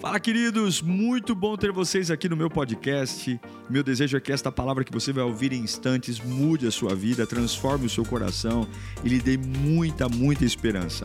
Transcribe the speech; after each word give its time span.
Fala, 0.00 0.20
queridos! 0.20 0.80
Muito 0.80 1.34
bom 1.34 1.56
ter 1.56 1.72
vocês 1.72 2.08
aqui 2.08 2.28
no 2.28 2.36
meu 2.36 2.48
podcast. 2.48 3.40
Meu 3.68 3.82
desejo 3.82 4.16
é 4.16 4.20
que 4.20 4.30
esta 4.30 4.52
palavra 4.52 4.84
que 4.84 4.92
você 4.92 5.12
vai 5.12 5.24
ouvir 5.24 5.52
em 5.52 5.58
instantes 5.60 6.20
mude 6.20 6.68
a 6.68 6.70
sua 6.70 6.94
vida, 6.94 7.26
transforme 7.26 7.86
o 7.86 7.90
seu 7.90 8.04
coração 8.04 8.68
e 9.02 9.08
lhe 9.08 9.18
dê 9.18 9.36
muita, 9.36 10.08
muita 10.08 10.44
esperança. 10.44 11.04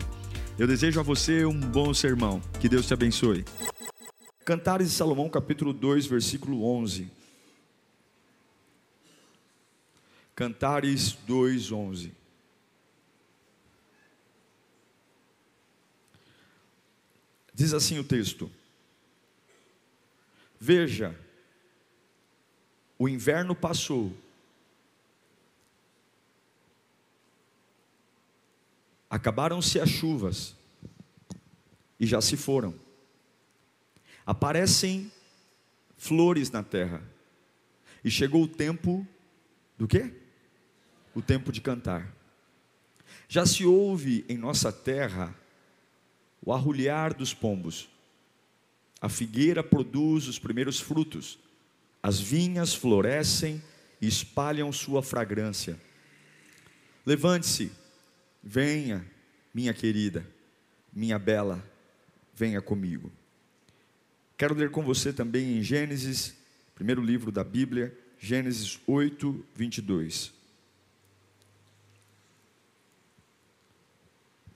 Eu 0.56 0.68
desejo 0.68 1.00
a 1.00 1.02
você 1.02 1.44
um 1.44 1.58
bom 1.58 1.92
sermão. 1.92 2.40
Que 2.60 2.68
Deus 2.68 2.86
te 2.86 2.94
abençoe. 2.94 3.44
Cantares 4.44 4.90
de 4.90 4.94
Salomão, 4.94 5.28
capítulo 5.28 5.72
2, 5.72 6.06
versículo 6.06 6.64
11. 6.64 7.10
Cantares 10.36 11.16
2, 11.26 11.72
11. 11.72 12.12
Diz 17.52 17.74
assim 17.74 17.98
o 17.98 18.04
texto: 18.04 18.48
Veja, 20.58 21.18
o 22.98 23.08
inverno 23.08 23.54
passou, 23.54 24.16
acabaram-se 29.10 29.78
as 29.78 29.88
chuvas 29.88 30.56
e 31.98 32.06
já 32.06 32.20
se 32.20 32.36
foram. 32.36 32.74
Aparecem 34.26 35.12
flores 35.96 36.50
na 36.50 36.62
terra. 36.62 37.02
E 38.02 38.10
chegou 38.10 38.42
o 38.42 38.48
tempo 38.48 39.06
do 39.78 39.88
quê? 39.88 40.12
O 41.14 41.22
tempo 41.22 41.52
de 41.52 41.60
cantar. 41.60 42.14
Já 43.28 43.46
se 43.46 43.64
ouve 43.64 44.24
em 44.28 44.36
nossa 44.36 44.72
terra 44.72 45.34
o 46.44 46.52
arrulhar 46.52 47.14
dos 47.14 47.32
pombos. 47.32 47.88
A 49.04 49.08
figueira 49.10 49.62
produz 49.62 50.28
os 50.28 50.38
primeiros 50.38 50.80
frutos. 50.80 51.38
As 52.02 52.18
vinhas 52.18 52.74
florescem 52.74 53.62
e 54.00 54.08
espalham 54.08 54.72
sua 54.72 55.02
fragrância. 55.02 55.78
Levante-se, 57.04 57.70
venha, 58.42 59.04
minha 59.52 59.74
querida, 59.74 60.26
minha 60.90 61.18
bela, 61.18 61.62
venha 62.34 62.62
comigo. 62.62 63.12
Quero 64.38 64.54
ler 64.54 64.70
com 64.70 64.82
você 64.82 65.12
também 65.12 65.58
em 65.58 65.62
Gênesis, 65.62 66.34
primeiro 66.74 67.02
livro 67.02 67.30
da 67.30 67.44
Bíblia, 67.44 67.94
Gênesis 68.18 68.80
8, 68.86 69.44
22. 69.54 70.32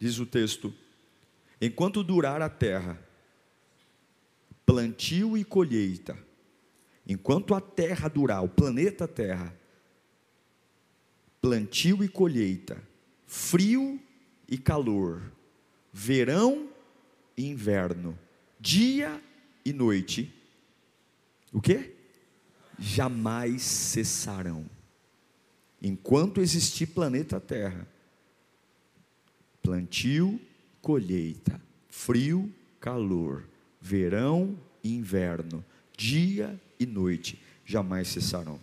Diz 0.01 0.19
o 0.19 0.25
texto: 0.25 0.73
Enquanto 1.61 2.03
durar 2.03 2.41
a 2.41 2.49
terra, 2.49 2.99
plantio 4.69 5.35
e 5.35 5.45
colheita, 5.45 6.15
enquanto 7.07 7.55
a 7.55 7.61
terra 7.61 8.07
durar, 8.07 8.45
o 8.45 8.51
planeta 8.51 9.09
Terra, 9.09 9.59
plantio 11.41 12.05
e 12.05 12.09
colheita, 12.09 12.79
frio 13.27 13.99
e 14.47 14.59
calor, 14.59 15.33
verão 15.91 16.69
e 17.35 17.47
inverno, 17.47 18.19
dia 18.61 19.19
e 19.65 19.73
noite, 19.73 20.31
o 21.51 21.63
que? 21.63 21.95
Jamais 22.79 23.63
cessarão. 23.63 24.69
Enquanto 25.81 26.43
existir 26.43 26.89
planeta 26.89 27.41
Terra, 27.41 27.89
plantio 29.63 30.39
colheita, 30.83 31.59
frio, 31.89 32.53
calor, 32.79 33.49
verão 33.89 34.55
e 34.85 34.95
inverno, 34.95 35.65
dia 35.97 36.61
e 36.79 36.85
noite, 36.85 37.41
jamais 37.65 38.09
cessarão. 38.09 38.61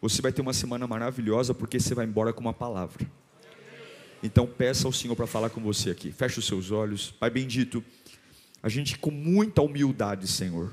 Você 0.00 0.22
vai 0.22 0.32
ter 0.32 0.40
uma 0.40 0.52
semana 0.52 0.86
maravilhosa 0.86 1.52
porque 1.52 1.80
você 1.80 1.92
vai 1.92 2.06
embora 2.06 2.32
com 2.32 2.40
uma 2.40 2.54
palavra. 2.54 3.04
Então 4.22 4.46
peça 4.46 4.86
ao 4.86 4.92
Senhor 4.92 5.16
para 5.16 5.26
falar 5.26 5.50
com 5.50 5.60
você 5.60 5.90
aqui. 5.90 6.12
Feche 6.12 6.38
os 6.38 6.46
seus 6.46 6.70
olhos. 6.70 7.10
Pai 7.10 7.30
bendito, 7.30 7.82
a 8.62 8.68
gente 8.68 8.96
com 8.96 9.10
muita 9.10 9.60
humildade, 9.60 10.28
Senhor, 10.28 10.72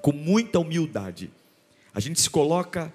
com 0.00 0.12
muita 0.12 0.58
humildade, 0.58 1.30
a 1.92 2.00
gente 2.00 2.20
se 2.20 2.30
coloca 2.30 2.92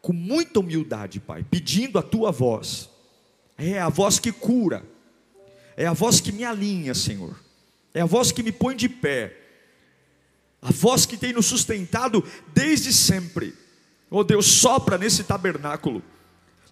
com 0.00 0.12
muita 0.12 0.60
humildade, 0.60 1.20
Pai, 1.20 1.44
pedindo 1.50 1.98
a 1.98 2.02
tua 2.02 2.32
voz. 2.32 2.88
É 3.58 3.78
a 3.78 3.88
voz 3.88 4.18
que 4.18 4.32
cura, 4.32 4.82
é 5.76 5.86
a 5.86 5.92
voz 5.92 6.20
que 6.20 6.32
me 6.32 6.44
alinha, 6.44 6.94
Senhor. 6.94 7.36
É 7.92 8.02
a 8.02 8.06
voz 8.06 8.30
que 8.30 8.42
me 8.42 8.52
põe 8.52 8.76
de 8.76 8.88
pé. 8.88 9.45
A 10.66 10.72
voz 10.72 11.06
que 11.06 11.16
tem 11.16 11.32
nos 11.32 11.46
sustentado 11.46 12.24
desde 12.52 12.92
sempre. 12.92 13.54
Oh 14.10 14.24
Deus, 14.24 14.46
sopra 14.46 14.98
nesse 14.98 15.22
tabernáculo. 15.22 16.02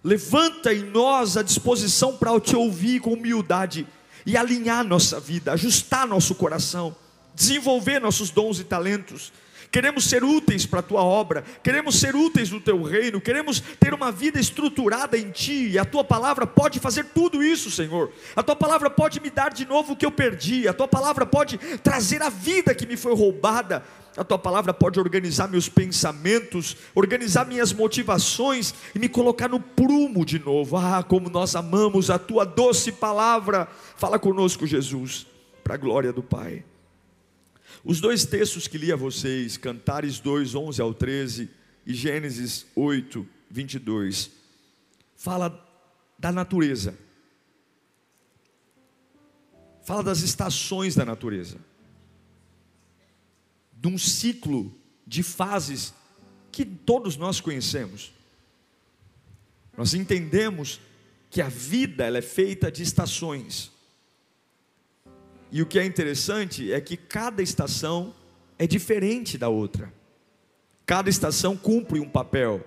Levanta 0.03 0.73
em 0.73 0.83
nós 0.83 1.37
a 1.37 1.41
disposição 1.41 2.17
para 2.17 2.37
te 2.41 2.57
ouvir 2.57 2.99
com 2.99 3.13
humildade 3.13 3.87
e 4.25 4.35
alinhar 4.35 4.83
nossa 4.83 5.17
vida, 5.17 5.53
ajustar 5.53 6.05
nosso 6.05 6.35
coração, 6.35 6.93
desenvolver 7.33 8.01
nossos 8.01 8.29
dons 8.31 8.59
e 8.59 8.65
talentos 8.65 9.31
queremos 9.75 10.05
ser 10.05 10.23
úteis 10.23 10.65
para 10.65 10.79
a 10.79 10.83
tua 10.83 11.03
obra, 11.03 11.43
queremos 11.61 11.99
ser 11.99 12.15
úteis 12.15 12.49
no 12.49 12.61
teu 12.61 12.81
reino, 12.81 13.19
queremos 13.19 13.59
ter 13.77 13.93
uma 13.93 14.09
vida 14.09 14.39
estruturada 14.39 15.17
em 15.17 15.31
ti, 15.31 15.67
e 15.67 15.77
a 15.77 15.83
tua 15.83 16.01
palavra 16.01 16.47
pode 16.47 16.79
fazer 16.79 17.07
tudo 17.13 17.43
isso, 17.43 17.69
Senhor. 17.69 18.09
A 18.37 18.41
tua 18.41 18.55
palavra 18.55 18.89
pode 18.89 19.19
me 19.19 19.29
dar 19.29 19.51
de 19.51 19.65
novo 19.65 19.91
o 19.91 19.95
que 19.97 20.05
eu 20.05 20.11
perdi, 20.11 20.65
a 20.65 20.73
tua 20.73 20.87
palavra 20.87 21.25
pode 21.25 21.57
trazer 21.83 22.21
a 22.21 22.29
vida 22.29 22.73
que 22.73 22.85
me 22.85 22.95
foi 22.95 23.13
roubada. 23.13 23.83
A 24.15 24.23
tua 24.23 24.39
palavra 24.39 24.73
pode 24.73 24.97
organizar 24.97 25.49
meus 25.49 25.67
pensamentos, 25.67 26.77
organizar 26.95 27.45
minhas 27.45 27.73
motivações 27.73 28.73
e 28.95 28.99
me 28.99 29.09
colocar 29.09 29.49
no 29.49 29.59
prumo 29.59 30.25
de 30.25 30.39
novo. 30.39 30.77
Ah, 30.77 31.03
como 31.03 31.29
nós 31.29 31.53
amamos 31.53 32.09
a 32.09 32.17
tua 32.17 32.45
doce 32.45 32.93
palavra. 32.93 33.67
Fala 33.97 34.17
conosco, 34.17 34.65
Jesus, 34.65 35.27
para 35.65 35.73
a 35.73 35.77
glória 35.77 36.13
do 36.13 36.23
Pai. 36.23 36.63
Os 37.87 38.01
dois 38.01 38.25
textos 38.25 38.67
que 38.67 38.79
li 38.79 38.91
a 38.91 38.95
vocês, 38.95 39.57
Cantares 39.57 40.19
2, 40.19 40.55
11 40.55 40.81
ao 40.81 40.91
13 40.91 41.47
e 41.85 41.93
Gênesis 41.93 42.65
8, 42.75 43.27
22, 43.47 44.31
fala 45.15 45.63
da 46.17 46.31
natureza. 46.31 46.97
Fala 49.83 50.01
das 50.01 50.21
estações 50.21 50.95
da 50.95 51.05
natureza. 51.05 51.59
De 53.71 53.87
um 53.87 53.99
ciclo 53.99 54.75
de 55.05 55.21
fases 55.21 55.93
que 56.51 56.65
todos 56.65 57.15
nós 57.15 57.39
conhecemos. 57.39 58.11
Nós 59.77 59.93
entendemos 59.93 60.81
que 61.29 61.39
a 61.39 61.49
vida 61.49 62.03
ela 62.03 62.17
é 62.17 62.23
feita 62.23 62.71
de 62.71 62.81
estações. 62.81 63.71
E 65.55 65.61
o 65.61 65.65
que 65.65 65.79
é 65.79 65.85
interessante 65.85 66.73
é 66.73 66.81
que 66.81 66.97
cada 66.97 67.41
estação 67.41 68.13
é 68.59 68.67
diferente 68.67 69.37
da 69.37 69.47
outra. 69.47 69.93
Cada 70.85 71.09
estação 71.09 71.55
cumpre 71.55 71.97
um 71.97 72.09
papel. 72.09 72.61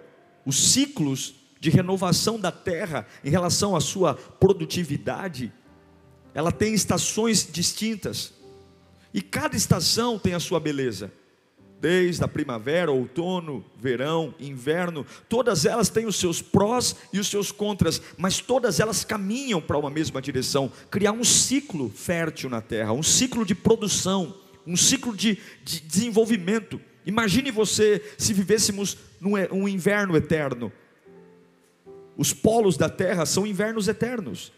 Os 0.47 0.72
ciclos 0.72 1.34
de 1.60 1.69
renovação 1.69 2.41
da 2.41 2.50
terra 2.50 3.06
em 3.22 3.28
relação 3.28 3.77
à 3.77 3.81
sua 3.82 4.15
produtividade, 4.15 5.53
ela 6.32 6.50
tem 6.50 6.72
estações 6.72 7.47
distintas. 7.53 8.32
E 9.12 9.21
cada 9.21 9.54
estação 9.54 10.19
tem 10.19 10.32
a 10.32 10.41
sua 10.41 10.59
beleza 10.59 11.12
desde 11.81 12.25
a 12.25 12.28
primavera, 12.28 12.91
outono, 12.91 13.65
verão, 13.78 14.34
inverno, 14.41 15.06
todas 15.28 15.65
elas 15.65 15.89
têm 15.89 16.06
os 16.06 16.16
seus 16.16 16.43
prós 16.43 16.97
e 17.12 17.21
os 17.21 17.28
seus 17.28 17.53
contras, 17.53 18.03
mas 18.16 18.41
todas 18.41 18.81
elas 18.81 19.05
caminham 19.05 19.61
para 19.61 19.78
uma 19.78 19.91
mesma 19.91 20.21
direção 20.21 20.71
criar 20.91 21.12
um 21.12 21.25
ciclo 21.25 21.89
fértil 21.89 22.50
na 22.50 22.61
terra, 22.61 22.93
um 22.93 23.03
ciclo 23.03 23.44
de 23.44 23.55
produção, 23.55 24.34
um 24.66 24.77
ciclo 24.77 25.16
de, 25.16 25.39
de 25.65 25.81
desenvolvimento. 25.81 26.80
Imagine 27.07 27.51
você 27.51 28.03
se 28.19 28.33
vivêssemos 28.34 28.98
num 29.21 29.69
inverno 29.69 30.16
eterno. 30.16 30.72
Os 32.16 32.33
polos 32.33 32.77
da 32.77 32.91
terra 32.91 33.25
são 33.25 33.47
invernos 33.47 33.86
eternos, 33.86 34.53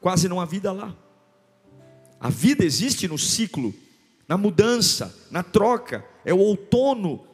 quase 0.00 0.28
não 0.28 0.40
há 0.40 0.46
vida 0.46 0.72
lá. 0.72 0.96
A 2.18 2.30
vida 2.30 2.64
existe 2.64 3.06
no 3.06 3.18
ciclo 3.18 3.74
na 4.30 4.36
mudança, 4.36 5.12
na 5.28 5.42
troca. 5.42 6.04
É 6.24 6.32
o 6.32 6.38
outono, 6.38 7.26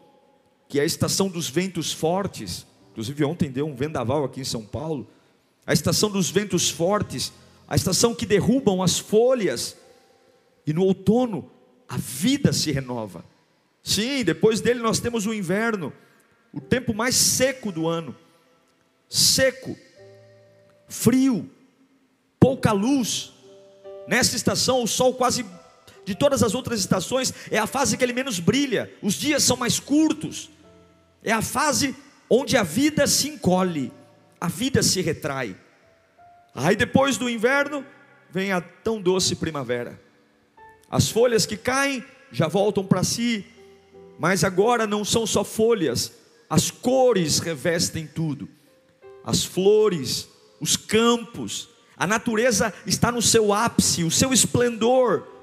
que 0.67 0.81
é 0.81 0.83
a 0.83 0.87
estação 0.87 1.29
dos 1.29 1.47
ventos 1.47 1.93
fortes. 1.93 2.67
Inclusive, 2.91 3.23
ontem 3.23 3.51
deu 3.51 3.67
um 3.67 3.77
vendaval 3.77 4.25
aqui 4.25 4.41
em 4.41 4.45
São 4.45 4.65
Paulo. 4.65 5.07
A 5.67 5.75
estação 5.75 6.11
dos 6.11 6.31
ventos 6.31 6.71
fortes, 6.71 7.35
a 7.69 7.77
estação 7.77 8.15
que 8.15 8.25
derrubam 8.25 8.83
as 8.83 8.99
folhas. 8.99 9.77
E 10.67 10.73
no 10.73 10.85
outono, 10.85 11.51
a 11.87 11.99
vida 11.99 12.51
se 12.51 12.73
renova. 12.73 13.23
Sim, 13.83 14.25
depois 14.25 14.63
dele 14.63 14.81
nós 14.81 14.99
temos 14.99 15.27
o 15.27 15.35
inverno, 15.35 15.93
o 16.51 16.63
tempo 16.63 16.95
mais 16.95 17.15
seco 17.15 17.71
do 17.71 17.87
ano. 17.87 18.17
Seco, 19.07 19.77
frio, 20.89 21.47
pouca 22.41 22.73
luz. 22.73 23.35
Nessa 24.09 24.35
estação 24.35 24.83
o 24.83 24.89
sol 24.89 25.13
quase 25.13 25.45
de 26.07 26.15
todas 26.15 26.43
as 26.45 26.55
outras 26.55 26.79
estações, 26.79 27.35
é 27.51 27.59
a 27.59 27.67
fase 27.67 27.97
que 27.97 28.05
ele 28.05 28.13
menos 28.13 28.39
brilha. 28.39 28.91
Os 29.03 29.15
dias 29.15 29.43
são 29.43 29.57
mais 29.57 29.81
curtos. 29.81 30.49
É 31.23 31.33
a 31.33 31.43
fase 31.43 31.97
onde 32.31 32.57
a 32.57 32.63
vida 32.63 33.09
se 33.09 33.29
encolhe, 33.29 33.93
a 34.41 34.47
vida 34.47 34.85
se 34.85 35.01
retrai. 35.03 35.57
Aí 36.55 36.77
depois 36.77 37.17
do 37.19 37.29
inverno 37.29 37.85
vem 38.31 38.53
a 38.53 38.61
tão 38.61 39.03
doce 39.03 39.35
primavera. 39.35 40.01
As 40.89 41.11
folhas 41.11 41.45
que 41.45 41.57
caem 41.57 42.05
já 42.31 42.47
voltam 42.47 42.87
para 42.87 43.03
si, 43.03 43.45
mas 44.17 44.45
agora 44.45 44.87
não 44.87 45.05
são 45.05 45.27
só 45.27 45.43
folhas, 45.43 46.13
as 46.49 46.71
cores 46.71 47.41
revestem 47.41 48.07
tudo. 48.07 48.49
As 49.25 49.45
flores, 49.45 50.29
os 50.61 50.77
campos, 50.77 51.69
a 51.97 52.07
natureza 52.07 52.73
está 52.87 53.11
no 53.11 53.21
seu 53.21 53.53
ápice, 53.53 54.05
o 54.05 54.11
seu 54.11 54.33
esplendor. 54.33 55.36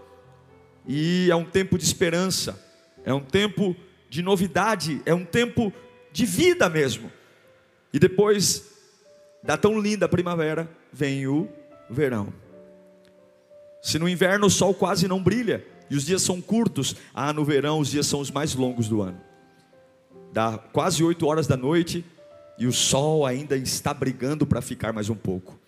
E 0.88 1.30
é 1.32 1.36
um 1.36 1.46
tempo 1.46 1.78
de 1.78 1.84
esperança, 1.84 2.62
é 3.06 3.14
um 3.14 3.22
tempo 3.22 3.76
de 4.10 4.22
novidade, 4.22 5.02
é 5.06 5.14
um 5.14 5.26
tempo 5.26 5.72
de 6.12 6.26
vida 6.26 6.70
mesmo. 6.70 7.12
E 7.92 8.00
depois 8.00 8.72
da 9.44 9.58
tão 9.58 9.80
linda 9.80 10.08
primavera, 10.08 10.70
vem 10.92 11.28
o 11.28 11.50
verão. 11.90 12.34
Se 13.82 14.00
no 14.00 14.08
inverno 14.08 14.48
o 14.48 14.50
sol 14.50 14.74
quase 14.74 15.08
não 15.08 15.22
brilha 15.22 15.66
e 15.90 15.96
os 15.96 16.06
dias 16.06 16.22
são 16.22 16.42
curtos, 16.42 16.96
ah, 17.14 17.34
no 17.34 17.44
verão 17.44 17.80
os 17.80 17.90
dias 17.90 18.08
são 18.08 18.22
os 18.22 18.32
mais 18.32 18.56
longos 18.56 18.88
do 18.88 19.02
ano. 19.02 19.20
Dá 20.32 20.58
quase 20.58 21.04
oito 21.04 21.28
horas 21.28 21.46
da 21.46 21.58
noite 21.58 22.06
e 22.58 22.66
o 22.66 22.72
sol 22.72 23.26
ainda 23.26 23.58
está 23.58 23.94
brigando 23.94 24.48
para 24.48 24.62
ficar 24.62 24.94
mais 24.94 25.10
um 25.10 25.16
pouco. 25.16 25.60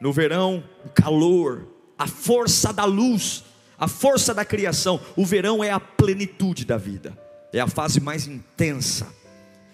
No 0.00 0.12
verão, 0.12 0.64
o 0.84 0.88
calor, 0.88 1.68
a 1.96 2.06
força 2.06 2.72
da 2.72 2.84
luz, 2.84 3.44
a 3.80 3.88
força 3.88 4.34
da 4.34 4.44
criação. 4.44 5.00
O 5.16 5.24
verão 5.24 5.64
é 5.64 5.70
a 5.70 5.80
plenitude 5.80 6.66
da 6.66 6.76
vida, 6.76 7.16
é 7.50 7.58
a 7.58 7.66
fase 7.66 7.98
mais 7.98 8.26
intensa. 8.26 9.08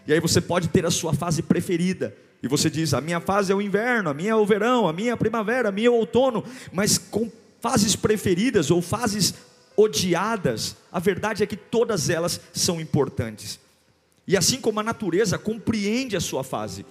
E 0.06 0.12
aí 0.12 0.20
você 0.20 0.41
pode 0.41 0.69
ter 0.69 0.87
a 0.87 0.91
sua 0.91 1.12
fase 1.12 1.43
preferida. 1.43 2.17
E 2.41 2.47
você 2.47 2.70
diz: 2.70 2.94
a 2.94 3.00
minha 3.00 3.20
fase 3.20 3.50
é 3.50 3.55
o 3.55 3.61
inverno, 3.61 4.08
a 4.08 4.14
minha 4.14 4.31
é 4.31 4.37
o 4.37 4.47
verão, 4.47 4.87
a 4.87 4.93
minha 4.93 5.11
é 5.11 5.12
a 5.12 5.17
primavera, 5.17 5.70
a 5.70 5.73
minha 5.73 5.88
é 5.88 5.91
o 5.91 5.94
outono. 5.94 6.44
Mas 6.73 6.97
com 6.97 7.31
fases 7.61 7.97
preferidas 7.97 8.70
ou 8.70 8.81
fases 8.81 9.35
odiadas, 9.76 10.76
a 10.93 11.00
verdade 11.00 11.43
é 11.43 11.47
que 11.47 11.56
todas 11.56 12.09
elas 12.09 12.41
são 12.55 12.81
importantes. 12.81 13.59
E 14.26 14.37
assim 14.37 14.61
como 14.61 14.81
a 14.81 14.82
natureza 14.82 15.38
compreende 15.38 16.17
a 16.17 16.20
sua 16.20 16.44
fase, 16.44 16.87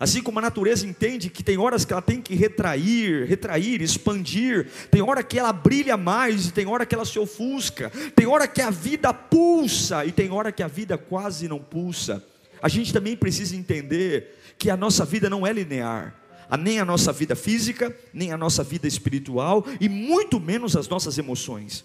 Assim 0.00 0.22
como 0.22 0.38
a 0.38 0.42
natureza 0.42 0.86
entende 0.86 1.28
que 1.28 1.42
tem 1.42 1.58
horas 1.58 1.84
que 1.84 1.92
ela 1.92 2.00
tem 2.00 2.22
que 2.22 2.34
retrair, 2.34 3.26
retrair, 3.28 3.82
expandir, 3.82 4.66
tem 4.90 5.02
hora 5.02 5.22
que 5.22 5.38
ela 5.38 5.52
brilha 5.52 5.94
mais 5.94 6.46
e 6.46 6.52
tem 6.52 6.66
hora 6.66 6.86
que 6.86 6.94
ela 6.94 7.04
se 7.04 7.18
ofusca, 7.18 7.92
tem 8.16 8.26
hora 8.26 8.48
que 8.48 8.62
a 8.62 8.70
vida 8.70 9.12
pulsa 9.12 10.06
e 10.06 10.10
tem 10.10 10.30
hora 10.30 10.50
que 10.50 10.62
a 10.62 10.66
vida 10.66 10.96
quase 10.96 11.46
não 11.48 11.58
pulsa. 11.58 12.24
A 12.62 12.68
gente 12.68 12.94
também 12.94 13.14
precisa 13.14 13.54
entender 13.54 14.38
que 14.56 14.70
a 14.70 14.76
nossa 14.76 15.04
vida 15.04 15.28
não 15.28 15.46
é 15.46 15.52
linear, 15.52 16.14
nem 16.58 16.80
a 16.80 16.84
nossa 16.86 17.12
vida 17.12 17.36
física, 17.36 17.94
nem 18.10 18.32
a 18.32 18.38
nossa 18.38 18.64
vida 18.64 18.88
espiritual 18.88 19.66
e 19.78 19.86
muito 19.86 20.40
menos 20.40 20.76
as 20.76 20.88
nossas 20.88 21.18
emoções. 21.18 21.84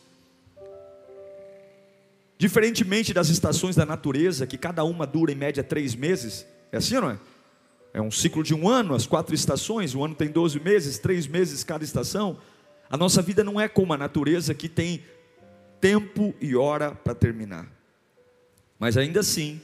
Diferentemente 2.37 3.13
das 3.13 3.27
estações 3.27 3.75
da 3.75 3.85
natureza, 3.85 4.47
que 4.47 4.57
cada 4.57 4.85
uma 4.85 5.05
dura 5.05 5.33
em 5.33 5.35
média 5.35 5.61
três 5.61 5.93
meses, 5.93 6.45
é 6.71 6.77
assim 6.77 6.95
não 6.95 7.09
é? 7.09 7.19
É 7.95 8.01
um 8.01 8.11
ciclo 8.11 8.43
de 8.43 8.53
um 8.53 8.67
ano, 8.67 8.93
as 8.93 9.07
quatro 9.07 9.33
estações, 9.33 9.95
o 9.95 10.03
ano 10.03 10.13
tem 10.13 10.27
12 10.27 10.59
meses, 10.59 10.99
três 10.99 11.25
meses 11.25 11.63
cada 11.63 11.81
estação. 11.81 12.37
A 12.89 12.97
nossa 12.97 13.21
vida 13.21 13.41
não 13.41 13.57
é 13.59 13.69
como 13.69 13.93
a 13.93 13.97
natureza 13.97 14.53
que 14.53 14.67
tem 14.67 15.05
tempo 15.79 16.35
e 16.41 16.57
hora 16.57 16.91
para 16.91 17.15
terminar. 17.15 17.71
Mas 18.77 18.97
ainda 18.97 19.21
assim, 19.21 19.61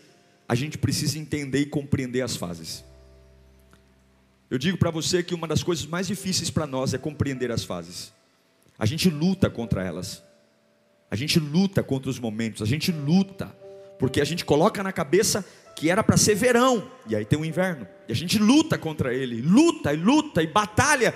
a 0.47 0.55
gente 0.55 0.77
precisa 0.77 1.19
entender 1.19 1.59
e 1.59 1.65
compreender 1.65 2.21
as 2.21 2.37
fases. 2.37 2.85
Eu 4.49 4.57
digo 4.57 4.77
para 4.77 4.91
você 4.91 5.21
que 5.21 5.35
uma 5.35 5.45
das 5.45 5.61
coisas 5.61 5.85
mais 5.85 6.07
difíceis 6.07 6.49
para 6.49 6.65
nós 6.65 6.93
é 6.93 6.97
compreender 6.97 7.51
as 7.51 7.65
fases. 7.65 8.13
A 8.79 8.85
gente 8.85 9.09
luta 9.09 9.49
contra 9.49 9.83
elas. 9.83 10.23
A 11.09 11.17
gente 11.17 11.37
luta 11.37 11.83
contra 11.83 12.09
os 12.09 12.17
momentos, 12.17 12.61
a 12.61 12.65
gente 12.65 12.93
luta, 12.93 13.53
porque 13.99 14.21
a 14.21 14.25
gente 14.25 14.45
coloca 14.45 14.81
na 14.81 14.93
cabeça 14.93 15.45
que 15.75 15.89
era 15.89 16.03
para 16.03 16.17
ser 16.17 16.35
verão, 16.35 16.89
e 17.07 17.15
aí 17.15 17.25
tem 17.25 17.39
o 17.39 17.45
inverno, 17.45 17.87
e 18.07 18.11
a 18.11 18.15
gente 18.15 18.37
luta 18.37 18.77
contra 18.77 19.13
ele, 19.13 19.41
luta 19.41 19.93
e 19.93 19.97
luta 19.97 20.43
e 20.43 20.47
batalha. 20.47 21.13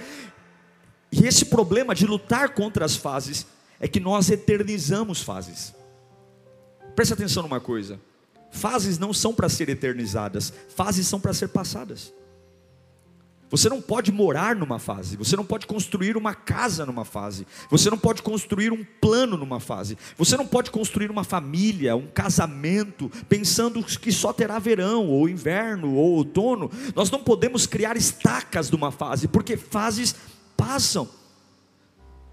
E 1.11 1.25
esse 1.25 1.45
problema 1.45 1.93
de 1.93 2.05
lutar 2.05 2.49
contra 2.49 2.83
as 2.83 2.95
fases 2.95 3.45
é 3.79 3.87
que 3.87 3.99
nós 3.99 4.29
eternizamos 4.29 5.21
fases. 5.21 5.73
Preste 6.95 7.13
atenção 7.13 7.43
numa 7.43 7.59
coisa: 7.59 7.99
fases 8.51 8.97
não 8.97 9.13
são 9.13 9.33
para 9.33 9.49
ser 9.49 9.69
eternizadas, 9.69 10.53
fases 10.75 11.07
são 11.07 11.19
para 11.19 11.33
ser 11.33 11.49
passadas. 11.49 12.13
Você 13.55 13.69
não 13.69 13.81
pode 13.81 14.11
morar 14.11 14.53
numa 14.53 14.79
fase, 14.79 15.15
você 15.15 15.33
não 15.37 15.45
pode 15.45 15.65
construir 15.65 16.17
uma 16.17 16.35
casa 16.35 16.85
numa 16.85 17.05
fase, 17.05 17.47
você 17.71 17.89
não 17.89 17.97
pode 17.97 18.21
construir 18.21 18.69
um 18.73 18.83
plano 18.83 19.37
numa 19.37 19.61
fase, 19.61 19.97
você 20.17 20.35
não 20.35 20.45
pode 20.45 20.69
construir 20.69 21.09
uma 21.09 21.23
família, 21.23 21.95
um 21.95 22.05
casamento, 22.05 23.09
pensando 23.29 23.81
que 23.81 24.11
só 24.11 24.33
terá 24.33 24.59
verão, 24.59 25.07
ou 25.07 25.29
inverno, 25.29 25.93
ou 25.93 26.15
outono. 26.15 26.69
Nós 26.93 27.09
não 27.09 27.23
podemos 27.23 27.65
criar 27.65 27.95
estacas 27.95 28.69
de 28.69 28.75
uma 28.75 28.91
fase, 28.91 29.25
porque 29.25 29.55
fases 29.55 30.13
passam. 30.57 31.07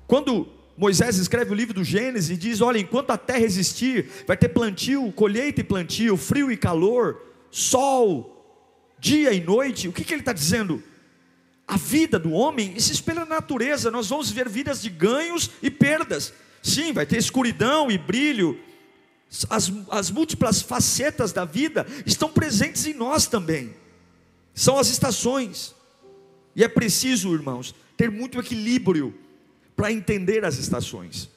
Quando 0.08 0.48
Moisés 0.76 1.18
escreve 1.18 1.52
o 1.52 1.54
livro 1.54 1.74
do 1.74 1.84
Gênesis 1.84 2.30
e 2.30 2.36
diz: 2.36 2.60
Olha, 2.60 2.80
enquanto 2.80 3.12
a 3.12 3.16
terra 3.16 3.44
existir, 3.44 4.10
vai 4.26 4.36
ter 4.36 4.48
plantio, 4.48 5.12
colheita 5.12 5.60
e 5.60 5.64
plantio, 5.64 6.16
frio 6.16 6.50
e 6.50 6.56
calor, 6.56 7.22
sol, 7.48 8.66
dia 8.98 9.32
e 9.32 9.40
noite. 9.40 9.86
O 9.86 9.92
que, 9.92 10.02
que 10.02 10.12
ele 10.12 10.22
está 10.22 10.32
dizendo? 10.32 10.82
A 11.66 11.76
vida 11.76 12.18
do 12.18 12.32
homem 12.32 12.78
se 12.78 12.92
espelha 12.92 13.20
na 13.20 13.36
natureza, 13.36 13.90
nós 13.90 14.08
vamos 14.08 14.30
ver 14.30 14.48
vidas 14.48 14.82
de 14.82 14.90
ganhos 14.90 15.50
e 15.62 15.70
perdas. 15.70 16.32
Sim, 16.62 16.92
vai 16.92 17.06
ter 17.06 17.18
escuridão 17.18 17.90
e 17.90 17.98
brilho, 17.98 18.58
as, 19.48 19.72
as 19.90 20.10
múltiplas 20.10 20.60
facetas 20.60 21.32
da 21.32 21.44
vida 21.44 21.86
estão 22.04 22.30
presentes 22.30 22.86
em 22.86 22.94
nós 22.94 23.26
também, 23.26 23.74
são 24.54 24.78
as 24.78 24.88
estações, 24.88 25.74
e 26.54 26.62
é 26.62 26.68
preciso, 26.68 27.32
irmãos, 27.32 27.74
ter 27.96 28.10
muito 28.10 28.38
equilíbrio 28.38 29.14
para 29.74 29.90
entender 29.90 30.44
as 30.44 30.58
estações. 30.58 31.30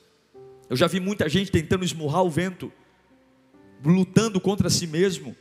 Eu 0.69 0.75
já 0.75 0.88
vi 0.88 1.00
muita 1.00 1.30
gente 1.30 1.51
tentando 1.51 1.86
esmurrar 1.86 2.24
o 2.24 2.30
vento, 2.30 2.72
lutando 3.83 4.42
contra 4.42 4.70
si 4.70 4.88
mesmo, 4.88 5.36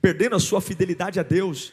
perdendo 0.00 0.36
a 0.36 0.40
sua 0.40 0.60
fidelidade 0.60 1.20
a 1.20 1.22
Deus, 1.22 1.72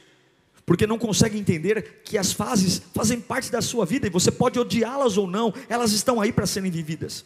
porque 0.67 0.85
não 0.85 0.99
consegue 0.99 1.39
entender 1.39 2.01
que 2.03 2.17
as 2.17 2.33
fases 2.33 2.81
fazem 2.93 3.21
parte 3.21 3.49
da 3.49 3.61
sua 3.61 3.85
vida 3.85 4.05
e 4.05 4.09
você 4.09 4.29
pode 4.29 4.59
odiá-las 4.59 5.15
ou 5.15 5.25
não, 5.25 5.53
elas 5.69 5.93
estão 5.93 6.19
aí 6.19 6.29
para 6.29 6.45
serem 6.45 6.69
vividas. 6.69 7.23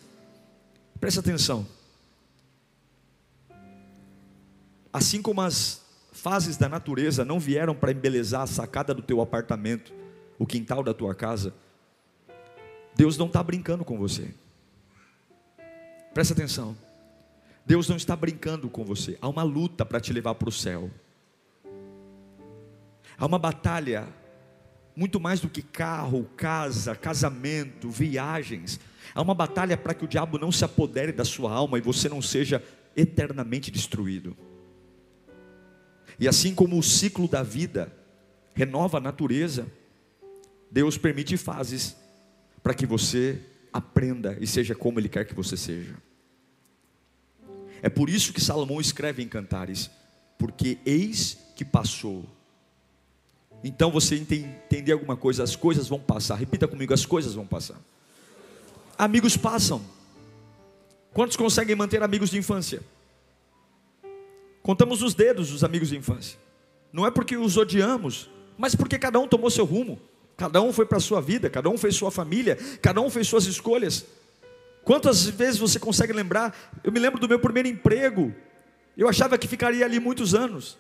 Preste 0.99 1.19
atenção. 1.19 1.65
Assim 4.93 5.23
como 5.23 5.41
as 5.41 5.81
fases 6.11 6.55
da 6.55 6.69
natureza 6.69 7.25
não 7.25 7.39
vieram 7.39 7.73
para 7.73 7.91
embelezar 7.91 8.43
a 8.43 8.47
sacada 8.47 8.93
do 8.93 9.01
teu 9.01 9.19
apartamento, 9.21 9.91
o 10.37 10.45
quintal 10.45 10.83
da 10.83 10.93
tua 10.93 11.15
casa, 11.15 11.51
Deus 12.95 13.17
não 13.17 13.25
está 13.25 13.41
brincando 13.41 13.83
com 13.83 13.97
você. 13.97 14.31
Preste 16.13 16.33
atenção. 16.33 16.77
Deus 17.65 17.89
não 17.89 17.97
está 17.97 18.15
brincando 18.15 18.69
com 18.69 18.85
você. 18.85 19.17
Há 19.19 19.27
uma 19.27 19.41
luta 19.41 19.83
para 19.83 19.99
te 19.99 20.13
levar 20.13 20.35
para 20.35 20.49
o 20.49 20.51
céu. 20.51 20.91
Há 23.21 23.25
uma 23.27 23.37
batalha 23.37 24.07
muito 24.95 25.19
mais 25.19 25.39
do 25.39 25.47
que 25.47 25.61
carro, 25.61 26.27
casa, 26.35 26.95
casamento, 26.95 27.87
viagens. 27.87 28.79
Há 29.13 29.21
uma 29.21 29.35
batalha 29.35 29.77
para 29.77 29.93
que 29.93 30.03
o 30.03 30.07
diabo 30.07 30.39
não 30.39 30.51
se 30.51 30.65
apodere 30.65 31.11
da 31.11 31.23
sua 31.23 31.53
alma 31.53 31.77
e 31.77 31.81
você 31.81 32.09
não 32.09 32.19
seja 32.19 32.63
eternamente 32.97 33.69
destruído. 33.69 34.35
E 36.19 36.27
assim 36.27 36.55
como 36.55 36.79
o 36.79 36.81
ciclo 36.81 37.27
da 37.27 37.43
vida 37.43 37.95
renova 38.55 38.97
a 38.97 39.01
natureza, 39.01 39.67
Deus 40.71 40.97
permite 40.97 41.37
fases 41.37 41.95
para 42.63 42.73
que 42.73 42.87
você 42.87 43.39
aprenda 43.71 44.35
e 44.41 44.47
seja 44.47 44.73
como 44.73 44.99
Ele 44.99 45.07
quer 45.07 45.27
que 45.27 45.35
você 45.35 45.55
seja. 45.55 45.93
É 47.83 47.89
por 47.89 48.09
isso 48.09 48.33
que 48.33 48.41
Salomão 48.41 48.81
escreve 48.81 49.21
em 49.21 49.27
Cantares: 49.27 49.91
porque 50.39 50.79
eis 50.83 51.37
que 51.55 51.63
passou 51.63 52.27
então 53.63 53.91
você 53.91 54.15
entender 54.15 54.91
alguma 54.91 55.15
coisa, 55.15 55.43
as 55.43 55.55
coisas 55.55 55.87
vão 55.87 55.99
passar. 55.99 56.35
Repita 56.35 56.67
comigo: 56.67 56.93
as 56.93 57.05
coisas 57.05 57.33
vão 57.33 57.45
passar. 57.45 57.79
Amigos 58.97 59.37
passam. 59.37 59.81
Quantos 61.13 61.35
conseguem 61.35 61.75
manter 61.75 62.01
amigos 62.01 62.29
de 62.29 62.37
infância? 62.37 62.81
Contamos 64.63 65.01
os 65.01 65.13
dedos 65.13 65.51
os 65.51 65.63
amigos 65.63 65.89
de 65.89 65.97
infância. 65.97 66.37
Não 66.93 67.05
é 67.05 67.11
porque 67.11 67.35
os 67.35 67.57
odiamos, 67.57 68.29
mas 68.57 68.75
porque 68.75 68.97
cada 68.97 69.19
um 69.19 69.27
tomou 69.27 69.49
seu 69.49 69.65
rumo. 69.65 69.99
Cada 70.37 70.61
um 70.61 70.73
foi 70.73 70.85
para 70.85 70.97
a 70.97 71.01
sua 71.01 71.21
vida, 71.21 71.49
cada 71.49 71.69
um 71.69 71.77
fez 71.77 71.95
sua 71.95 72.09
família, 72.09 72.57
cada 72.81 72.99
um 73.01 73.09
fez 73.09 73.27
suas 73.27 73.45
escolhas. 73.45 74.05
Quantas 74.83 75.25
vezes 75.25 75.59
você 75.59 75.79
consegue 75.79 76.11
lembrar? 76.13 76.55
Eu 76.83 76.91
me 76.91 76.99
lembro 76.99 77.19
do 77.19 77.27
meu 77.27 77.39
primeiro 77.39 77.69
emprego. 77.69 78.33
Eu 78.97 79.07
achava 79.07 79.37
que 79.37 79.47
ficaria 79.47 79.85
ali 79.85 79.99
muitos 79.99 80.33
anos. 80.33 80.77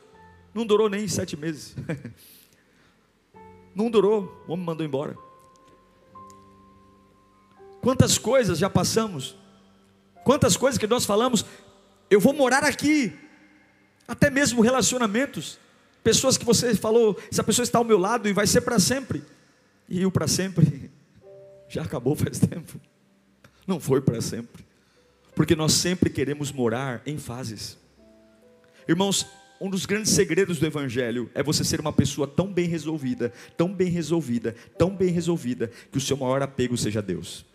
Não 0.53 0.65
durou 0.65 0.89
nem 0.89 1.07
sete 1.07 1.37
meses. 1.37 1.75
Não 3.73 3.89
durou, 3.89 4.43
o 4.47 4.53
homem 4.53 4.65
mandou 4.65 4.85
embora. 4.85 5.17
Quantas 7.81 8.17
coisas 8.17 8.59
já 8.59 8.69
passamos, 8.69 9.35
quantas 10.23 10.55
coisas 10.55 10.77
que 10.77 10.85
nós 10.85 11.05
falamos, 11.05 11.45
eu 12.09 12.19
vou 12.19 12.33
morar 12.33 12.63
aqui, 12.63 13.17
até 14.07 14.29
mesmo 14.29 14.61
relacionamentos, 14.61 15.57
pessoas 16.03 16.37
que 16.37 16.45
você 16.45 16.75
falou, 16.75 17.17
essa 17.31 17.43
pessoa 17.43 17.63
está 17.63 17.79
ao 17.79 17.83
meu 17.83 17.97
lado 17.97 18.29
e 18.29 18.33
vai 18.33 18.45
ser 18.45 18.61
para 18.61 18.79
sempre, 18.79 19.23
e 19.89 20.05
o 20.05 20.11
para 20.11 20.27
sempre? 20.27 20.91
Já 21.67 21.83
acabou 21.83 22.15
faz 22.15 22.37
tempo, 22.37 22.79
não 23.65 23.79
foi 23.79 24.01
para 24.01 24.21
sempre, 24.21 24.63
porque 25.33 25.55
nós 25.55 25.73
sempre 25.73 26.09
queremos 26.09 26.51
morar 26.51 27.01
em 27.05 27.17
fases, 27.17 27.77
irmãos, 28.87 29.25
um 29.61 29.69
dos 29.69 29.85
grandes 29.85 30.11
segredos 30.11 30.57
do 30.57 30.65
Evangelho 30.65 31.29
é 31.35 31.43
você 31.43 31.63
ser 31.63 31.79
uma 31.79 31.93
pessoa 31.93 32.27
tão 32.27 32.51
bem 32.51 32.67
resolvida, 32.67 33.31
tão 33.55 33.71
bem 33.71 33.89
resolvida, 33.89 34.55
tão 34.75 34.89
bem 34.89 35.09
resolvida, 35.09 35.71
que 35.91 35.99
o 35.99 36.01
seu 36.01 36.17
maior 36.17 36.41
apego 36.41 36.75
seja 36.75 36.99
Deus. 36.99 37.45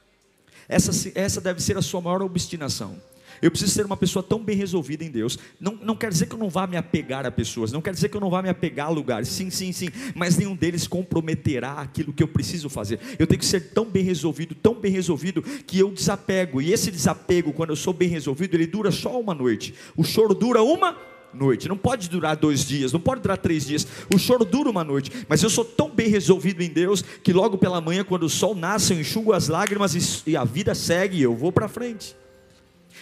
Essa, 0.68 1.10
essa 1.16 1.40
deve 1.40 1.60
ser 1.60 1.76
a 1.76 1.82
sua 1.82 2.00
maior 2.00 2.22
obstinação. 2.22 2.96
Eu 3.42 3.50
preciso 3.50 3.72
ser 3.72 3.84
uma 3.84 3.96
pessoa 3.96 4.22
tão 4.22 4.42
bem 4.42 4.56
resolvida 4.56 5.04
em 5.04 5.10
Deus. 5.10 5.36
Não, 5.60 5.74
não 5.82 5.96
quer 5.96 6.10
dizer 6.10 6.26
que 6.26 6.34
eu 6.34 6.38
não 6.38 6.48
vá 6.48 6.64
me 6.66 6.76
apegar 6.76 7.26
a 7.26 7.30
pessoas, 7.30 7.72
não 7.72 7.82
quer 7.82 7.92
dizer 7.92 8.08
que 8.08 8.16
eu 8.16 8.20
não 8.20 8.30
vá 8.30 8.40
me 8.40 8.48
apegar 8.48 8.86
a 8.86 8.90
lugares. 8.90 9.28
Sim, 9.28 9.50
sim, 9.50 9.72
sim. 9.72 9.88
Mas 10.14 10.36
nenhum 10.36 10.54
deles 10.54 10.86
comprometerá 10.86 11.72
aquilo 11.72 12.12
que 12.12 12.22
eu 12.22 12.28
preciso 12.28 12.68
fazer. 12.68 13.00
Eu 13.18 13.26
tenho 13.26 13.40
que 13.40 13.44
ser 13.44 13.72
tão 13.72 13.84
bem 13.84 14.04
resolvido, 14.04 14.54
tão 14.54 14.74
bem 14.74 14.92
resolvido, 14.92 15.42
que 15.42 15.78
eu 15.80 15.90
desapego. 15.90 16.62
E 16.62 16.72
esse 16.72 16.90
desapego, 16.90 17.52
quando 17.52 17.70
eu 17.70 17.76
sou 17.76 17.92
bem 17.92 18.08
resolvido, 18.08 18.54
ele 18.54 18.66
dura 18.66 18.92
só 18.92 19.20
uma 19.20 19.34
noite. 19.34 19.74
O 19.96 20.04
choro 20.04 20.32
dura 20.32 20.62
uma 20.62 21.15
noite, 21.36 21.68
não 21.68 21.76
pode 21.76 22.08
durar 22.08 22.36
dois 22.36 22.64
dias, 22.64 22.92
não 22.92 23.00
pode 23.00 23.20
durar 23.20 23.38
três 23.38 23.66
dias. 23.66 23.86
O 24.12 24.18
choro 24.18 24.44
dura 24.44 24.70
uma 24.70 24.82
noite, 24.82 25.12
mas 25.28 25.42
eu 25.42 25.50
sou 25.50 25.64
tão 25.64 25.90
bem 25.90 26.08
resolvido 26.08 26.62
em 26.62 26.68
Deus 26.68 27.02
que 27.02 27.32
logo 27.32 27.58
pela 27.58 27.80
manhã, 27.80 28.02
quando 28.02 28.24
o 28.24 28.28
sol 28.28 28.54
nasce, 28.54 28.92
eu 28.92 29.00
enxugo 29.00 29.32
as 29.32 29.48
lágrimas 29.48 30.22
e 30.26 30.36
a 30.36 30.44
vida 30.44 30.74
segue 30.74 31.20
eu 31.20 31.36
vou 31.36 31.52
para 31.52 31.68
frente. 31.68 32.16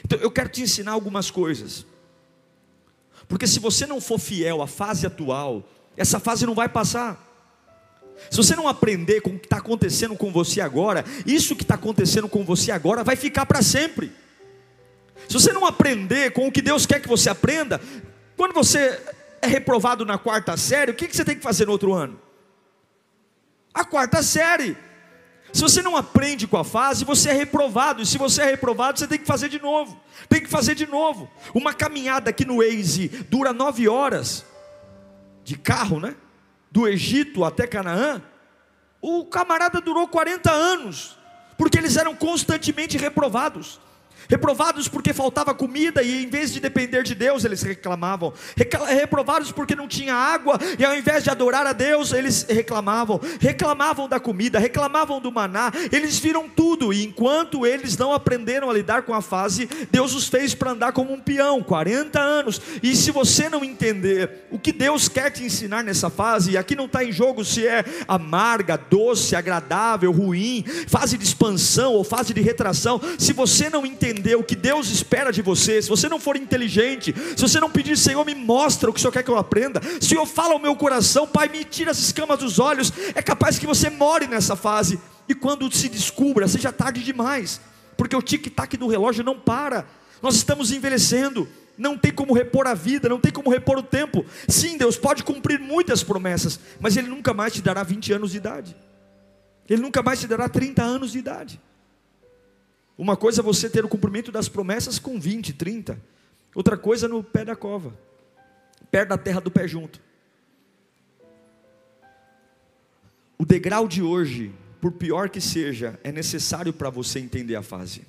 Então 0.05 0.19
eu 0.19 0.31
quero 0.31 0.49
te 0.49 0.63
ensinar 0.63 0.93
algumas 0.93 1.31
coisas, 1.31 1.87
porque 3.29 3.47
se 3.47 3.59
você 3.59 3.87
não 3.87 4.01
for 4.01 4.19
fiel 4.19 4.61
à 4.61 4.67
fase 4.67 5.07
atual, 5.07 5.67
essa 5.97 6.19
fase 6.19 6.45
não 6.45 6.55
vai 6.55 6.69
passar. 6.69 7.23
Se 8.31 8.37
você 8.37 8.55
não 8.55 8.69
aprender 8.69 9.21
com 9.21 9.31
o 9.31 9.39
que 9.39 9.47
está 9.47 9.59
acontecendo 9.59 10.17
com 10.17 10.31
você 10.33 10.61
agora, 10.61 11.05
isso 11.27 11.57
que 11.57 11.63
está 11.63 11.75
acontecendo 11.75 12.29
com 12.29 12.45
você 12.45 12.71
agora 12.71 13.05
vai 13.05 13.17
ficar 13.17 13.47
para 13.47 13.63
sempre. 13.63 14.13
Se 15.29 15.35
você 15.35 15.53
não 15.53 15.65
aprender 15.65 16.33
com 16.33 16.47
o 16.47 16.53
que 16.53 16.63
Deus 16.63 16.87
quer 16.87 17.01
que 17.01 17.09
você 17.09 17.31
aprenda, 17.31 17.81
quando 18.37 18.53
você 18.53 19.01
é 19.41 19.47
reprovado 19.47 20.05
na 20.05 20.19
quarta 20.19 20.57
série, 20.57 20.91
o 20.91 20.95
que 20.95 21.15
você 21.15 21.25
tem 21.25 21.37
que 21.37 21.43
fazer 21.43 21.67
no 21.67 21.73
outro 21.73 21.93
ano? 21.93 22.21
A 23.73 23.85
quarta 23.85 24.23
série. 24.23 24.77
Se 25.53 25.63
você 25.63 25.83
não 25.83 25.97
aprende 25.97 26.49
com 26.49 26.57
a 26.57 26.65
fase, 26.65 27.05
você 27.05 27.31
é 27.31 27.33
reprovado. 27.33 28.03
E 28.03 28.07
se 28.07 28.19
você 28.19 28.43
é 28.43 28.47
reprovado, 28.47 28.99
você 28.99 29.07
tem 29.07 29.19
que 29.19 29.27
fazer 29.27 29.49
de 29.49 29.61
novo. 29.61 30.01
Tem 30.29 30.41
que 30.41 30.49
fazer 30.49 30.75
de 30.75 30.87
novo. 30.87 31.31
Uma 31.55 31.73
caminhada 31.73 32.31
aqui 32.31 32.45
no 32.45 32.57
Waze 32.57 33.09
dura 33.31 33.53
nove 33.53 33.89
horas 33.89 34.45
de 35.45 35.57
carro, 35.57 36.01
né? 36.01 36.17
Do 36.71 36.89
Egito 36.89 37.45
até 37.45 37.67
Canaã. 37.67 38.21
O 39.01 39.27
camarada 39.27 39.81
durou 39.81 40.09
40 40.09 40.51
anos, 40.51 41.17
porque 41.59 41.79
eles 41.79 41.97
eram 41.97 42.17
constantemente 42.17 42.97
reprovados. 42.97 43.79
Reprovados 44.29 44.89
porque 44.89 45.13
faltava 45.13 45.55
comida 45.55 46.03
e 46.03 46.25
em 46.25 46.29
vez 46.29 46.53
de 46.53 46.61
depender 46.61 47.03
de 47.03 47.15
Deus, 47.15 47.45
eles 47.45 47.63
reclamavam. 47.63 48.33
Reprovados 48.89 49.53
porque 49.53 49.75
não 49.75 49.87
tinha 49.87 50.15
água 50.15 50.59
e 50.79 50.85
ao 50.85 50.97
invés 50.97 51.25
de 51.25 51.31
adorar 51.31 51.67
a 51.67 51.73
Deus, 51.73 52.13
eles 52.13 52.47
reclamavam. 52.49 53.21
Reclamavam 53.41 54.09
da 54.09 54.19
comida, 54.19 54.59
reclamavam 54.59 55.21
do 55.21 55.31
maná. 55.31 55.73
Eles 55.93 56.19
viram 56.19 56.49
tudo 56.49 56.93
e 56.93 57.05
enquanto 57.05 57.67
eles 57.67 57.97
não 57.97 58.13
aprenderam 58.13 58.71
a 58.71 58.73
lidar 58.73 59.03
com 59.03 59.15
a 59.15 59.21
fase, 59.21 59.69
Deus 59.91 60.15
os 60.15 60.29
fez 60.29 60.55
para 60.55 60.71
andar 60.71 60.93
como 60.93 61.13
um 61.13 61.21
peão, 61.21 61.63
40 61.63 62.21
anos. 62.21 62.61
E 62.83 62.95
se 62.97 63.11
você 63.11 63.49
não 63.49 63.65
entender 63.65 64.47
o 64.51 64.59
que 64.59 64.73
Deus 64.73 65.09
quer 65.09 65.31
te 65.31 65.45
ensinar 65.45 65.83
nessa 65.85 66.09
fase, 66.09 66.53
e 66.53 66.57
aqui 66.57 66.75
não 66.75 66.87
está 66.87 67.05
em 67.05 67.13
jogo 67.13 67.45
se 67.45 67.67
é 67.67 67.85
amarga, 68.09 68.77
doce, 68.77 69.37
agradável, 69.37 70.11
ruim, 70.13 70.65
fase 70.89 71.19
de 71.19 71.25
expansão 71.25 71.93
ou 71.93 72.05
fase 72.05 72.33
de 72.33 72.41
retração, 72.41 73.01
se 73.19 73.33
você 73.33 73.69
não 73.69 73.85
entender 73.85 74.14
entender 74.15 74.37
o 74.37 74.45
que 74.45 74.55
Deus 74.55 74.91
espera 74.91 75.33
de 75.33 75.43
você, 75.43 75.83
se 75.83 75.89
você 75.89 76.09
não 76.09 76.21
for 76.21 76.37
inteligente, 76.37 77.15
se 77.37 77.43
você 77.43 77.59
não 77.59 77.69
pedir, 77.69 77.99
Senhor, 77.99 78.25
me 78.25 78.35
mostra 78.35 78.89
o 78.89 78.93
que 78.93 78.99
o 78.99 79.01
Senhor 79.01 79.13
quer 79.13 79.23
que 79.23 79.31
eu 79.31 79.37
aprenda, 79.37 79.81
Senhor, 80.01 80.25
fala 80.25 80.55
ao 80.55 80.59
meu 80.59 80.77
coração, 80.77 81.27
Pai, 81.27 81.49
me 81.49 81.65
tira 81.65 81.91
as 81.91 81.99
escamas 81.99 82.39
dos 82.39 82.59
olhos, 82.59 82.93
é 83.15 83.23
capaz 83.23 83.59
que 83.59 83.67
você 83.67 83.91
more 83.91 84.27
nessa 84.27 84.57
fase, 84.57 85.01
e 85.29 85.35
quando 85.35 85.71
se 85.75 85.89
descubra, 85.89 86.47
seja 86.47 86.73
tarde 86.73 87.03
demais, 87.03 87.61
porque 87.97 88.15
o 88.15 88.23
tic-tac 88.23 88.77
do 88.77 88.87
relógio 88.87 89.25
não 89.25 89.39
para, 89.39 89.87
nós 90.23 90.37
estamos 90.37 90.71
envelhecendo, 90.71 91.49
não 91.77 91.99
tem 91.99 92.13
como 92.13 92.33
repor 92.33 92.67
a 92.67 92.75
vida, 92.75 93.09
não 93.09 93.19
tem 93.19 93.33
como 93.33 93.51
repor 93.51 93.79
o 93.79 93.83
tempo. 93.83 94.25
Sim, 94.49 94.79
Deus 94.79 94.97
pode 94.97 95.25
cumprir 95.25 95.59
muitas 95.59 96.05
promessas, 96.05 96.61
mas 96.81 96.97
Ele 96.97 97.09
nunca 97.09 97.35
mais 97.35 97.53
te 97.53 97.61
dará 97.61 97.83
20 97.83 98.13
anos 98.13 98.31
de 98.31 98.37
idade, 98.37 98.77
Ele 99.69 99.83
nunca 99.83 100.03
mais 100.03 100.21
te 100.21 100.27
dará 100.27 100.49
30 100.49 100.83
anos 100.83 101.13
de 101.13 101.19
idade. 101.19 101.61
Uma 102.97 103.17
coisa 103.17 103.41
é 103.41 103.45
você 103.45 103.69
ter 103.69 103.85
o 103.85 103.89
cumprimento 103.89 104.31
das 104.31 104.49
promessas 104.49 104.99
com 104.99 105.19
20, 105.19 105.53
30. 105.53 106.01
Outra 106.55 106.77
coisa 106.77 107.07
é 107.07 107.09
no 107.09 107.23
pé 107.23 107.45
da 107.45 107.57
cova, 107.57 107.99
perto 108.91 109.09
da 109.09 109.19
terra 109.19 109.41
do 109.41 109.51
pé 109.51 109.67
junto. 109.67 110.01
O 113.37 113.45
degrau 113.45 113.89
de 113.89 114.01
hoje, 114.01 114.55
por 114.81 114.93
pior 114.93 115.29
que 115.29 115.41
seja, 115.41 115.99
é 116.05 116.13
necessário 116.13 116.73
para 116.73 116.89
você 116.89 117.19
entender 117.19 117.57
a 117.57 117.63
fase. 117.63 118.03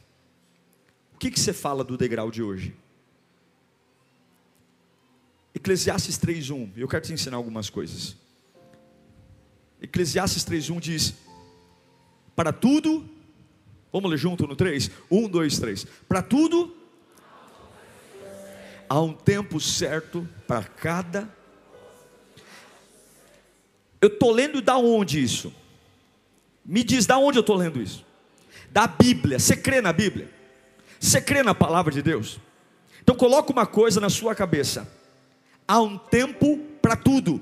O 1.16 1.18
que, 1.18 1.32
que 1.32 1.40
você 1.40 1.52
fala 1.52 1.84
do 1.84 1.98
degrau 1.98 2.30
de 2.30 2.44
hoje? 2.44 2.76
Eclesiastes 5.56 6.20
3.1, 6.20 6.74
eu 6.76 6.88
quero 6.88 7.04
te 7.04 7.14
ensinar 7.14 7.38
algumas 7.38 7.70
coisas. 7.70 8.16
Eclesiastes 9.82 10.46
3.1 10.46 10.80
diz: 10.80 11.16
Para 12.36 12.54
tudo 12.54 13.10
Vamos 13.96 14.12
ler 14.12 14.18
junto 14.18 14.46
no 14.46 14.58
3? 14.58 14.92
1, 15.10 15.30
2, 15.30 15.58
3. 15.58 15.88
Para 16.06 16.22
tudo, 16.22 16.76
há 18.90 19.00
um 19.00 19.14
tempo 19.14 19.58
certo 19.58 20.28
para 20.46 20.66
cada. 20.66 21.34
Eu 24.02 24.10
estou 24.10 24.34
lendo 24.34 24.62
da 24.62 24.76
onde 24.76 25.24
isso? 25.24 25.54
Me 26.66 26.84
diz 26.84 27.06
da 27.06 27.18
onde 27.18 27.38
eu 27.38 27.40
estou 27.40 27.56
lendo 27.56 27.82
isso? 27.82 28.04
Da 28.70 28.86
Bíblia. 28.86 29.40
Você 29.40 29.56
crê 29.56 29.80
na 29.80 29.94
Bíblia? 29.94 30.30
Você 31.00 31.22
crê 31.22 31.42
na 31.42 31.56
palavra 31.56 31.94
de 31.94 32.02
Deus? 32.02 32.38
Então 33.02 33.16
coloca 33.16 33.54
uma 33.54 33.66
coisa 33.66 34.02
na 34.02 34.10
sua 34.10 34.36
cabeça. 34.36 34.92
Há 35.66 35.80
um 35.80 35.98
tempo 35.98 36.58
para 36.82 36.98
tudo. 36.98 37.40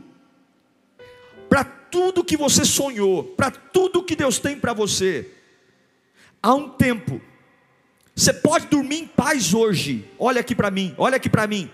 Para 1.50 1.64
tudo 1.64 2.24
que 2.24 2.38
você 2.38 2.64
sonhou, 2.64 3.24
para 3.24 3.50
tudo 3.50 4.04
que 4.04 4.16
Deus 4.16 4.38
tem 4.38 4.56
para 4.60 4.74
você 4.74 5.42
há 6.44 6.54
um 6.54 6.68
tempo. 6.68 7.22
Você 8.14 8.34
pode 8.34 8.68
dormir 8.68 8.98
em 8.98 9.08
paz 9.08 9.54
hoje. 9.54 10.06
Olha 10.20 10.42
aqui 10.42 10.54
para 10.54 10.70
mim, 10.70 10.94
olha 10.98 11.16
aqui 11.16 11.30
para 11.30 11.48
mim. 11.48 11.72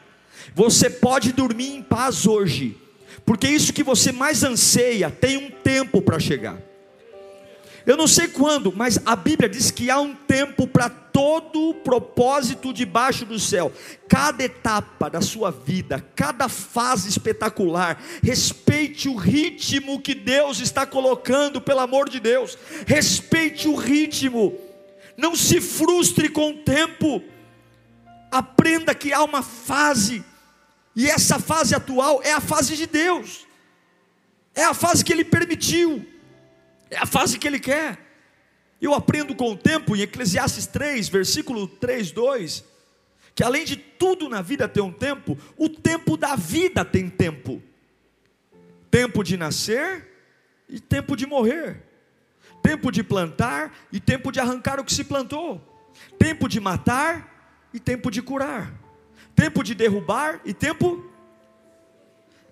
Você 0.54 0.90
pode 0.90 1.34
dormir 1.34 1.76
em 1.76 1.82
paz 1.82 2.26
hoje, 2.26 2.78
porque 3.26 3.48
isso 3.48 3.74
que 3.74 3.84
você 3.84 4.12
mais 4.12 4.44
anseia 4.44 5.10
tem 5.10 5.36
um 5.38 5.50
tempo 5.50 6.02
para 6.02 6.20
chegar. 6.20 6.69
Eu 7.86 7.98
não 7.98 8.08
sei 8.08 8.28
quando, 8.28 8.74
mas 8.76 9.00
a 9.06 9.16
Bíblia 9.16 9.50
diz 9.50 9.72
que 9.72 9.90
há 9.90 10.00
um 10.00 10.14
tempo 10.14 10.68
para 10.68 10.90
todo 10.90 11.70
o 11.70 11.74
propósito 11.74 12.74
debaixo 12.74 13.26
do 13.26 13.40
céu. 13.40 13.72
Cada 14.08 14.44
etapa 14.44 15.10
da 15.10 15.22
sua 15.22 15.52
vida, 15.52 16.06
cada 16.16 16.48
fase 16.48 17.10
espetacular, 17.10 18.02
respeite 18.24 19.10
o 19.10 19.16
ritmo 19.16 20.02
que 20.02 20.16
Deus 20.16 20.60
está 20.60 20.86
colocando, 20.86 21.60
pelo 21.60 21.80
amor 21.80 22.10
de 22.10 22.20
Deus. 22.20 22.58
Respeite 22.86 23.68
o 23.68 23.76
ritmo. 23.76 24.58
Não 25.18 25.36
se 25.36 25.60
frustre 25.60 26.30
com 26.30 26.52
o 26.52 26.58
tempo. 26.58 27.22
Aprenda 28.32 28.94
que 28.94 29.12
há 29.12 29.24
uma 29.24 29.42
fase, 29.42 30.24
e 30.96 31.10
essa 31.10 31.40
fase 31.40 31.74
atual 31.74 32.22
é 32.24 32.32
a 32.32 32.40
fase 32.40 32.78
de 32.78 32.86
Deus. 32.86 33.48
É 34.54 34.64
a 34.64 34.74
fase 34.74 35.04
que 35.04 35.12
ele 35.12 35.26
permitiu. 35.26 36.06
É 36.90 36.98
a 36.98 37.06
fase 37.06 37.38
que 37.38 37.48
ele 37.48 37.60
quer. 37.60 37.98
Eu 38.82 38.94
aprendo 38.94 39.36
com 39.36 39.52
o 39.52 39.58
tempo, 39.58 39.96
em 39.96 40.02
Eclesiastes 40.02 40.66
3, 40.66 41.10
versículo 41.10 41.68
3, 41.68 42.12
2, 42.12 42.64
que 43.36 43.44
além 43.44 43.66
de 43.66 43.76
tudo 43.76 44.30
na 44.30 44.42
vida 44.42 44.68
ter 44.68 44.82
um 44.82 44.92
tempo, 44.92 45.38
o 45.58 45.68
tempo 45.68 46.16
da 46.16 46.36
vida 46.36 46.86
tem 46.86 47.10
tempo: 47.10 47.62
tempo 48.90 49.24
de 49.24 49.36
nascer 49.38 50.08
e 50.68 50.80
tempo 50.80 51.16
de 51.16 51.26
morrer, 51.26 51.84
tempo 52.64 52.92
de 52.92 53.04
plantar 53.04 53.74
e 53.92 54.00
tempo 54.00 54.32
de 54.32 54.40
arrancar 54.40 54.80
o 54.80 54.84
que 54.84 54.94
se 54.94 55.04
plantou. 55.04 55.66
tempo 56.18 56.48
de 56.48 56.62
matar 56.62 57.68
e 57.74 57.80
tempo 57.80 58.10
de 58.10 58.22
curar, 58.22 58.74
tempo 59.36 59.64
de 59.64 59.76
derrubar 59.76 60.40
e 60.46 60.54
tempo. 60.54 61.06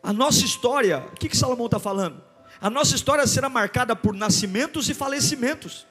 A 0.03 0.12
nossa 0.12 0.44
história, 0.44 1.00
o 1.00 1.15
que, 1.15 1.29
que 1.29 1.38
Salomão 1.38 1.65
está 1.65 1.79
falando? 1.79 2.27
A 2.60 2.70
nossa 2.70 2.96
história 2.96 3.26
será 3.28 3.50
marcada 3.50 3.96
por 3.96 4.14
nascimentos 4.14 4.90
e 4.90 4.94
falecimentos. 4.94 5.86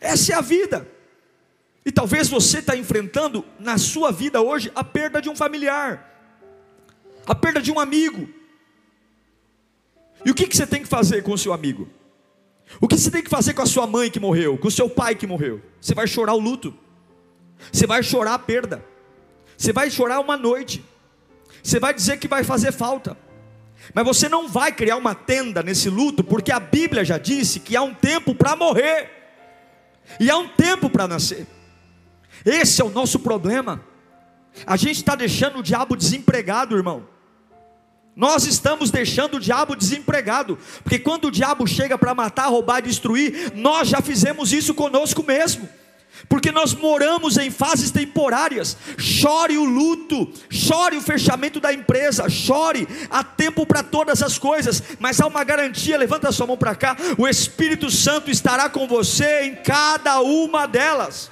Essa 0.00 0.32
é 0.32 0.36
a 0.36 0.40
vida. 0.40 0.86
E 1.84 1.90
talvez 1.90 2.28
você 2.28 2.58
está 2.58 2.76
enfrentando 2.76 3.44
na 3.58 3.78
sua 3.78 4.12
vida 4.12 4.40
hoje 4.40 4.70
a 4.74 4.84
perda 4.84 5.20
de 5.20 5.28
um 5.28 5.34
familiar, 5.34 6.08
a 7.26 7.34
perda 7.34 7.60
de 7.60 7.72
um 7.72 7.80
amigo. 7.80 8.28
E 10.24 10.30
o 10.30 10.34
que, 10.34 10.46
que 10.46 10.56
você 10.56 10.66
tem 10.66 10.82
que 10.82 10.88
fazer 10.88 11.22
com 11.22 11.32
o 11.32 11.38
seu 11.38 11.52
amigo? 11.52 11.88
O 12.80 12.86
que 12.86 12.96
você 12.96 13.10
tem 13.10 13.22
que 13.22 13.30
fazer 13.30 13.54
com 13.54 13.62
a 13.62 13.66
sua 13.66 13.86
mãe 13.86 14.10
que 14.10 14.20
morreu, 14.20 14.56
com 14.56 14.68
o 14.68 14.70
seu 14.70 14.88
pai 14.88 15.14
que 15.14 15.26
morreu? 15.26 15.60
Você 15.80 15.94
vai 15.94 16.06
chorar 16.06 16.34
o 16.34 16.38
luto, 16.38 16.72
você 17.70 17.86
vai 17.86 18.02
chorar 18.02 18.34
a 18.34 18.38
perda, 18.38 18.84
você 19.56 19.72
vai 19.72 19.90
chorar 19.90 20.20
uma 20.20 20.36
noite, 20.36 20.84
você 21.62 21.80
vai 21.80 21.92
dizer 21.92 22.18
que 22.18 22.28
vai 22.28 22.44
fazer 22.44 22.72
falta, 22.72 23.16
mas 23.94 24.04
você 24.04 24.28
não 24.28 24.48
vai 24.48 24.72
criar 24.72 24.96
uma 24.96 25.14
tenda 25.14 25.62
nesse 25.62 25.88
luto, 25.88 26.22
porque 26.22 26.52
a 26.52 26.60
Bíblia 26.60 27.04
já 27.04 27.18
disse 27.18 27.60
que 27.60 27.76
há 27.76 27.82
um 27.82 27.94
tempo 27.94 28.34
para 28.34 28.56
morrer, 28.56 29.10
e 30.18 30.30
há 30.30 30.36
um 30.36 30.48
tempo 30.48 30.90
para 30.90 31.08
nascer. 31.08 31.46
Esse 32.44 32.80
é 32.80 32.84
o 32.84 32.90
nosso 32.90 33.20
problema. 33.20 33.84
A 34.66 34.76
gente 34.76 34.96
está 34.96 35.14
deixando 35.14 35.58
o 35.58 35.62
diabo 35.62 35.96
desempregado, 35.96 36.76
irmão. 36.76 37.08
Nós 38.14 38.46
estamos 38.46 38.90
deixando 38.90 39.36
o 39.36 39.40
diabo 39.40 39.74
desempregado, 39.74 40.58
porque 40.82 40.98
quando 40.98 41.26
o 41.26 41.30
diabo 41.30 41.66
chega 41.66 41.96
para 41.96 42.14
matar, 42.14 42.48
roubar 42.48 42.82
destruir, 42.82 43.52
nós 43.54 43.88
já 43.88 44.02
fizemos 44.02 44.52
isso 44.52 44.74
conosco 44.74 45.22
mesmo, 45.22 45.66
porque 46.32 46.50
nós 46.50 46.72
moramos 46.72 47.36
em 47.36 47.50
fases 47.50 47.90
temporárias. 47.90 48.74
Chore 48.96 49.58
o 49.58 49.66
luto, 49.66 50.32
chore 50.48 50.96
o 50.96 51.02
fechamento 51.02 51.60
da 51.60 51.74
empresa, 51.74 52.26
chore, 52.26 52.88
há 53.10 53.22
tempo 53.22 53.66
para 53.66 53.82
todas 53.82 54.22
as 54.22 54.38
coisas, 54.38 54.82
mas 54.98 55.20
há 55.20 55.26
uma 55.26 55.44
garantia. 55.44 55.98
Levanta 55.98 56.30
a 56.30 56.32
sua 56.32 56.46
mão 56.46 56.56
para 56.56 56.74
cá, 56.74 56.96
o 57.18 57.28
Espírito 57.28 57.90
Santo 57.90 58.30
estará 58.30 58.70
com 58.70 58.88
você 58.88 59.42
em 59.42 59.56
cada 59.56 60.22
uma 60.22 60.64
delas. 60.64 61.30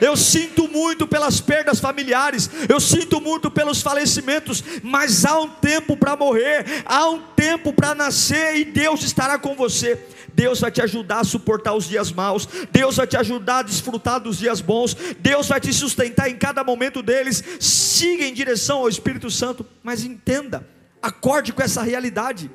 Eu 0.00 0.16
sinto 0.16 0.68
muito 0.68 1.06
pelas 1.06 1.40
perdas 1.40 1.78
familiares, 1.78 2.50
eu 2.68 2.80
sinto 2.80 3.20
muito 3.20 3.50
pelos 3.50 3.80
falecimentos, 3.80 4.62
mas 4.82 5.24
há 5.24 5.40
um 5.40 5.48
tempo 5.48 5.96
para 5.96 6.16
morrer, 6.16 6.82
há 6.84 7.08
um 7.08 7.20
tempo 7.34 7.72
para 7.72 7.94
nascer 7.94 8.56
e 8.56 8.64
Deus 8.64 9.02
estará 9.02 9.38
com 9.38 9.54
você. 9.54 9.98
Deus 10.32 10.60
vai 10.60 10.70
te 10.70 10.82
ajudar 10.82 11.20
a 11.20 11.24
suportar 11.24 11.74
os 11.74 11.88
dias 11.88 12.12
maus, 12.12 12.46
Deus 12.70 12.96
vai 12.96 13.06
te 13.06 13.16
ajudar 13.16 13.58
a 13.58 13.62
desfrutar 13.62 14.20
dos 14.20 14.38
dias 14.38 14.60
bons, 14.60 14.94
Deus 15.18 15.48
vai 15.48 15.58
te 15.58 15.72
sustentar 15.72 16.28
em 16.28 16.36
cada 16.36 16.62
momento 16.62 17.02
deles. 17.02 17.42
Siga 17.58 18.24
em 18.24 18.34
direção 18.34 18.80
ao 18.80 18.88
Espírito 18.88 19.30
Santo, 19.30 19.64
mas 19.82 20.04
entenda, 20.04 20.68
acorde 21.00 21.54
com 21.54 21.62
essa 21.62 21.82
realidade. 21.82 22.50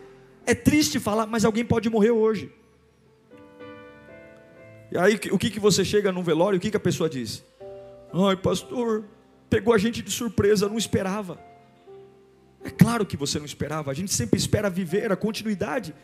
É 0.46 0.54
triste 0.54 1.00
falar, 1.00 1.26
mas 1.26 1.44
alguém 1.44 1.66
pode 1.66 1.90
morrer 1.90 2.12
hoje. 2.12 2.52
E 4.92 4.98
aí 4.98 5.20
o 5.32 5.38
que, 5.38 5.50
que 5.50 5.60
você 5.60 5.86
chega 5.86 6.12
num 6.12 6.22
velório, 6.22 6.58
o 6.58 6.62
que, 6.62 6.70
que 6.70 6.78
a 6.78 6.82
pessoa 6.82 7.10
diz? 7.10 7.44
Ai, 8.14 8.36
pastor, 8.36 9.06
pegou 9.50 9.74
a 9.74 9.78
gente 9.78 10.02
de 10.02 10.12
surpresa, 10.12 10.68
não 10.68 10.78
esperava. 10.78 11.40
É 12.64 12.70
claro 12.70 13.06
que 13.06 13.16
você 13.16 13.40
não 13.40 13.46
esperava, 13.46 13.90
a 13.90 13.94
gente 13.94 14.14
sempre 14.14 14.38
espera 14.38 14.70
viver 14.70 15.12
a 15.12 15.16
continuidade. 15.16 15.96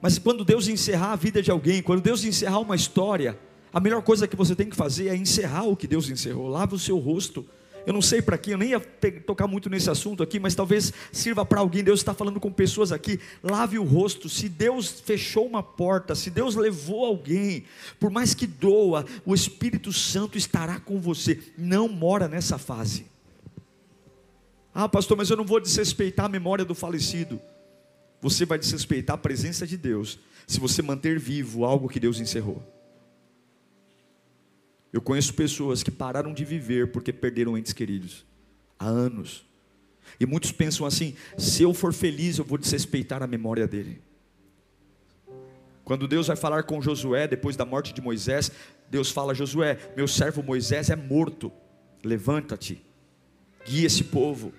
Mas 0.00 0.18
quando 0.18 0.44
Deus 0.44 0.68
encerrar 0.68 1.12
a 1.12 1.16
vida 1.16 1.42
de 1.42 1.50
alguém, 1.50 1.82
quando 1.82 2.00
Deus 2.00 2.24
encerrar 2.24 2.60
uma 2.60 2.76
história, 2.76 3.38
a 3.72 3.80
melhor 3.80 4.02
coisa 4.02 4.28
que 4.28 4.36
você 4.36 4.54
tem 4.54 4.70
que 4.70 4.76
fazer 4.76 5.08
é 5.08 5.16
encerrar 5.16 5.64
o 5.64 5.76
que 5.76 5.88
Deus 5.88 6.08
encerrou. 6.08 6.48
Lave 6.48 6.76
o 6.76 6.78
seu 6.78 6.98
rosto 6.98 7.44
eu 7.86 7.92
não 7.92 8.02
sei 8.02 8.22
para 8.22 8.38
quem, 8.38 8.52
eu 8.52 8.58
nem 8.58 8.70
ia 8.70 8.80
tocar 8.80 9.46
muito 9.46 9.68
nesse 9.68 9.90
assunto 9.90 10.22
aqui, 10.22 10.40
mas 10.40 10.54
talvez 10.54 10.92
sirva 11.12 11.44
para 11.44 11.60
alguém. 11.60 11.84
Deus 11.84 12.00
está 12.00 12.14
falando 12.14 12.40
com 12.40 12.50
pessoas 12.50 12.92
aqui. 12.92 13.20
Lave 13.42 13.78
o 13.78 13.84
rosto. 13.84 14.28
Se 14.28 14.48
Deus 14.48 15.00
fechou 15.04 15.46
uma 15.46 15.62
porta, 15.62 16.14
se 16.14 16.30
Deus 16.30 16.54
levou 16.54 17.04
alguém, 17.04 17.64
por 18.00 18.10
mais 18.10 18.34
que 18.34 18.46
doa, 18.46 19.04
o 19.24 19.34
Espírito 19.34 19.92
Santo 19.92 20.38
estará 20.38 20.80
com 20.80 21.00
você. 21.00 21.40
Não 21.58 21.88
mora 21.88 22.26
nessa 22.28 22.58
fase. 22.58 23.06
Ah, 24.74 24.88
pastor, 24.88 25.16
mas 25.16 25.30
eu 25.30 25.36
não 25.36 25.44
vou 25.44 25.60
desrespeitar 25.60 26.26
a 26.26 26.28
memória 26.28 26.64
do 26.64 26.74
falecido. 26.74 27.40
Você 28.20 28.46
vai 28.46 28.58
desrespeitar 28.58 29.14
a 29.14 29.18
presença 29.18 29.66
de 29.66 29.76
Deus 29.76 30.18
se 30.46 30.58
você 30.58 30.82
manter 30.82 31.18
vivo 31.18 31.64
algo 31.64 31.88
que 31.88 32.00
Deus 32.00 32.18
encerrou. 32.18 32.62
Eu 34.94 35.02
conheço 35.02 35.34
pessoas 35.34 35.82
que 35.82 35.90
pararam 35.90 36.32
de 36.32 36.44
viver 36.44 36.92
porque 36.92 37.12
perderam 37.12 37.58
entes 37.58 37.72
queridos 37.72 38.24
há 38.78 38.86
anos. 38.86 39.44
E 40.20 40.24
muitos 40.24 40.52
pensam 40.52 40.86
assim: 40.86 41.16
se 41.36 41.64
eu 41.64 41.74
for 41.74 41.92
feliz, 41.92 42.38
eu 42.38 42.44
vou 42.44 42.56
desrespeitar 42.56 43.20
a 43.20 43.26
memória 43.26 43.66
dele. 43.66 44.00
Quando 45.84 46.06
Deus 46.06 46.28
vai 46.28 46.36
falar 46.36 46.62
com 46.62 46.80
Josué 46.80 47.26
depois 47.26 47.56
da 47.56 47.64
morte 47.64 47.92
de 47.92 48.00
Moisés, 48.00 48.52
Deus 48.88 49.10
fala: 49.10 49.34
Josué, 49.34 49.80
meu 49.96 50.06
servo 50.06 50.44
Moisés 50.44 50.88
é 50.90 50.94
morto, 50.94 51.50
levanta-te, 52.04 52.80
guia 53.66 53.88
esse 53.88 54.04
povo. 54.04 54.52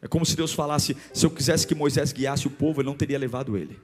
É 0.00 0.08
como 0.08 0.24
se 0.24 0.34
Deus 0.34 0.54
falasse: 0.54 0.96
se 1.12 1.26
eu 1.26 1.30
quisesse 1.30 1.66
que 1.66 1.74
Moisés 1.74 2.10
guiasse 2.10 2.46
o 2.46 2.50
povo, 2.50 2.80
ele 2.80 2.88
não 2.88 2.96
teria 2.96 3.18
levado 3.18 3.54
ele. 3.54 3.78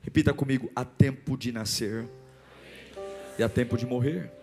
Repita 0.00 0.32
comigo: 0.32 0.72
há 0.74 0.82
tempo 0.82 1.36
de 1.36 1.52
nascer 1.52 2.08
e 3.38 3.42
há 3.42 3.50
tempo 3.50 3.76
de 3.76 3.84
morrer. 3.84 4.37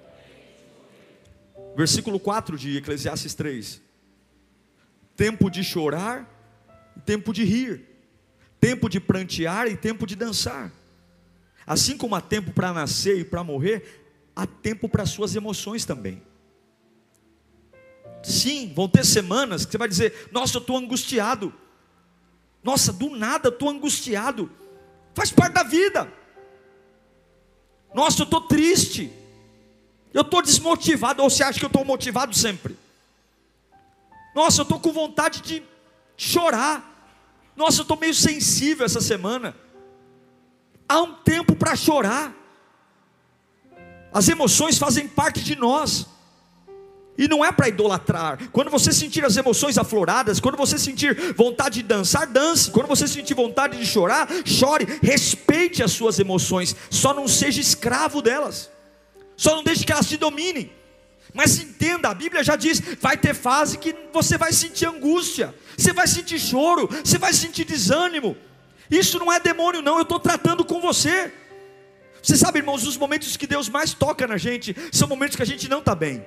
Versículo 1.75 2.19
4 2.19 2.57
de 2.57 2.77
Eclesiastes 2.77 3.33
3. 3.33 3.81
Tempo 5.15 5.49
de 5.49 5.63
chorar 5.63 6.35
tempo 7.05 7.33
de 7.33 7.43
rir. 7.43 7.85
Tempo 8.59 8.89
de 8.89 8.99
prantear 8.99 9.67
e 9.67 9.75
tempo 9.75 10.05
de 10.05 10.15
dançar. 10.15 10.71
Assim 11.65 11.97
como 11.97 12.15
há 12.15 12.21
tempo 12.21 12.51
para 12.51 12.73
nascer 12.73 13.19
e 13.19 13.25
para 13.25 13.43
morrer, 13.43 14.05
há 14.35 14.45
tempo 14.45 14.87
para 14.87 15.05
suas 15.05 15.35
emoções 15.35 15.85
também. 15.85 16.21
Sim, 18.23 18.73
vão 18.73 18.87
ter 18.87 19.05
semanas 19.05 19.65
que 19.65 19.71
você 19.71 19.77
vai 19.77 19.87
dizer: 19.87 20.29
Nossa, 20.31 20.57
eu 20.57 20.61
estou 20.61 20.77
angustiado. 20.77 21.53
Nossa, 22.63 22.91
do 22.91 23.09
nada 23.11 23.49
estou 23.49 23.69
angustiado. 23.69 24.51
Faz 25.13 25.31
parte 25.31 25.53
da 25.53 25.63
vida. 25.63 26.11
Nossa, 27.93 28.21
eu 28.21 28.25
estou 28.25 28.41
triste. 28.41 29.11
Eu 30.15 30.21
estou 30.21 30.41
desmotivado, 30.41 31.21
ou 31.21 31.29
você 31.29 31.43
acha 31.43 31.59
que 31.59 31.65
eu 31.65 31.67
estou 31.67 31.83
motivado 31.83 32.33
sempre? 32.33 32.77
Nossa, 34.33 34.61
eu 34.61 34.63
estou 34.63 34.79
com 34.79 34.93
vontade 34.93 35.41
de 35.41 35.61
chorar. 36.15 37.11
Nossa, 37.53 37.79
eu 37.79 37.81
estou 37.81 37.97
meio 37.97 38.13
sensível 38.13 38.85
essa 38.85 39.01
semana. 39.01 39.53
Há 40.87 41.01
um 41.01 41.15
tempo 41.15 41.53
para 41.53 41.75
chorar. 41.75 42.33
As 44.13 44.29
emoções 44.29 44.77
fazem 44.77 45.05
parte 45.05 45.43
de 45.43 45.57
nós. 45.57 46.05
E 47.17 47.27
não 47.27 47.43
é 47.43 47.51
para 47.51 47.67
idolatrar. 47.67 48.39
Quando 48.53 48.71
você 48.71 48.93
sentir 48.93 49.25
as 49.25 49.35
emoções 49.35 49.77
afloradas, 49.77 50.39
quando 50.39 50.55
você 50.55 50.79
sentir 50.79 51.33
vontade 51.33 51.81
de 51.81 51.83
dançar, 51.83 52.25
dance. 52.25 52.71
Quando 52.71 52.87
você 52.87 53.05
sentir 53.05 53.33
vontade 53.33 53.77
de 53.77 53.85
chorar, 53.85 54.29
chore. 54.45 54.85
Respeite 55.03 55.83
as 55.83 55.91
suas 55.91 56.19
emoções. 56.19 56.73
Só 56.89 57.13
não 57.13 57.27
seja 57.27 57.59
escravo 57.59 58.21
delas. 58.21 58.73
Só 59.37 59.55
não 59.55 59.63
deixe 59.63 59.85
que 59.85 59.91
elas 59.91 60.07
te 60.07 60.17
dominem. 60.17 60.71
Mas 61.33 61.59
entenda, 61.59 62.09
a 62.09 62.13
Bíblia 62.13 62.43
já 62.43 62.55
diz: 62.55 62.81
vai 63.01 63.17
ter 63.17 63.33
fase 63.33 63.77
que 63.77 63.95
você 64.13 64.37
vai 64.37 64.53
sentir 64.53 64.87
angústia, 64.87 65.53
você 65.77 65.91
vai 65.91 66.07
sentir 66.07 66.39
choro, 66.39 66.87
você 67.03 67.17
vai 67.17 67.33
sentir 67.33 67.65
desânimo. 67.65 68.37
Isso 68.89 69.19
não 69.19 69.31
é 69.31 69.39
demônio, 69.39 69.81
não, 69.81 69.97
eu 69.97 70.03
estou 70.03 70.19
tratando 70.19 70.63
com 70.63 70.79
você. 70.79 71.33
Você 72.21 72.37
sabe, 72.37 72.59
irmãos, 72.59 72.87
os 72.87 72.97
momentos 72.97 73.37
que 73.37 73.45
Deus 73.45 73.69
mais 73.69 73.93
toca 73.93 74.25
na 74.25 74.37
gente 74.37 74.75
são 74.91 75.07
momentos 75.07 75.35
que 75.35 75.43
a 75.43 75.45
gente 75.45 75.69
não 75.69 75.79
está 75.79 75.93
bem. 75.93 76.25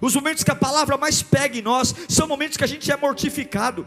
Os 0.00 0.14
momentos 0.14 0.44
que 0.44 0.50
a 0.50 0.54
palavra 0.54 0.96
mais 0.96 1.22
pega 1.22 1.58
em 1.58 1.62
nós 1.62 1.94
são 2.08 2.26
momentos 2.26 2.56
que 2.56 2.64
a 2.64 2.66
gente 2.66 2.90
é 2.90 2.96
mortificado. 2.96 3.86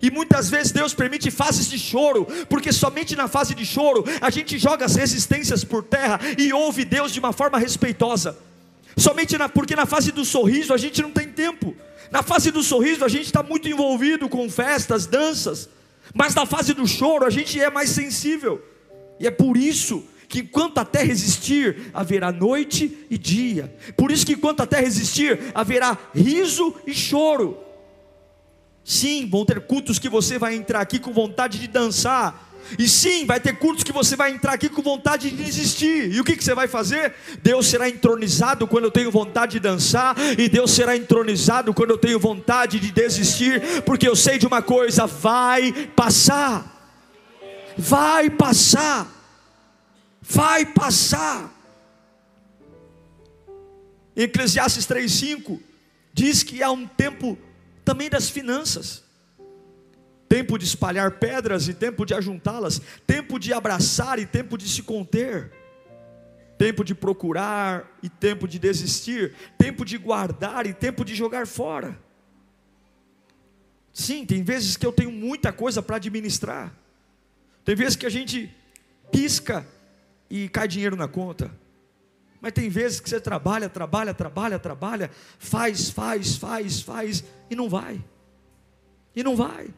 E 0.00 0.10
muitas 0.10 0.50
vezes 0.50 0.72
Deus 0.72 0.94
permite 0.94 1.30
fases 1.30 1.68
de 1.68 1.78
choro, 1.78 2.26
porque 2.48 2.72
somente 2.72 3.16
na 3.16 3.28
fase 3.28 3.54
de 3.54 3.64
choro 3.64 4.04
a 4.20 4.30
gente 4.30 4.58
joga 4.58 4.84
as 4.84 4.94
resistências 4.94 5.64
por 5.64 5.82
terra 5.82 6.20
e 6.38 6.52
ouve 6.52 6.84
Deus 6.84 7.12
de 7.12 7.18
uma 7.18 7.32
forma 7.32 7.58
respeitosa. 7.58 8.36
Somente 8.96 9.36
na, 9.36 9.48
porque 9.48 9.76
na 9.76 9.86
fase 9.86 10.12
do 10.12 10.24
sorriso 10.24 10.72
a 10.72 10.76
gente 10.76 11.02
não 11.02 11.10
tem 11.10 11.28
tempo. 11.28 11.74
Na 12.10 12.22
fase 12.22 12.50
do 12.50 12.62
sorriso 12.62 13.04
a 13.04 13.08
gente 13.08 13.26
está 13.26 13.42
muito 13.42 13.68
envolvido 13.68 14.28
com 14.28 14.48
festas, 14.48 15.06
danças, 15.06 15.68
mas 16.14 16.34
na 16.34 16.46
fase 16.46 16.72
do 16.72 16.86
choro 16.86 17.24
a 17.26 17.30
gente 17.30 17.60
é 17.60 17.70
mais 17.70 17.90
sensível. 17.90 18.62
E 19.18 19.26
é 19.26 19.30
por 19.30 19.56
isso 19.56 20.04
que 20.28 20.40
enquanto 20.40 20.78
a 20.78 20.84
terra 20.84 21.10
existir, 21.10 21.90
haverá 21.94 22.32
noite 22.32 23.06
e 23.10 23.16
dia. 23.16 23.74
Por 23.96 24.10
isso 24.10 24.26
que 24.26 24.32
enquanto 24.32 24.60
a 24.60 24.66
terra 24.66 24.84
existir, 24.84 25.38
haverá 25.54 25.96
riso 26.14 26.74
e 26.86 26.94
choro. 26.94 27.65
Sim, 28.86 29.28
vão 29.28 29.44
ter 29.44 29.58
cultos 29.62 29.98
que 29.98 30.08
você 30.08 30.38
vai 30.38 30.54
entrar 30.54 30.80
aqui 30.80 31.00
com 31.00 31.12
vontade 31.12 31.58
de 31.58 31.66
dançar, 31.66 32.44
E 32.78 32.88
sim, 32.88 33.24
vai 33.26 33.38
ter 33.38 33.56
cultos 33.58 33.84
que 33.84 33.92
você 33.92 34.16
vai 34.16 34.32
entrar 34.32 34.52
aqui 34.52 34.68
com 34.68 34.82
vontade 34.82 35.30
de 35.30 35.36
desistir. 35.36 36.12
E 36.12 36.20
o 36.20 36.24
que, 36.24 36.36
que 36.36 36.42
você 36.42 36.54
vai 36.54 36.66
fazer? 36.66 37.14
Deus 37.40 37.66
será 37.66 37.88
entronizado 37.88 38.66
quando 38.66 38.84
eu 38.84 38.90
tenho 38.90 39.10
vontade 39.10 39.52
de 39.52 39.60
dançar, 39.60 40.16
e 40.36 40.48
Deus 40.48 40.72
será 40.72 40.96
entronizado 40.96 41.72
quando 41.74 41.90
eu 41.90 41.98
tenho 41.98 42.18
vontade 42.18 42.80
de 42.80 42.90
desistir, 42.90 43.82
porque 43.82 44.08
eu 44.08 44.16
sei 44.16 44.38
de 44.38 44.46
uma 44.46 44.62
coisa: 44.62 45.06
vai 45.06 45.72
passar. 45.94 46.92
Vai 47.76 48.30
passar. 48.30 49.06
Vai 50.20 50.66
passar. 50.66 51.52
Eclesiastes 54.16 54.86
3,5 54.86 55.60
diz 56.12 56.42
que 56.42 56.62
há 56.62 56.70
um 56.70 56.86
tempo 56.86 57.38
também 57.86 58.10
das 58.10 58.28
finanças 58.28 59.06
tempo 60.28 60.58
de 60.58 60.64
espalhar 60.64 61.12
pedras 61.12 61.68
e 61.68 61.74
tempo 61.74 62.04
de 62.04 62.12
ajuntá-las, 62.12 62.80
tempo 63.06 63.38
de 63.38 63.52
abraçar 63.52 64.18
e 64.18 64.26
tempo 64.26 64.58
de 64.58 64.68
se 64.68 64.82
conter, 64.82 65.52
tempo 66.58 66.84
de 66.84 66.96
procurar 66.96 67.96
e 68.02 68.08
tempo 68.08 68.48
de 68.48 68.58
desistir, 68.58 69.34
tempo 69.56 69.84
de 69.84 69.96
guardar 69.96 70.66
e 70.66 70.74
tempo 70.74 71.04
de 71.04 71.14
jogar 71.14 71.46
fora. 71.46 71.96
Sim, 73.92 74.26
tem 74.26 74.42
vezes 74.42 74.76
que 74.76 74.84
eu 74.84 74.92
tenho 74.92 75.12
muita 75.12 75.52
coisa 75.52 75.80
para 75.80 75.96
administrar, 75.96 76.74
tem 77.64 77.76
vezes 77.76 77.94
que 77.94 78.04
a 78.04 78.10
gente 78.10 78.52
pisca 79.12 79.64
e 80.28 80.48
cai 80.48 80.66
dinheiro 80.66 80.96
na 80.96 81.06
conta. 81.06 81.50
Mas 82.40 82.52
tem 82.52 82.68
vezes 82.68 83.00
que 83.00 83.08
você 83.08 83.20
trabalha, 83.20 83.68
trabalha, 83.68 84.12
trabalha, 84.12 84.58
trabalha, 84.58 85.10
faz, 85.38 85.90
faz, 85.90 86.36
faz, 86.36 86.80
faz 86.80 87.24
e 87.50 87.56
não 87.56 87.68
vai. 87.68 88.02
E 89.14 89.22
não 89.22 89.34
vai. 89.34 89.68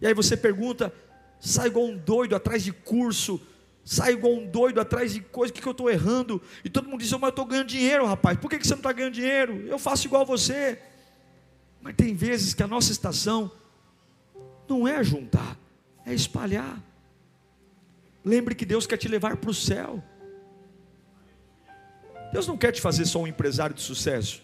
E 0.00 0.06
aí 0.06 0.14
você 0.14 0.36
pergunta, 0.36 0.92
sai 1.40 1.68
igual 1.68 1.86
um 1.86 1.96
doido 1.96 2.36
atrás 2.36 2.62
de 2.62 2.72
curso, 2.72 3.40
sai 3.84 4.12
igual 4.12 4.34
um 4.34 4.46
doido 4.46 4.80
atrás 4.80 5.12
de 5.12 5.20
coisa, 5.20 5.52
o 5.52 5.54
que, 5.54 5.62
que 5.62 5.68
eu 5.68 5.72
estou 5.72 5.90
errando? 5.90 6.40
E 6.64 6.68
todo 6.68 6.88
mundo 6.88 7.00
diz, 7.00 7.12
mas 7.12 7.22
eu 7.22 7.28
estou 7.28 7.44
ganhando 7.44 7.68
dinheiro, 7.68 8.06
rapaz, 8.06 8.38
por 8.38 8.50
que, 8.50 8.58
que 8.58 8.66
você 8.66 8.74
não 8.74 8.80
está 8.80 8.92
ganhando 8.92 9.14
dinheiro? 9.14 9.66
Eu 9.66 9.78
faço 9.78 10.06
igual 10.06 10.24
você. 10.24 10.78
Mas 11.80 11.94
tem 11.94 12.14
vezes 12.14 12.52
que 12.52 12.62
a 12.62 12.66
nossa 12.66 12.90
estação 12.90 13.50
não 14.68 14.86
é 14.86 15.02
juntar, 15.02 15.56
é 16.04 16.12
espalhar. 16.12 16.82
Lembre 18.24 18.54
que 18.54 18.66
Deus 18.66 18.86
quer 18.86 18.96
te 18.96 19.06
levar 19.06 19.36
para 19.36 19.50
o 19.50 19.54
céu. 19.54 20.02
Deus 22.32 22.46
não 22.46 22.56
quer 22.56 22.72
te 22.72 22.80
fazer 22.80 23.04
só 23.06 23.20
um 23.20 23.26
empresário 23.26 23.74
de 23.74 23.82
sucesso. 23.82 24.42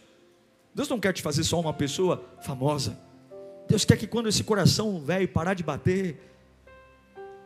Deus 0.74 0.88
não 0.88 0.98
quer 0.98 1.12
te 1.12 1.22
fazer 1.22 1.44
só 1.44 1.60
uma 1.60 1.72
pessoa 1.72 2.24
famosa. 2.40 2.98
Deus 3.68 3.84
quer 3.84 3.96
que 3.96 4.06
quando 4.06 4.28
esse 4.28 4.42
coração 4.42 5.00
velho 5.00 5.28
parar 5.28 5.54
de 5.54 5.62
bater, 5.62 6.20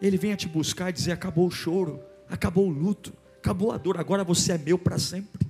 ele 0.00 0.16
venha 0.16 0.36
te 0.36 0.48
buscar 0.48 0.90
e 0.90 0.92
dizer: 0.92 1.12
acabou 1.12 1.46
o 1.46 1.50
choro, 1.50 2.00
acabou 2.28 2.66
o 2.66 2.70
luto, 2.70 3.12
acabou 3.38 3.72
a 3.72 3.78
dor, 3.78 3.98
agora 3.98 4.24
você 4.24 4.52
é 4.52 4.58
meu 4.58 4.78
para 4.78 4.98
sempre. 4.98 5.46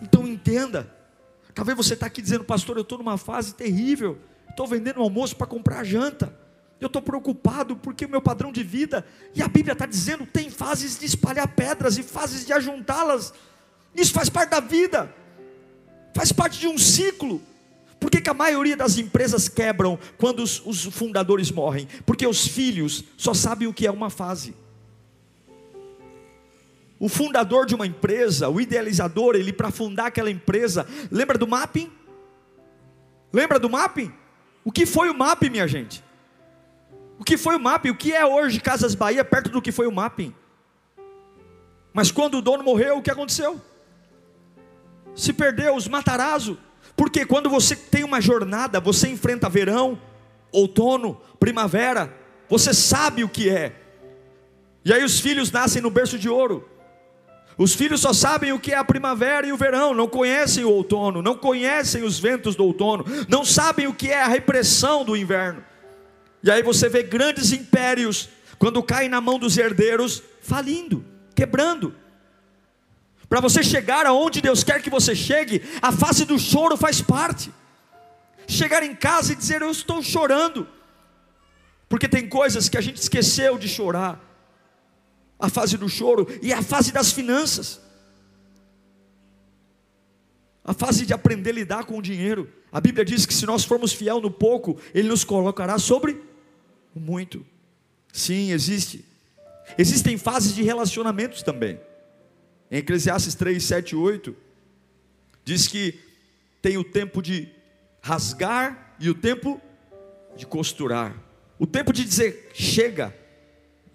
Então 0.00 0.26
entenda. 0.26 0.94
Talvez 1.54 1.76
você 1.76 1.94
está 1.94 2.06
aqui 2.06 2.22
dizendo, 2.22 2.44
pastor, 2.44 2.76
eu 2.76 2.82
estou 2.82 2.98
numa 2.98 3.18
fase 3.18 3.52
terrível, 3.52 4.18
estou 4.48 4.66
vendendo 4.66 5.00
almoço 5.00 5.34
para 5.34 5.46
comprar 5.46 5.82
janta. 5.82 6.32
Eu 6.80 6.86
estou 6.86 7.02
preocupado 7.02 7.76
porque 7.76 8.04
o 8.04 8.08
meu 8.08 8.22
padrão 8.22 8.52
de 8.52 8.62
vida, 8.62 9.04
e 9.34 9.42
a 9.42 9.48
Bíblia 9.48 9.72
está 9.72 9.84
dizendo, 9.84 10.24
tem 10.24 10.48
fases 10.48 10.98
de 10.98 11.06
espalhar 11.06 11.48
pedras 11.48 11.98
e 11.98 12.02
fases 12.02 12.46
de 12.46 12.52
ajuntá-las. 12.52 13.34
Isso 13.94 14.12
faz 14.12 14.28
parte 14.28 14.50
da 14.50 14.60
vida, 14.60 15.12
faz 16.14 16.30
parte 16.30 16.60
de 16.60 16.68
um 16.68 16.78
ciclo. 16.78 17.42
Por 17.98 18.10
que, 18.10 18.20
que 18.20 18.30
a 18.30 18.34
maioria 18.34 18.76
das 18.76 18.96
empresas 18.96 19.48
quebram 19.48 19.98
quando 20.16 20.40
os, 20.40 20.64
os 20.64 20.84
fundadores 20.84 21.50
morrem? 21.50 21.88
Porque 22.06 22.24
os 22.24 22.46
filhos 22.46 23.02
só 23.16 23.34
sabem 23.34 23.66
o 23.66 23.74
que 23.74 23.86
é 23.86 23.90
uma 23.90 24.08
fase. 24.08 24.54
O 27.00 27.08
fundador 27.08 27.66
de 27.66 27.74
uma 27.74 27.86
empresa, 27.86 28.48
o 28.48 28.60
idealizador, 28.60 29.34
ele 29.34 29.52
para 29.52 29.70
fundar 29.72 30.06
aquela 30.06 30.30
empresa, 30.30 30.86
lembra 31.10 31.36
do 31.36 31.46
mapping? 31.46 31.90
Lembra 33.32 33.58
do 33.58 33.68
mapping? 33.68 34.12
O 34.64 34.70
que 34.70 34.86
foi 34.86 35.10
o 35.10 35.14
mapping, 35.14 35.50
minha 35.50 35.66
gente? 35.66 36.04
O 37.18 37.24
que 37.24 37.36
foi 37.36 37.56
o 37.56 37.60
mapping? 37.60 37.90
O 37.90 37.96
que 37.96 38.12
é 38.12 38.24
hoje 38.24 38.60
Casas 38.60 38.94
Bahia 38.94 39.24
perto 39.24 39.50
do 39.50 39.60
que 39.60 39.72
foi 39.72 39.86
o 39.86 39.92
mapping? 39.92 40.34
Mas 41.92 42.12
quando 42.12 42.38
o 42.38 42.42
dono 42.42 42.62
morreu, 42.62 42.98
o 42.98 43.02
que 43.02 43.10
aconteceu? 43.10 43.60
Se 45.16 45.32
perdeu 45.32 45.74
os 45.74 45.88
Matarazzo, 45.88 46.58
porque 46.96 47.26
quando 47.26 47.50
você 47.50 47.74
tem 47.74 48.04
uma 48.04 48.20
jornada, 48.20 48.78
você 48.78 49.08
enfrenta 49.08 49.48
verão, 49.48 50.00
outono, 50.52 51.20
primavera, 51.40 52.14
você 52.48 52.72
sabe 52.72 53.24
o 53.24 53.28
que 53.28 53.50
é. 53.50 53.74
E 54.84 54.92
aí 54.92 55.02
os 55.02 55.18
filhos 55.18 55.50
nascem 55.50 55.82
no 55.82 55.90
berço 55.90 56.18
de 56.18 56.28
ouro. 56.28 56.68
Os 57.58 57.74
filhos 57.74 58.00
só 58.00 58.12
sabem 58.12 58.52
o 58.52 58.60
que 58.60 58.72
é 58.72 58.76
a 58.76 58.84
primavera 58.84 59.44
e 59.44 59.52
o 59.52 59.56
verão, 59.56 59.92
não 59.92 60.06
conhecem 60.06 60.64
o 60.64 60.70
outono, 60.70 61.20
não 61.20 61.34
conhecem 61.34 62.04
os 62.04 62.20
ventos 62.20 62.54
do 62.54 62.64
outono, 62.64 63.04
não 63.28 63.44
sabem 63.44 63.88
o 63.88 63.92
que 63.92 64.08
é 64.08 64.22
a 64.22 64.28
repressão 64.28 65.04
do 65.04 65.16
inverno. 65.16 65.64
E 66.42 66.50
aí 66.50 66.62
você 66.62 66.88
vê 66.88 67.02
grandes 67.02 67.52
impérios, 67.52 68.28
quando 68.58 68.82
caem 68.82 69.08
na 69.08 69.20
mão 69.20 69.38
dos 69.38 69.56
herdeiros, 69.56 70.22
falindo, 70.42 71.04
quebrando. 71.34 71.94
Para 73.28 73.40
você 73.40 73.62
chegar 73.62 74.06
aonde 74.06 74.40
Deus 74.40 74.64
quer 74.64 74.80
que 74.80 74.88
você 74.88 75.14
chegue, 75.14 75.62
a 75.82 75.92
fase 75.92 76.24
do 76.24 76.38
choro 76.38 76.76
faz 76.76 77.00
parte. 77.00 77.52
Chegar 78.46 78.82
em 78.82 78.94
casa 78.94 79.32
e 79.32 79.36
dizer 79.36 79.60
eu 79.60 79.70
estou 79.70 80.02
chorando, 80.02 80.66
porque 81.88 82.08
tem 82.08 82.26
coisas 82.28 82.68
que 82.68 82.78
a 82.78 82.80
gente 82.80 82.96
esqueceu 82.96 83.58
de 83.58 83.68
chorar. 83.68 84.24
A 85.38 85.48
fase 85.48 85.76
do 85.76 85.88
choro 85.88 86.26
e 86.42 86.52
a 86.52 86.62
fase 86.62 86.90
das 86.90 87.12
finanças. 87.12 87.80
A 90.64 90.72
fase 90.72 91.06
de 91.06 91.12
aprender 91.12 91.50
a 91.50 91.54
lidar 91.54 91.84
com 91.84 91.98
o 91.98 92.02
dinheiro. 92.02 92.50
A 92.72 92.80
Bíblia 92.80 93.04
diz 93.04 93.24
que 93.24 93.32
se 93.32 93.46
nós 93.46 93.64
formos 93.64 93.92
fiel 93.92 94.20
no 94.20 94.30
pouco, 94.30 94.80
Ele 94.92 95.08
nos 95.08 95.24
colocará 95.24 95.78
sobre 95.78 96.27
muito. 96.98 97.44
Sim, 98.12 98.52
existe. 98.52 99.04
Existem 99.76 100.16
fases 100.16 100.54
de 100.54 100.62
relacionamentos 100.62 101.42
também. 101.42 101.80
Em 102.70 102.78
Eclesiastes 102.78 103.34
3, 103.34 103.62
7 103.62 103.92
e 103.92 103.96
8, 103.96 104.36
diz 105.44 105.66
que 105.66 105.98
tem 106.60 106.76
o 106.76 106.84
tempo 106.84 107.22
de 107.22 107.48
rasgar 108.00 108.96
e 109.00 109.08
o 109.08 109.14
tempo 109.14 109.60
de 110.36 110.46
costurar. 110.46 111.14
O 111.58 111.66
tempo 111.66 111.92
de 111.92 112.04
dizer, 112.04 112.50
chega, 112.54 113.14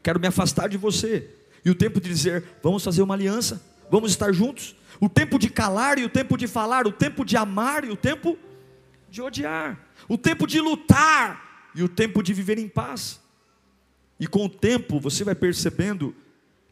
quero 0.01 0.19
me 0.19 0.27
afastar 0.27 0.67
de 0.67 0.77
você. 0.77 1.29
E 1.63 1.69
o 1.69 1.75
tempo 1.75 2.01
de 2.01 2.09
dizer, 2.09 2.43
vamos 2.61 2.83
fazer 2.83 3.01
uma 3.01 3.13
aliança, 3.13 3.61
vamos 3.89 4.11
estar 4.11 4.33
juntos. 4.33 4.75
O 4.99 5.07
tempo 5.07 5.39
de 5.39 5.49
calar 5.49 5.97
e 5.97 6.03
o 6.03 6.09
tempo 6.09 6.37
de 6.37 6.47
falar, 6.47 6.85
o 6.87 6.91
tempo 6.91 7.23
de 7.23 7.37
amar 7.37 7.85
e 7.85 7.89
o 7.89 7.95
tempo 7.95 8.37
de 9.09 9.21
odiar. 9.21 9.79
O 10.07 10.17
tempo 10.17 10.45
de 10.45 10.59
lutar 10.59 11.52
e 11.75 11.83
o 11.83 11.89
tempo 11.89 12.21
de 12.21 12.33
viver 12.33 12.57
em 12.57 12.67
paz. 12.67 13.19
E 14.19 14.27
com 14.27 14.45
o 14.45 14.49
tempo 14.49 14.99
você 14.99 15.23
vai 15.23 15.35
percebendo 15.35 16.15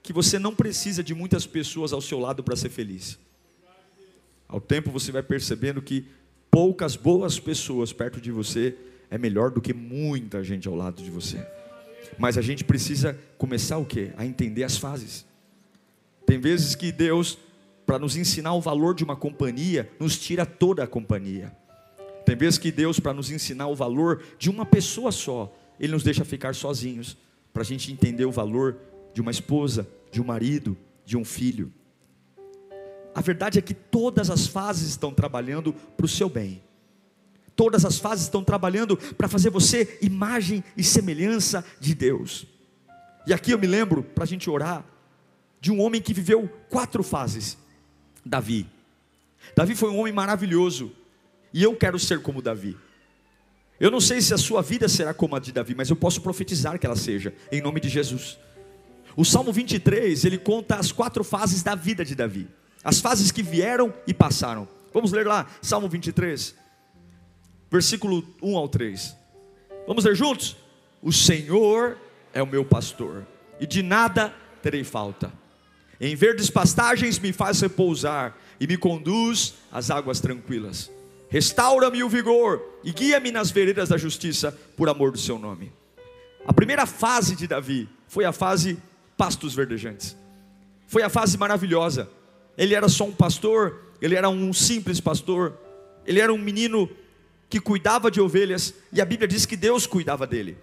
que 0.04 0.14
você 0.14 0.40
não 0.40 0.56
precisa 0.56 1.04
de 1.04 1.14
muitas 1.14 1.46
pessoas 1.46 1.94
ao 1.94 2.02
seu 2.02 2.20
lado 2.20 2.44
para 2.44 2.56
ser 2.56 2.70
feliz. 2.70 3.20
Ao 4.48 4.60
tempo 4.60 4.92
você 4.92 5.12
vai 5.12 5.24
percebendo 5.24 5.82
que 5.82 6.06
poucas 6.50 6.96
boas 6.96 7.40
pessoas 7.40 7.94
perto 7.94 8.20
de 8.20 8.32
você 8.32 8.76
é 9.10 9.18
melhor 9.18 9.52
do 9.52 9.62
que 9.62 9.74
muita 9.74 10.44
gente 10.44 10.68
ao 10.68 10.76
lado 10.76 11.02
de 11.02 11.10
você. 11.10 11.46
Mas 12.18 12.38
a 12.38 12.42
gente 12.42 12.64
precisa 12.64 13.18
começar 13.38 13.78
o 13.78 13.86
quê? 13.86 14.12
A 14.18 14.26
entender 14.26 14.64
as 14.64 14.78
fases. 14.78 15.26
Tem 16.26 16.40
vezes 16.40 16.76
que 16.76 16.92
Deus, 16.92 17.38
para 17.86 18.00
nos 18.00 18.16
ensinar 18.16 18.54
o 18.54 18.62
valor 18.62 18.96
de 18.96 19.04
uma 19.04 19.16
companhia, 19.16 19.90
nos 20.00 20.18
tira 20.20 20.46
toda 20.46 20.84
a 20.84 20.88
companhia. 20.88 21.56
Tem 22.32 22.38
vezes 22.38 22.58
que 22.58 22.72
Deus, 22.72 22.98
para 22.98 23.14
nos 23.14 23.30
ensinar 23.30 23.68
o 23.68 23.76
valor 23.76 24.24
de 24.40 24.50
uma 24.50 24.66
pessoa 24.66 25.12
só, 25.12 25.54
Ele 25.78 25.92
nos 25.92 26.02
deixa 26.02 26.24
ficar 26.24 26.56
sozinhos, 26.56 27.18
para 27.52 27.62
a 27.62 27.66
gente 27.66 27.92
entender 27.92 28.24
o 28.24 28.32
valor 28.32 28.78
de 29.14 29.20
uma 29.20 29.32
esposa, 29.32 29.86
de 30.10 30.22
um 30.22 30.24
marido, 30.24 30.78
de 31.06 31.18
um 31.18 31.26
filho. 31.26 31.74
A 33.14 33.20
verdade 33.20 33.60
é 33.60 33.62
que 33.62 33.74
todas 33.74 34.30
as 34.30 34.48
fases 34.48 34.88
estão 34.88 35.14
trabalhando 35.14 35.74
para 35.74 36.06
o 36.06 36.08
seu 36.08 36.30
bem. 36.30 36.64
Todas 37.54 37.84
as 37.84 38.00
fases 38.00 38.24
estão 38.24 38.46
trabalhando 38.46 38.96
para 38.96 39.28
fazer 39.28 39.50
você 39.50 40.00
imagem 40.02 40.64
e 40.78 40.86
semelhança 40.86 41.66
de 41.82 41.94
Deus. 41.94 42.48
E 43.28 43.34
aqui 43.34 43.52
eu 43.52 43.60
me 43.60 43.68
lembro, 43.68 44.04
para 44.04 44.24
a 44.24 44.28
gente 44.28 44.50
orar, 44.50 44.86
de 45.60 45.70
um 45.70 45.82
homem 45.82 46.02
que 46.02 46.14
viveu 46.14 46.48
quatro 46.70 47.04
fases: 47.04 47.58
Davi. 48.26 48.70
Davi 49.54 49.76
foi 49.76 49.90
um 49.90 50.00
homem 50.00 50.14
maravilhoso, 50.14 50.94
e 51.54 51.64
eu 51.64 51.76
quero 51.76 52.00
ser 52.00 52.22
como 52.22 52.42
Davi. 52.42 52.78
Eu 53.80 53.90
não 53.90 54.00
sei 54.00 54.22
se 54.22 54.34
a 54.34 54.38
sua 54.38 54.62
vida 54.62 54.88
será 54.88 55.14
como 55.14 55.36
a 55.36 55.40
de 55.40 55.52
Davi, 55.52 55.74
mas 55.76 55.90
eu 55.90 55.96
posso 55.96 56.22
profetizar 56.22 56.78
que 56.78 56.86
ela 56.86 56.96
seja, 56.96 57.34
em 57.52 57.62
nome 57.62 57.80
de 57.80 57.90
Jesus. 57.90 58.38
O 59.16 59.26
Salmo 59.26 59.52
23, 59.52 60.24
ele 60.24 60.38
conta 60.38 60.76
as 60.76 60.92
quatro 60.92 61.24
fases 61.24 61.64
da 61.64 61.74
vida 61.74 62.06
de 62.06 62.14
Davi. 62.14 62.48
As 62.84 63.00
fases 63.00 63.32
que 63.32 63.44
vieram 63.44 63.94
e 64.06 64.14
passaram. 64.14 64.68
Vamos 64.94 65.12
ler 65.12 65.26
lá, 65.26 65.48
Salmo 65.62 65.90
23, 65.90 66.56
versículo 67.72 68.24
1 68.42 68.58
ao 68.58 68.70
3. 68.70 69.16
Vamos 69.88 70.06
ler 70.06 70.16
juntos? 70.16 70.56
O 71.02 71.12
Senhor 71.12 71.98
é 72.34 72.44
o 72.44 72.48
meu 72.48 72.64
pastor, 72.64 73.26
e 73.60 73.66
de 73.66 73.82
nada 73.82 74.34
terei 74.62 74.84
falta. 74.84 75.34
Em 76.00 76.16
verdes 76.16 76.50
pastagens 76.50 77.20
me 77.20 77.32
faz 77.34 77.62
repousar 77.62 78.36
e 78.60 78.68
me 78.68 78.78
conduz 78.78 79.56
às 79.72 79.90
águas 79.90 80.20
tranquilas. 80.20 80.92
Restaura-me 81.32 82.04
o 82.04 82.10
vigor 82.10 82.62
e 82.84 82.92
guia-me 82.92 83.32
nas 83.32 83.50
veredas 83.50 83.88
da 83.88 83.98
justiça 83.98 84.52
por 84.76 84.90
amor 84.90 85.14
do 85.14 85.18
seu 85.18 85.40
nome. 85.40 85.72
A 86.46 86.52
primeira 86.52 86.86
fase 86.86 87.38
de 87.38 87.48
Davi 87.48 87.88
foi 88.06 88.26
a 88.26 88.34
fase 88.34 88.78
pastos 89.16 89.56
verdejantes. 89.56 90.18
Foi 90.88 91.04
a 91.04 91.10
fase 91.10 91.38
maravilhosa. 91.38 92.10
Ele 92.58 92.76
era 92.76 92.90
só 92.90 93.06
um 93.06 93.14
pastor, 93.14 93.80
ele 94.02 94.14
era 94.14 94.28
um 94.28 94.52
simples 94.52 95.00
pastor, 95.00 95.58
ele 96.06 96.20
era 96.20 96.34
um 96.34 96.38
menino 96.38 96.90
que 97.50 97.62
cuidava 97.62 98.12
de 98.12 98.20
ovelhas, 98.20 98.74
e 98.92 99.00
a 99.00 99.06
Bíblia 99.06 99.28
diz 99.28 99.46
que 99.46 99.56
Deus 99.56 99.88
cuidava 99.88 100.28
dele. 100.28 100.58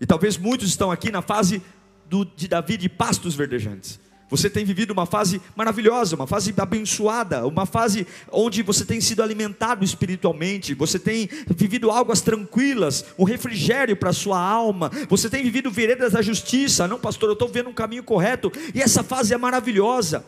E 0.00 0.06
talvez 0.06 0.38
muitos 0.38 0.68
estão 0.68 0.90
aqui 0.90 1.12
na 1.12 1.20
fase 1.20 1.62
do, 2.06 2.24
de 2.24 2.48
Davi 2.48 2.78
de 2.78 2.88
pastos 2.88 3.34
verdejantes. 3.34 4.00
Você 4.30 4.50
tem 4.50 4.64
vivido 4.64 4.90
uma 4.90 5.06
fase 5.06 5.40
maravilhosa, 5.56 6.14
uma 6.14 6.26
fase 6.26 6.54
abençoada, 6.56 7.46
uma 7.46 7.64
fase 7.64 8.06
onde 8.30 8.62
você 8.62 8.84
tem 8.84 9.00
sido 9.00 9.22
alimentado 9.22 9.84
espiritualmente, 9.84 10.74
você 10.74 10.98
tem 10.98 11.28
vivido 11.48 11.90
águas 11.90 12.20
tranquilas, 12.20 13.04
um 13.18 13.24
refrigério 13.24 13.96
para 13.96 14.10
a 14.10 14.12
sua 14.12 14.40
alma, 14.40 14.90
você 15.08 15.30
tem 15.30 15.42
vivido 15.42 15.70
veredas 15.70 16.12
da 16.12 16.22
justiça. 16.22 16.86
Não, 16.86 16.98
pastor, 16.98 17.28
eu 17.28 17.34
estou 17.34 17.48
vendo 17.48 17.70
um 17.70 17.74
caminho 17.74 18.02
correto, 18.02 18.52
e 18.74 18.82
essa 18.82 19.02
fase 19.02 19.32
é 19.32 19.38
maravilhosa. 19.38 20.24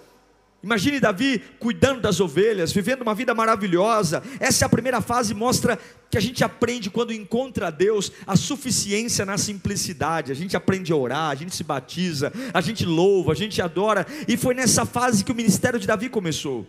Imagine 0.62 1.01
Davi 1.01 1.42
cuidando 1.59 2.03
das 2.03 2.20
ovelhas, 2.20 2.70
vivendo 2.70 3.01
uma 3.01 3.14
vida 3.14 3.35
maravilhosa. 3.35 4.23
Essa 4.38 4.64
é 4.64 4.66
a 4.66 4.68
primeira 4.68 5.01
fase, 5.01 5.33
mostra 5.33 5.79
que 6.11 6.18
a 6.18 6.20
gente 6.20 6.44
aprende 6.44 6.90
quando 6.90 7.12
encontra 7.12 7.70
Deus 7.70 8.12
a 8.27 8.37
suficiência 8.37 9.25
na 9.25 9.38
simplicidade. 9.38 10.33
A 10.33 10.35
gente 10.35 10.57
aprende 10.57 10.92
a 10.92 10.96
orar, 10.96 11.31
a 11.31 11.35
gente 11.35 11.55
se 11.57 11.64
batiza, 11.64 12.31
a 12.53 12.61
gente 12.61 12.85
louva, 12.85 13.33
a 13.33 13.35
gente 13.35 13.62
adora. 13.62 14.07
E 14.29 14.37
foi 14.37 14.55
nessa 14.55 14.85
fase 14.85 15.25
que 15.25 15.33
o 15.33 15.35
ministério 15.35 15.81
de 15.81 15.87
Davi 15.87 16.11
começou. 16.11 16.66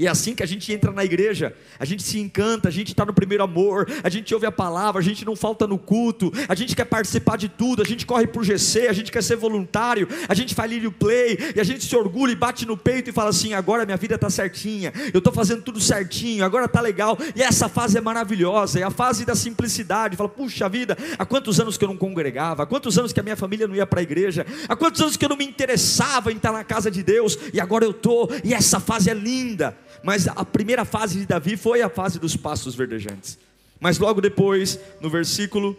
E 0.00 0.06
é 0.06 0.10
assim 0.10 0.34
que 0.34 0.42
a 0.42 0.46
gente 0.46 0.72
entra 0.72 0.90
na 0.92 1.04
igreja, 1.04 1.54
a 1.78 1.84
gente 1.84 2.02
se 2.02 2.18
encanta, 2.18 2.68
a 2.68 2.70
gente 2.70 2.88
está 2.88 3.04
no 3.04 3.12
primeiro 3.12 3.44
amor, 3.44 3.86
a 4.02 4.08
gente 4.08 4.32
ouve 4.32 4.46
a 4.46 4.50
palavra, 4.50 4.98
a 4.98 5.04
gente 5.04 5.26
não 5.26 5.36
falta 5.36 5.66
no 5.66 5.76
culto, 5.76 6.32
a 6.48 6.54
gente 6.54 6.74
quer 6.74 6.86
participar 6.86 7.36
de 7.36 7.50
tudo, 7.50 7.82
a 7.82 7.84
gente 7.84 8.06
corre 8.06 8.26
para 8.26 8.40
o 8.40 8.42
GC, 8.42 8.88
a 8.88 8.94
gente 8.94 9.12
quer 9.12 9.22
ser 9.22 9.36
voluntário, 9.36 10.08
a 10.26 10.32
gente 10.32 10.54
faz 10.54 10.70
lírio 10.70 10.90
play, 10.90 11.52
e 11.54 11.60
a 11.60 11.64
gente 11.64 11.84
se 11.84 11.94
orgulha 11.94 12.32
e 12.32 12.34
bate 12.34 12.64
no 12.64 12.78
peito 12.78 13.10
e 13.10 13.12
fala 13.12 13.28
assim: 13.28 13.52
agora 13.52 13.84
minha 13.84 13.98
vida 13.98 14.14
está 14.14 14.30
certinha, 14.30 14.90
eu 15.12 15.18
estou 15.18 15.34
fazendo 15.34 15.60
tudo 15.60 15.78
certinho, 15.78 16.46
agora 16.46 16.64
está 16.64 16.80
legal, 16.80 17.18
e 17.36 17.42
essa 17.42 17.68
fase 17.68 17.98
é 17.98 18.00
maravilhosa, 18.00 18.80
é 18.80 18.82
a 18.82 18.90
fase 18.90 19.26
da 19.26 19.34
simplicidade. 19.34 20.16
Fala, 20.16 20.30
puxa 20.30 20.66
vida, 20.66 20.96
há 21.18 21.26
quantos 21.26 21.60
anos 21.60 21.76
que 21.76 21.84
eu 21.84 21.88
não 21.88 21.96
congregava, 21.98 22.62
há 22.62 22.66
quantos 22.66 22.96
anos 22.96 23.12
que 23.12 23.20
a 23.20 23.22
minha 23.22 23.36
família 23.36 23.68
não 23.68 23.76
ia 23.76 23.86
para 23.86 24.00
a 24.00 24.02
igreja, 24.02 24.46
há 24.66 24.74
quantos 24.74 24.98
anos 25.02 25.18
que 25.18 25.26
eu 25.26 25.28
não 25.28 25.36
me 25.36 25.44
interessava 25.44 26.32
em 26.32 26.36
estar 26.36 26.52
na 26.52 26.64
casa 26.64 26.90
de 26.90 27.02
Deus, 27.02 27.38
e 27.52 27.60
agora 27.60 27.84
eu 27.84 27.90
estou, 27.90 28.30
e 28.42 28.54
essa 28.54 28.80
fase 28.80 29.10
é 29.10 29.14
linda. 29.14 29.76
Mas 30.02 30.26
a 30.28 30.44
primeira 30.44 30.84
fase 30.84 31.18
de 31.18 31.26
Davi 31.26 31.56
foi 31.56 31.82
a 31.82 31.88
fase 31.88 32.18
dos 32.18 32.36
pastos 32.36 32.74
verdejantes. 32.74 33.38
Mas 33.78 33.98
logo 33.98 34.20
depois, 34.20 34.78
no 35.00 35.08
versículo 35.08 35.76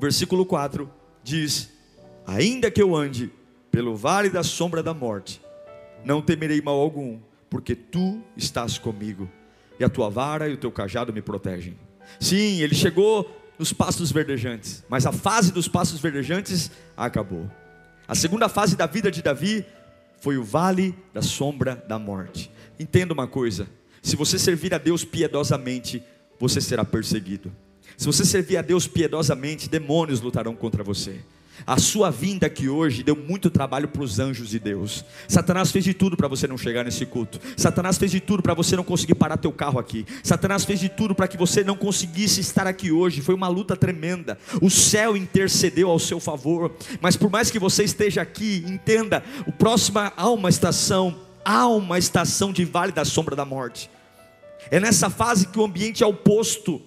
versículo 0.00 0.44
4, 0.44 0.90
diz: 1.22 1.70
Ainda 2.26 2.70
que 2.70 2.82
eu 2.82 2.94
ande 2.94 3.30
pelo 3.70 3.96
vale 3.96 4.28
da 4.28 4.42
sombra 4.42 4.82
da 4.82 4.94
morte, 4.94 5.40
não 6.04 6.22
temerei 6.22 6.60
mal 6.60 6.78
algum, 6.78 7.18
porque 7.48 7.74
tu 7.74 8.22
estás 8.36 8.78
comigo, 8.78 9.28
e 9.78 9.84
a 9.84 9.88
tua 9.88 10.08
vara 10.08 10.48
e 10.48 10.54
o 10.54 10.56
teu 10.56 10.70
cajado 10.70 11.12
me 11.12 11.22
protegem. 11.22 11.76
Sim, 12.20 12.60
ele 12.60 12.74
chegou 12.74 13.28
nos 13.58 13.72
pastos 13.72 14.12
verdejantes, 14.12 14.84
mas 14.88 15.06
a 15.06 15.12
fase 15.12 15.52
dos 15.52 15.68
pastos 15.68 16.00
verdejantes 16.00 16.70
acabou. 16.96 17.50
A 18.06 18.14
segunda 18.14 18.48
fase 18.48 18.76
da 18.76 18.86
vida 18.86 19.10
de 19.10 19.22
Davi 19.22 19.64
foi 20.20 20.36
o 20.36 20.44
vale 20.44 20.94
da 21.12 21.22
sombra 21.22 21.82
da 21.88 21.98
morte. 21.98 22.50
Entenda 22.78 23.12
uma 23.12 23.26
coisa: 23.26 23.68
se 24.02 24.16
você 24.16 24.38
servir 24.38 24.74
a 24.74 24.78
Deus 24.78 25.04
piedosamente, 25.04 26.02
você 26.38 26.60
será 26.60 26.84
perseguido. 26.84 27.52
Se 27.96 28.06
você 28.06 28.24
servir 28.24 28.56
a 28.56 28.62
Deus 28.62 28.86
piedosamente, 28.86 29.68
demônios 29.68 30.20
lutarão 30.20 30.54
contra 30.54 30.82
você. 30.82 31.20
A 31.66 31.78
sua 31.78 32.10
vinda 32.10 32.46
aqui 32.46 32.68
hoje 32.68 33.02
deu 33.02 33.14
muito 33.14 33.48
trabalho 33.48 33.86
para 33.86 34.02
os 34.02 34.18
anjos 34.18 34.50
de 34.50 34.58
Deus. 34.58 35.04
Satanás 35.28 35.70
fez 35.70 35.84
de 35.84 35.94
tudo 35.94 36.16
para 36.16 36.26
você 36.26 36.48
não 36.48 36.58
chegar 36.58 36.84
nesse 36.84 37.06
culto. 37.06 37.40
Satanás 37.56 37.96
fez 37.96 38.10
de 38.10 38.18
tudo 38.18 38.42
para 38.42 38.54
você 38.54 38.74
não 38.74 38.82
conseguir 38.82 39.14
parar 39.14 39.36
teu 39.36 39.52
carro 39.52 39.78
aqui. 39.78 40.04
Satanás 40.22 40.64
fez 40.64 40.80
de 40.80 40.88
tudo 40.88 41.14
para 41.14 41.28
que 41.28 41.36
você 41.36 41.62
não 41.62 41.76
conseguisse 41.76 42.40
estar 42.40 42.66
aqui 42.66 42.90
hoje. 42.90 43.20
Foi 43.20 43.34
uma 43.34 43.46
luta 43.46 43.76
tremenda. 43.76 44.36
O 44.60 44.68
céu 44.68 45.16
intercedeu 45.16 45.88
ao 45.88 45.98
seu 46.00 46.18
favor. 46.18 46.74
Mas 47.00 47.16
por 47.16 47.30
mais 47.30 47.50
que 47.50 47.58
você 47.58 47.84
esteja 47.84 48.20
aqui, 48.20 48.64
entenda, 48.66 49.22
o 49.46 49.52
próximo 49.52 50.00
há 50.00 50.30
uma 50.30 50.48
estação 50.48 51.16
há 51.44 51.66
uma 51.66 51.98
estação 51.98 52.52
de 52.52 52.64
vale 52.64 52.92
da 52.92 53.04
sombra 53.04 53.36
da 53.36 53.44
morte. 53.44 53.90
É 54.70 54.80
nessa 54.80 55.10
fase 55.10 55.46
que 55.46 55.58
o 55.58 55.64
ambiente 55.64 56.02
é 56.02 56.06
oposto. 56.06 56.80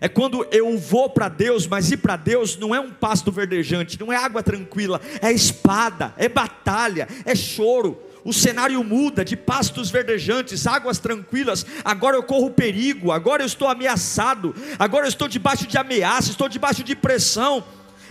É 0.00 0.08
quando 0.08 0.46
eu 0.50 0.76
vou 0.76 1.08
para 1.08 1.28
Deus, 1.28 1.66
mas 1.66 1.90
ir 1.90 1.98
para 1.98 2.16
Deus 2.16 2.56
não 2.56 2.74
é 2.74 2.80
um 2.80 2.90
pasto 2.90 3.30
verdejante, 3.30 3.98
não 3.98 4.12
é 4.12 4.16
água 4.16 4.42
tranquila, 4.42 5.00
é 5.22 5.32
espada, 5.32 6.12
é 6.16 6.28
batalha, 6.28 7.08
é 7.24 7.34
choro. 7.34 8.02
O 8.24 8.32
cenário 8.32 8.82
muda 8.82 9.24
de 9.24 9.36
pastos 9.36 9.90
verdejantes, 9.90 10.66
águas 10.66 10.98
tranquilas. 10.98 11.64
Agora 11.84 12.16
eu 12.16 12.22
corro 12.22 12.50
perigo, 12.50 13.12
agora 13.12 13.42
eu 13.42 13.46
estou 13.46 13.68
ameaçado, 13.68 14.54
agora 14.78 15.04
eu 15.04 15.08
estou 15.10 15.28
debaixo 15.28 15.66
de 15.66 15.76
ameaça, 15.76 16.30
estou 16.30 16.48
debaixo 16.48 16.82
de 16.82 16.96
pressão. 16.96 17.62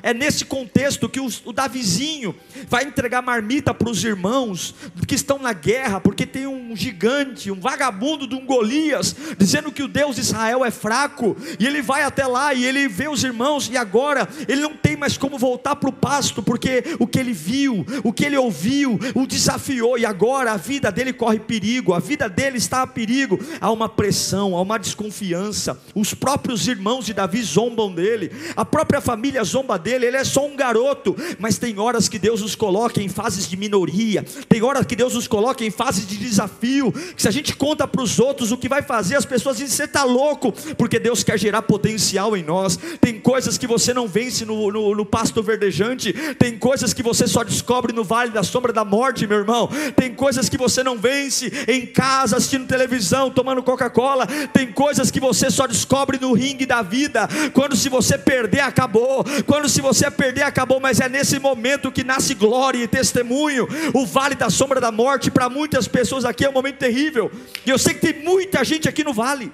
É 0.03 0.13
nesse 0.13 0.43
contexto 0.43 1.07
que 1.07 1.21
o, 1.21 1.53
Davizinho 1.53 2.35
vai 2.67 2.83
entregar 2.83 3.21
marmita 3.21 3.73
para 3.73 3.89
os 3.89 4.03
irmãos 4.03 4.75
que 5.07 5.15
estão 5.15 5.39
na 5.39 5.53
guerra, 5.53 6.01
porque 6.01 6.25
tem 6.25 6.45
um 6.45 6.75
gigante, 6.75 7.49
um 7.49 7.57
vagabundo 7.57 8.27
de 8.27 8.35
um 8.35 8.45
Golias, 8.45 9.15
dizendo 9.37 9.71
que 9.71 9.81
o 9.81 9.87
Deus 9.87 10.15
de 10.15 10.21
Israel 10.21 10.65
é 10.65 10.71
fraco, 10.71 11.37
e 11.57 11.65
ele 11.65 11.81
vai 11.81 12.03
até 12.03 12.27
lá 12.27 12.53
e 12.53 12.65
ele 12.65 12.89
vê 12.89 13.07
os 13.07 13.23
irmãos, 13.23 13.69
e 13.71 13.77
agora 13.77 14.27
ele 14.45 14.59
não 14.59 14.75
tem 14.75 14.97
mais 14.97 15.17
como 15.17 15.37
voltar 15.37 15.77
para 15.77 15.89
o 15.89 15.93
pasto, 15.93 16.43
porque 16.43 16.83
o 16.99 17.07
que 17.07 17.19
ele 17.19 17.31
viu, 17.31 17.85
o 18.03 18.11
que 18.11 18.25
ele 18.25 18.35
ouviu, 18.35 18.99
o 19.15 19.25
desafiou, 19.25 19.97
e 19.97 20.05
agora 20.05 20.51
a 20.51 20.57
vida 20.57 20.91
dele 20.91 21.13
corre 21.13 21.39
perigo, 21.39 21.93
a 21.93 21.99
vida 21.99 22.27
dele 22.27 22.57
está 22.57 22.81
a 22.81 22.87
perigo, 22.87 23.39
há 23.61 23.71
uma 23.71 23.87
pressão, 23.87 24.57
há 24.57 24.61
uma 24.61 24.77
desconfiança, 24.77 25.79
os 25.95 26.13
próprios 26.13 26.67
irmãos 26.67 27.05
de 27.05 27.13
Davi 27.13 27.41
zombam 27.41 27.93
dele, 27.93 28.33
a 28.53 28.65
própria 28.65 28.99
família 28.99 29.41
zomba 29.45 29.79
dele 29.79 29.92
dele, 29.93 30.07
ele 30.07 30.17
é 30.17 30.23
só 30.23 30.45
um 30.45 30.55
garoto, 30.55 31.15
mas 31.39 31.57
tem 31.57 31.79
horas 31.79 32.09
que 32.09 32.17
Deus 32.17 32.41
nos 32.41 32.55
coloca 32.55 33.01
em 33.01 33.09
fases 33.09 33.47
de 33.47 33.55
minoria, 33.55 34.25
tem 34.49 34.61
horas 34.61 34.85
que 34.85 34.95
Deus 34.95 35.13
nos 35.13 35.27
coloca 35.27 35.63
em 35.63 35.69
fases 35.69 36.07
de 36.07 36.17
desafio, 36.17 36.91
que 36.91 37.21
se 37.21 37.27
a 37.27 37.31
gente 37.31 37.55
conta 37.55 37.87
para 37.87 38.01
os 38.01 38.19
outros 38.19 38.51
o 38.51 38.57
que 38.57 38.67
vai 38.67 38.81
fazer, 38.81 39.15
as 39.15 39.25
pessoas 39.25 39.57
dizem, 39.57 39.75
você 39.75 39.83
está 39.83 40.03
louco, 40.03 40.51
porque 40.77 40.99
Deus 40.99 41.23
quer 41.23 41.37
gerar 41.37 41.61
potencial 41.61 42.35
em 42.35 42.43
nós, 42.43 42.77
tem 42.99 43.19
coisas 43.19 43.57
que 43.57 43.67
você 43.67 43.93
não 43.93 44.07
vence 44.07 44.45
no, 44.45 44.71
no, 44.71 44.95
no 44.95 45.05
pasto 45.05 45.41
verdejante, 45.43 46.13
tem 46.39 46.57
coisas 46.57 46.93
que 46.93 47.03
você 47.03 47.27
só 47.27 47.43
descobre 47.43 47.93
no 47.93 48.03
vale 48.03 48.31
da 48.31 48.43
sombra 48.43 48.73
da 48.73 48.83
morte, 48.83 49.27
meu 49.27 49.39
irmão, 49.39 49.69
tem 49.95 50.13
coisas 50.13 50.49
que 50.49 50.57
você 50.57 50.83
não 50.83 50.97
vence 50.97 51.51
em 51.67 51.85
casa, 51.85 52.37
assistindo 52.37 52.67
televisão, 52.67 53.29
tomando 53.29 53.61
Coca-Cola, 53.61 54.25
tem 54.51 54.71
coisas 54.71 55.11
que 55.11 55.19
você 55.19 55.49
só 55.49 55.67
descobre 55.67 56.17
no 56.19 56.33
ringue 56.33 56.65
da 56.65 56.81
vida, 56.81 57.27
quando 57.53 57.75
se 57.75 57.89
você 57.89 58.17
perder, 58.17 58.61
acabou, 58.61 59.23
quando 59.45 59.69
se 59.69 59.82
você 59.83 60.09
perder, 60.09 60.43
acabou, 60.43 60.79
mas 60.79 60.99
é 60.99 61.07
nesse 61.07 61.37
momento 61.37 61.91
que 61.91 62.03
nasce 62.03 62.33
glória 62.33 62.83
e 62.83 62.87
testemunho. 62.87 63.67
O 63.93 64.05
vale 64.05 64.33
da 64.33 64.49
sombra 64.49 64.81
da 64.81 64.91
morte, 64.91 65.29
para 65.29 65.49
muitas 65.49 65.87
pessoas 65.87 66.25
aqui 66.25 66.45
é 66.45 66.49
um 66.49 66.53
momento 66.53 66.77
terrível. 66.77 67.31
E 67.65 67.69
eu 67.69 67.77
sei 67.77 67.93
que 67.93 67.99
tem 67.99 68.23
muita 68.23 68.63
gente 68.63 68.89
aqui 68.89 69.03
no 69.03 69.13
vale. 69.13 69.53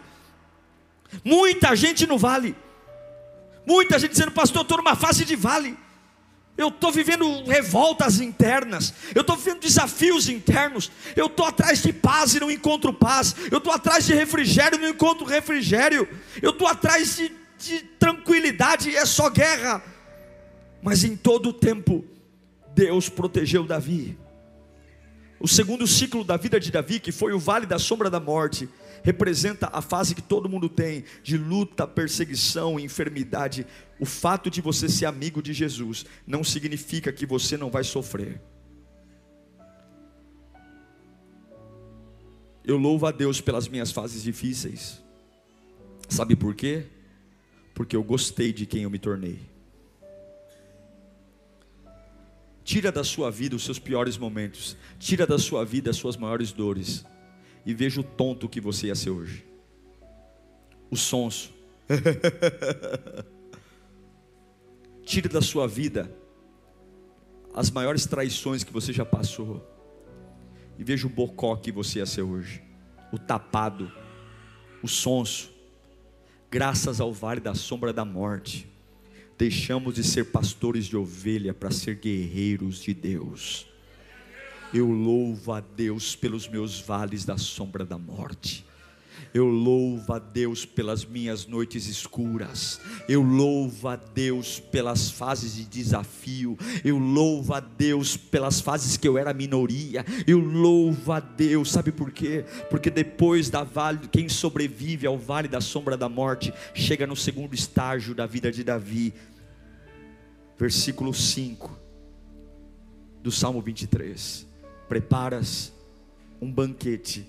Muita 1.25 1.75
gente 1.75 2.07
no 2.07 2.17
vale. 2.17 2.55
Muita 3.65 3.99
gente 3.99 4.11
dizendo, 4.11 4.31
pastor, 4.31 4.59
eu 4.59 4.63
estou 4.63 4.77
numa 4.77 4.95
fase 4.95 5.25
de 5.25 5.35
vale. 5.35 5.77
Eu 6.57 6.67
estou 6.67 6.91
vivendo 6.91 7.45
revoltas 7.45 8.19
internas, 8.19 8.93
eu 9.15 9.21
estou 9.21 9.37
vivendo 9.37 9.61
desafios 9.61 10.27
internos, 10.27 10.91
eu 11.15 11.27
estou 11.27 11.45
atrás 11.45 11.81
de 11.81 11.93
paz 11.93 12.35
e 12.35 12.39
não 12.41 12.51
encontro 12.51 12.91
paz, 12.93 13.33
eu 13.49 13.59
estou 13.59 13.71
atrás 13.71 14.05
de 14.05 14.13
refrigério 14.13 14.77
e 14.77 14.81
não 14.81 14.89
encontro 14.89 15.25
refrigério, 15.25 16.05
eu 16.41 16.49
estou 16.49 16.67
atrás 16.67 17.15
de, 17.15 17.31
de 17.57 17.79
tranquilidade 17.97 18.89
e 18.89 18.97
é 18.97 19.05
só 19.05 19.29
guerra. 19.29 19.81
Mas 20.81 21.03
em 21.03 21.15
todo 21.15 21.49
o 21.49 21.53
tempo, 21.53 22.05
Deus 22.73 23.09
protegeu 23.09 23.65
Davi. 23.65 24.17
O 25.39 25.47
segundo 25.47 25.87
ciclo 25.87 26.23
da 26.23 26.37
vida 26.37 26.59
de 26.59 26.71
Davi, 26.71 26.99
que 26.99 27.11
foi 27.11 27.33
o 27.33 27.39
vale 27.39 27.65
da 27.65 27.79
sombra 27.79 28.09
da 28.09 28.19
morte, 28.19 28.67
representa 29.03 29.69
a 29.71 29.81
fase 29.81 30.13
que 30.13 30.21
todo 30.21 30.49
mundo 30.49 30.67
tem 30.67 31.05
de 31.23 31.37
luta, 31.37 31.87
perseguição, 31.87 32.79
enfermidade. 32.79 33.65
O 33.99 34.05
fato 34.05 34.49
de 34.49 34.61
você 34.61 34.89
ser 34.89 35.05
amigo 35.05 35.41
de 35.41 35.53
Jesus 35.53 36.05
não 36.27 36.43
significa 36.43 37.11
que 37.11 37.25
você 37.25 37.57
não 37.57 37.69
vai 37.69 37.83
sofrer. 37.83 38.41
Eu 42.63 42.77
louvo 42.77 43.05
a 43.05 43.11
Deus 43.11 43.41
pelas 43.41 43.67
minhas 43.67 43.91
fases 43.91 44.21
difíceis. 44.21 45.01
Sabe 46.07 46.35
por 46.35 46.53
quê? 46.53 46.85
Porque 47.73 47.95
eu 47.95 48.03
gostei 48.03 48.51
de 48.51 48.65
quem 48.65 48.83
eu 48.83 48.89
me 48.89 48.99
tornei. 48.99 49.39
Tira 52.69 52.91
da 52.91 53.03
sua 53.03 53.31
vida 53.31 53.55
os 53.55 53.65
seus 53.65 53.79
piores 53.79 54.15
momentos. 54.15 54.77
Tira 54.99 55.25
da 55.25 55.39
sua 55.39 55.65
vida 55.65 55.89
as 55.89 55.97
suas 55.97 56.15
maiores 56.15 56.51
dores. 56.51 57.03
E 57.65 57.73
veja 57.73 57.99
o 57.99 58.03
tonto 58.03 58.47
que 58.47 58.61
você 58.61 58.85
ia 58.85 58.95
ser 58.95 59.09
hoje. 59.09 59.43
O 60.87 60.95
sonso. 60.95 61.51
Tire 65.01 65.27
da 65.27 65.41
sua 65.41 65.67
vida 65.67 66.15
as 67.55 67.71
maiores 67.71 68.05
traições 68.05 68.63
que 68.63 68.71
você 68.71 68.93
já 68.93 69.03
passou. 69.03 69.67
E 70.77 70.83
veja 70.83 71.07
o 71.07 71.09
bocó 71.09 71.55
que 71.55 71.71
você 71.71 71.97
ia 71.97 72.05
ser 72.05 72.21
hoje. 72.21 72.61
O 73.11 73.17
tapado. 73.17 73.91
O 74.83 74.87
sonso. 74.87 75.49
Graças 76.51 77.01
ao 77.01 77.11
vale 77.11 77.41
da 77.41 77.55
sombra 77.55 77.91
da 77.91 78.05
morte 78.05 78.69
deixamos 79.39 79.95
de 79.95 80.03
ser 80.03 80.25
pastores 80.25 80.85
de 80.85 80.97
ovelha 80.97 81.53
para 81.53 81.71
ser 81.71 81.95
guerreiros 81.95 82.83
de 82.83 82.93
Deus. 82.93 83.65
Eu 84.73 84.91
louvo 84.91 85.53
a 85.53 85.61
Deus 85.61 86.13
pelos 86.13 86.45
meus 86.49 86.81
vales 86.81 87.23
da 87.23 87.37
sombra 87.37 87.85
da 87.85 87.97
morte. 87.97 88.65
Eu 89.33 89.45
louvo 89.45 90.11
a 90.13 90.19
Deus 90.19 90.65
pelas 90.65 91.05
minhas 91.05 91.45
noites 91.45 91.87
escuras. 91.87 92.81
Eu 93.07 93.21
louvo 93.21 93.87
a 93.87 93.95
Deus 93.95 94.59
pelas 94.59 95.11
fases 95.11 95.55
de 95.55 95.65
desafio. 95.65 96.57
Eu 96.83 96.97
louvo 96.97 97.53
a 97.53 97.59
Deus 97.59 98.17
pelas 98.17 98.59
fases 98.59 98.97
que 98.97 99.07
eu 99.07 99.17
era 99.17 99.33
minoria. 99.33 100.03
Eu 100.25 100.39
louvo 100.39 101.11
a 101.11 101.19
Deus, 101.19 101.71
sabe 101.71 101.91
por 101.91 102.11
quê? 102.11 102.43
Porque 102.69 102.89
depois 102.89 103.49
da 103.49 103.63
vale, 103.63 104.07
quem 104.07 104.27
sobrevive 104.27 105.05
ao 105.05 105.17
vale 105.17 105.47
da 105.47 105.61
sombra 105.61 105.95
da 105.95 106.09
morte, 106.09 106.51
chega 106.73 107.05
no 107.05 107.15
segundo 107.15 107.53
estágio 107.53 108.15
da 108.15 108.25
vida 108.25 108.51
de 108.51 108.63
Davi. 108.63 109.13
Versículo 110.57 111.13
5 111.13 111.77
do 113.21 113.31
Salmo 113.31 113.61
23. 113.61 114.47
Preparas 114.87 115.71
um 116.41 116.51
banquete 116.51 117.27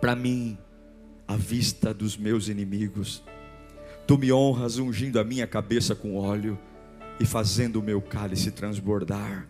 para 0.00 0.16
mim 0.16 0.58
à 1.26 1.36
vista 1.36 1.92
dos 1.92 2.16
meus 2.16 2.48
inimigos. 2.48 3.22
Tu 4.06 4.18
me 4.18 4.32
honras 4.32 4.78
ungindo 4.78 5.18
a 5.18 5.24
minha 5.24 5.46
cabeça 5.46 5.94
com 5.94 6.16
óleo 6.16 6.58
e 7.20 7.24
fazendo 7.24 7.76
o 7.76 7.82
meu 7.82 8.00
cálice 8.00 8.50
transbordar. 8.50 9.46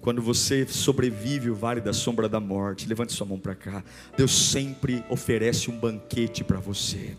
Quando 0.00 0.22
você 0.22 0.66
sobrevive 0.66 1.50
o 1.50 1.54
vale 1.54 1.80
da 1.80 1.92
sombra 1.92 2.28
da 2.28 2.40
morte, 2.40 2.88
levante 2.88 3.12
sua 3.12 3.26
mão 3.26 3.38
para 3.38 3.54
cá. 3.54 3.82
Deus 4.16 4.32
sempre 4.32 5.04
oferece 5.08 5.70
um 5.70 5.78
banquete 5.78 6.44
para 6.44 6.60
você, 6.60 7.16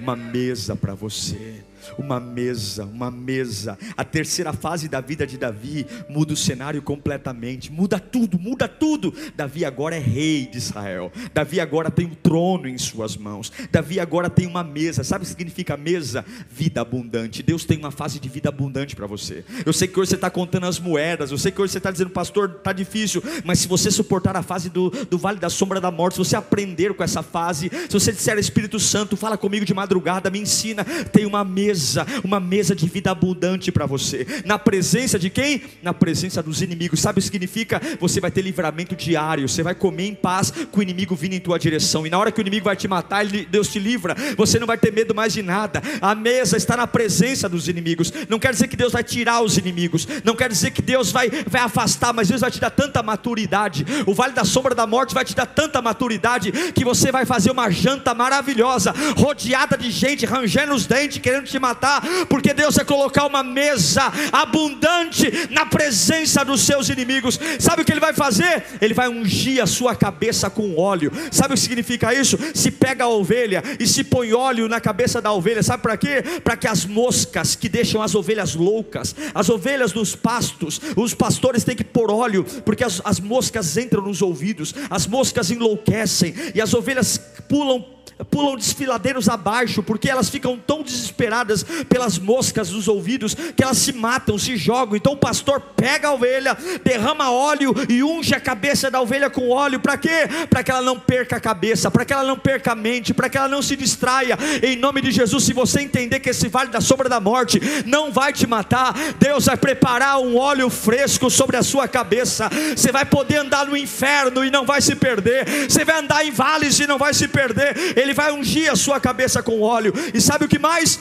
uma 0.00 0.16
mesa 0.16 0.74
para 0.74 0.94
você 0.94 1.64
uma 1.98 2.20
mesa, 2.20 2.84
uma 2.84 3.10
mesa. 3.10 3.78
A 3.96 4.04
terceira 4.04 4.52
fase 4.52 4.88
da 4.88 5.00
vida 5.00 5.26
de 5.26 5.36
Davi 5.36 5.86
muda 6.08 6.32
o 6.32 6.36
cenário 6.36 6.82
completamente, 6.82 7.72
muda 7.72 7.98
tudo, 7.98 8.38
muda 8.38 8.68
tudo. 8.68 9.14
Davi 9.36 9.64
agora 9.64 9.96
é 9.96 9.98
rei 9.98 10.46
de 10.46 10.58
Israel. 10.58 11.12
Davi 11.32 11.60
agora 11.60 11.90
tem 11.90 12.06
um 12.06 12.14
trono 12.14 12.68
em 12.68 12.78
suas 12.78 13.16
mãos. 13.16 13.52
Davi 13.70 13.98
agora 13.98 14.30
tem 14.30 14.46
uma 14.46 14.62
mesa. 14.62 15.04
Sabe 15.04 15.24
o 15.24 15.26
que 15.26 15.32
significa 15.32 15.76
mesa? 15.76 16.24
Vida 16.50 16.80
abundante. 16.80 17.42
Deus 17.42 17.64
tem 17.64 17.78
uma 17.78 17.90
fase 17.90 18.20
de 18.20 18.28
vida 18.28 18.48
abundante 18.48 18.94
para 18.94 19.06
você. 19.06 19.44
Eu 19.64 19.72
sei 19.72 19.88
que 19.88 19.98
hoje 19.98 20.10
você 20.10 20.16
está 20.16 20.30
contando 20.30 20.66
as 20.66 20.78
moedas. 20.78 21.30
Eu 21.30 21.38
sei 21.38 21.50
que 21.50 21.60
hoje 21.60 21.72
você 21.72 21.78
está 21.78 21.90
dizendo, 21.90 22.10
pastor, 22.10 22.56
está 22.58 22.72
difícil. 22.72 23.22
Mas 23.44 23.60
se 23.60 23.68
você 23.68 23.90
suportar 23.90 24.36
a 24.36 24.42
fase 24.42 24.68
do, 24.70 24.90
do 24.90 25.18
vale 25.18 25.38
da 25.38 25.50
sombra 25.50 25.80
da 25.80 25.90
morte, 25.90 26.14
se 26.14 26.18
você 26.18 26.36
aprender 26.36 26.94
com 26.94 27.02
essa 27.02 27.22
fase, 27.22 27.70
se 27.88 27.92
você 27.92 28.12
disser 28.12 28.38
Espírito 28.38 28.78
Santo, 28.78 29.16
fala 29.16 29.36
comigo 29.36 29.64
de 29.64 29.74
madrugada, 29.74 30.30
me 30.30 30.38
ensina. 30.38 30.84
Tem 30.84 31.26
uma 31.26 31.44
mesa 31.44 31.73
mesa, 31.74 32.06
uma 32.22 32.38
mesa 32.38 32.74
de 32.74 32.86
vida 32.88 33.10
abundante 33.10 33.72
para 33.72 33.84
você. 33.84 34.26
Na 34.44 34.58
presença 34.58 35.18
de 35.18 35.28
quem? 35.28 35.62
Na 35.82 35.92
presença 35.92 36.42
dos 36.42 36.62
inimigos. 36.62 37.00
Sabe 37.00 37.18
o 37.18 37.20
que 37.20 37.26
significa? 37.26 37.80
Você 38.00 38.20
vai 38.20 38.30
ter 38.30 38.42
livramento 38.42 38.94
diário, 38.94 39.48
você 39.48 39.62
vai 39.62 39.74
comer 39.74 40.06
em 40.06 40.14
paz 40.14 40.52
com 40.70 40.78
o 40.78 40.82
inimigo 40.82 41.16
vindo 41.16 41.34
em 41.34 41.40
tua 41.40 41.58
direção. 41.58 42.06
E 42.06 42.10
na 42.10 42.18
hora 42.18 42.30
que 42.30 42.40
o 42.40 42.42
inimigo 42.42 42.64
vai 42.64 42.76
te 42.76 42.86
matar, 42.86 43.26
Deus 43.26 43.68
te 43.68 43.78
livra. 43.78 44.14
Você 44.36 44.58
não 44.58 44.66
vai 44.66 44.78
ter 44.78 44.92
medo 44.92 45.14
mais 45.14 45.32
de 45.32 45.42
nada. 45.42 45.82
A 46.00 46.14
mesa 46.14 46.56
está 46.56 46.76
na 46.76 46.86
presença 46.86 47.48
dos 47.48 47.68
inimigos. 47.68 48.12
Não 48.28 48.38
quer 48.38 48.52
dizer 48.52 48.68
que 48.68 48.76
Deus 48.76 48.92
vai 48.92 49.02
tirar 49.02 49.40
os 49.40 49.58
inimigos. 49.58 50.06
Não 50.22 50.36
quer 50.36 50.48
dizer 50.48 50.70
que 50.70 50.82
Deus 50.82 51.10
vai, 51.10 51.28
vai 51.46 51.62
afastar, 51.62 52.12
mas 52.12 52.28
Deus 52.28 52.40
vai 52.40 52.50
te 52.50 52.60
dar 52.60 52.70
tanta 52.70 53.02
maturidade. 53.02 53.84
O 54.06 54.14
vale 54.14 54.32
da 54.32 54.44
sombra 54.44 54.74
da 54.74 54.86
morte 54.86 55.14
vai 55.14 55.24
te 55.24 55.34
dar 55.34 55.46
tanta 55.46 55.82
maturidade 55.82 56.52
que 56.72 56.84
você 56.84 57.10
vai 57.10 57.26
fazer 57.26 57.50
uma 57.50 57.70
janta 57.70 58.14
maravilhosa, 58.14 58.94
rodeada 59.16 59.76
de 59.76 59.90
gente, 59.90 60.24
rangendo 60.24 60.74
os 60.74 60.86
dentes, 60.86 61.18
querendo 61.18 61.46
te 61.46 61.58
matar, 61.64 62.02
porque 62.28 62.52
Deus 62.52 62.74
vai 62.74 62.84
colocar 62.84 63.26
uma 63.26 63.42
mesa 63.42 64.12
abundante 64.30 65.48
na 65.50 65.64
presença 65.64 66.44
dos 66.44 66.60
seus 66.60 66.90
inimigos. 66.90 67.40
Sabe 67.58 67.82
o 67.82 67.84
que 67.84 67.92
Ele 67.92 68.00
vai 68.00 68.12
fazer? 68.12 68.64
Ele 68.80 68.92
vai 68.92 69.08
ungir 69.08 69.62
a 69.62 69.66
sua 69.66 69.96
cabeça 69.96 70.50
com 70.50 70.76
óleo. 70.76 71.10
Sabe 71.30 71.54
o 71.54 71.56
que 71.56 71.62
significa 71.62 72.12
isso? 72.12 72.38
Se 72.54 72.70
pega 72.70 73.04
a 73.04 73.08
ovelha 73.08 73.62
e 73.80 73.86
se 73.86 74.04
põe 74.04 74.32
óleo 74.32 74.68
na 74.68 74.80
cabeça 74.80 75.22
da 75.22 75.32
ovelha, 75.32 75.62
sabe 75.62 75.82
para 75.82 75.96
quê? 75.96 76.22
Para 76.42 76.56
que 76.56 76.68
as 76.68 76.84
moscas 76.84 77.56
que 77.56 77.68
deixam 77.68 78.02
as 78.02 78.14
ovelhas 78.14 78.54
loucas, 78.54 79.14
as 79.34 79.48
ovelhas 79.48 79.92
dos 79.92 80.14
pastos, 80.14 80.80
os 80.96 81.14
pastores 81.14 81.64
têm 81.64 81.76
que 81.76 81.84
pôr 81.84 82.10
óleo, 82.10 82.44
porque 82.64 82.84
as, 82.84 83.00
as 83.04 83.20
moscas 83.20 83.76
entram 83.76 84.02
nos 84.02 84.20
ouvidos, 84.20 84.74
as 84.90 85.06
moscas 85.06 85.50
enlouquecem 85.50 86.34
e 86.54 86.60
as 86.60 86.74
ovelhas 86.74 87.18
pulam 87.48 87.93
pulam 88.30 88.56
desfiladeiros 88.56 89.28
abaixo, 89.28 89.82
porque 89.82 90.08
elas 90.08 90.28
ficam 90.28 90.56
tão 90.56 90.82
desesperadas 90.82 91.64
pelas 91.88 92.18
moscas 92.18 92.68
dos 92.68 92.86
ouvidos 92.86 93.34
que 93.34 93.62
elas 93.62 93.78
se 93.78 93.92
matam, 93.92 94.38
se 94.38 94.56
jogam. 94.56 94.96
Então 94.96 95.14
o 95.14 95.16
pastor 95.16 95.60
pega 95.60 96.08
a 96.08 96.12
ovelha, 96.12 96.56
derrama 96.84 97.30
óleo 97.30 97.74
e 97.88 98.02
unge 98.02 98.34
a 98.34 98.40
cabeça 98.40 98.90
da 98.90 99.00
ovelha 99.00 99.28
com 99.30 99.48
óleo, 99.48 99.80
para 99.80 99.96
quê? 99.96 100.28
Para 100.48 100.62
que 100.62 100.70
ela 100.70 100.82
não 100.82 100.98
perca 100.98 101.36
a 101.36 101.40
cabeça, 101.40 101.90
para 101.90 102.04
que 102.04 102.12
ela 102.12 102.24
não 102.24 102.38
perca 102.38 102.72
a 102.72 102.76
mente, 102.76 103.12
para 103.12 103.28
que 103.28 103.36
ela 103.36 103.48
não 103.48 103.62
se 103.62 103.74
distraia. 103.74 104.38
Em 104.62 104.76
nome 104.76 105.00
de 105.00 105.10
Jesus, 105.10 105.44
se 105.44 105.52
você 105.52 105.80
entender 105.80 106.20
que 106.20 106.30
esse 106.30 106.48
vale 106.48 106.70
da 106.70 106.80
sombra 106.80 107.08
da 107.08 107.20
morte 107.20 107.60
não 107.86 108.12
vai 108.12 108.32
te 108.32 108.46
matar, 108.46 108.94
Deus 109.18 109.46
vai 109.46 109.56
preparar 109.56 110.18
um 110.18 110.36
óleo 110.36 110.70
fresco 110.70 111.30
sobre 111.30 111.56
a 111.56 111.62
sua 111.62 111.88
cabeça. 111.88 112.48
Você 112.76 112.92
vai 112.92 113.04
poder 113.04 113.38
andar 113.38 113.66
no 113.66 113.76
inferno 113.76 114.44
e 114.44 114.50
não 114.50 114.64
vai 114.64 114.80
se 114.80 114.94
perder. 114.94 115.68
Você 115.68 115.84
vai 115.84 115.98
andar 115.98 116.24
em 116.24 116.30
vales 116.30 116.78
e 116.78 116.86
não 116.86 116.98
vai 116.98 117.12
se 117.12 117.26
perder 117.26 118.03
ele 118.04 118.14
vai 118.14 118.32
ungir 118.32 118.70
a 118.70 118.76
sua 118.76 119.00
cabeça 119.00 119.42
com 119.42 119.60
óleo, 119.60 119.92
e 120.12 120.20
sabe 120.20 120.44
o 120.44 120.48
que 120.48 120.58
mais? 120.58 121.00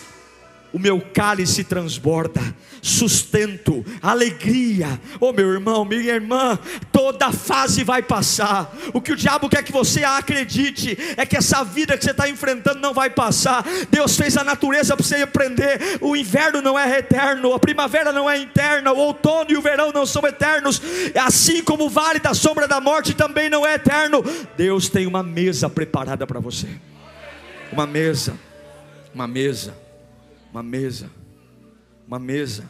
O 0.73 0.79
meu 0.79 0.99
cálice 0.99 1.63
transborda, 1.63 2.41
sustento, 2.81 3.85
alegria. 4.01 4.99
Oh, 5.19 5.31
meu 5.31 5.53
irmão, 5.53 5.85
minha 5.85 6.15
irmã, 6.15 6.57
toda 6.91 7.31
fase 7.31 7.83
vai 7.83 8.01
passar. 8.01 8.75
O 8.91 8.99
que 8.99 9.11
o 9.11 9.15
diabo 9.15 9.47
quer 9.47 9.63
que 9.63 9.71
você 9.71 10.03
acredite 10.03 10.97
é 11.15 11.27
que 11.27 11.37
essa 11.37 11.63
vida 11.63 11.95
que 11.95 12.03
você 12.03 12.09
está 12.09 12.27
enfrentando 12.27 12.79
não 12.79 12.91
vai 12.91 13.11
passar. 13.11 13.63
Deus 13.91 14.17
fez 14.17 14.35
a 14.35 14.43
natureza 14.43 14.97
para 14.97 15.05
você 15.05 15.17
aprender. 15.17 15.79
O 16.01 16.15
inverno 16.15 16.59
não 16.59 16.77
é 16.77 16.97
eterno, 16.97 17.53
a 17.53 17.59
primavera 17.59 18.11
não 18.11 18.27
é 18.27 18.39
interna, 18.39 18.91
o 18.91 18.97
outono 18.97 19.51
e 19.51 19.57
o 19.57 19.61
verão 19.61 19.91
não 19.91 20.07
são 20.07 20.25
eternos. 20.25 20.81
Assim 21.23 21.63
como 21.63 21.85
o 21.85 21.89
vale 21.89 22.17
da 22.17 22.33
sombra 22.33 22.67
da 22.67 22.81
morte 22.81 23.13
também 23.13 23.47
não 23.47 23.63
é 23.63 23.75
eterno. 23.75 24.23
Deus 24.57 24.89
tem 24.89 25.05
uma 25.05 25.21
mesa 25.21 25.69
preparada 25.69 26.25
para 26.25 26.39
você 26.39 26.67
uma 27.73 27.87
mesa, 27.87 28.39
uma 29.15 29.27
mesa, 29.27 29.75
uma 30.51 30.61
mesa, 30.61 31.09
uma 32.07 32.19
mesa. 32.19 32.69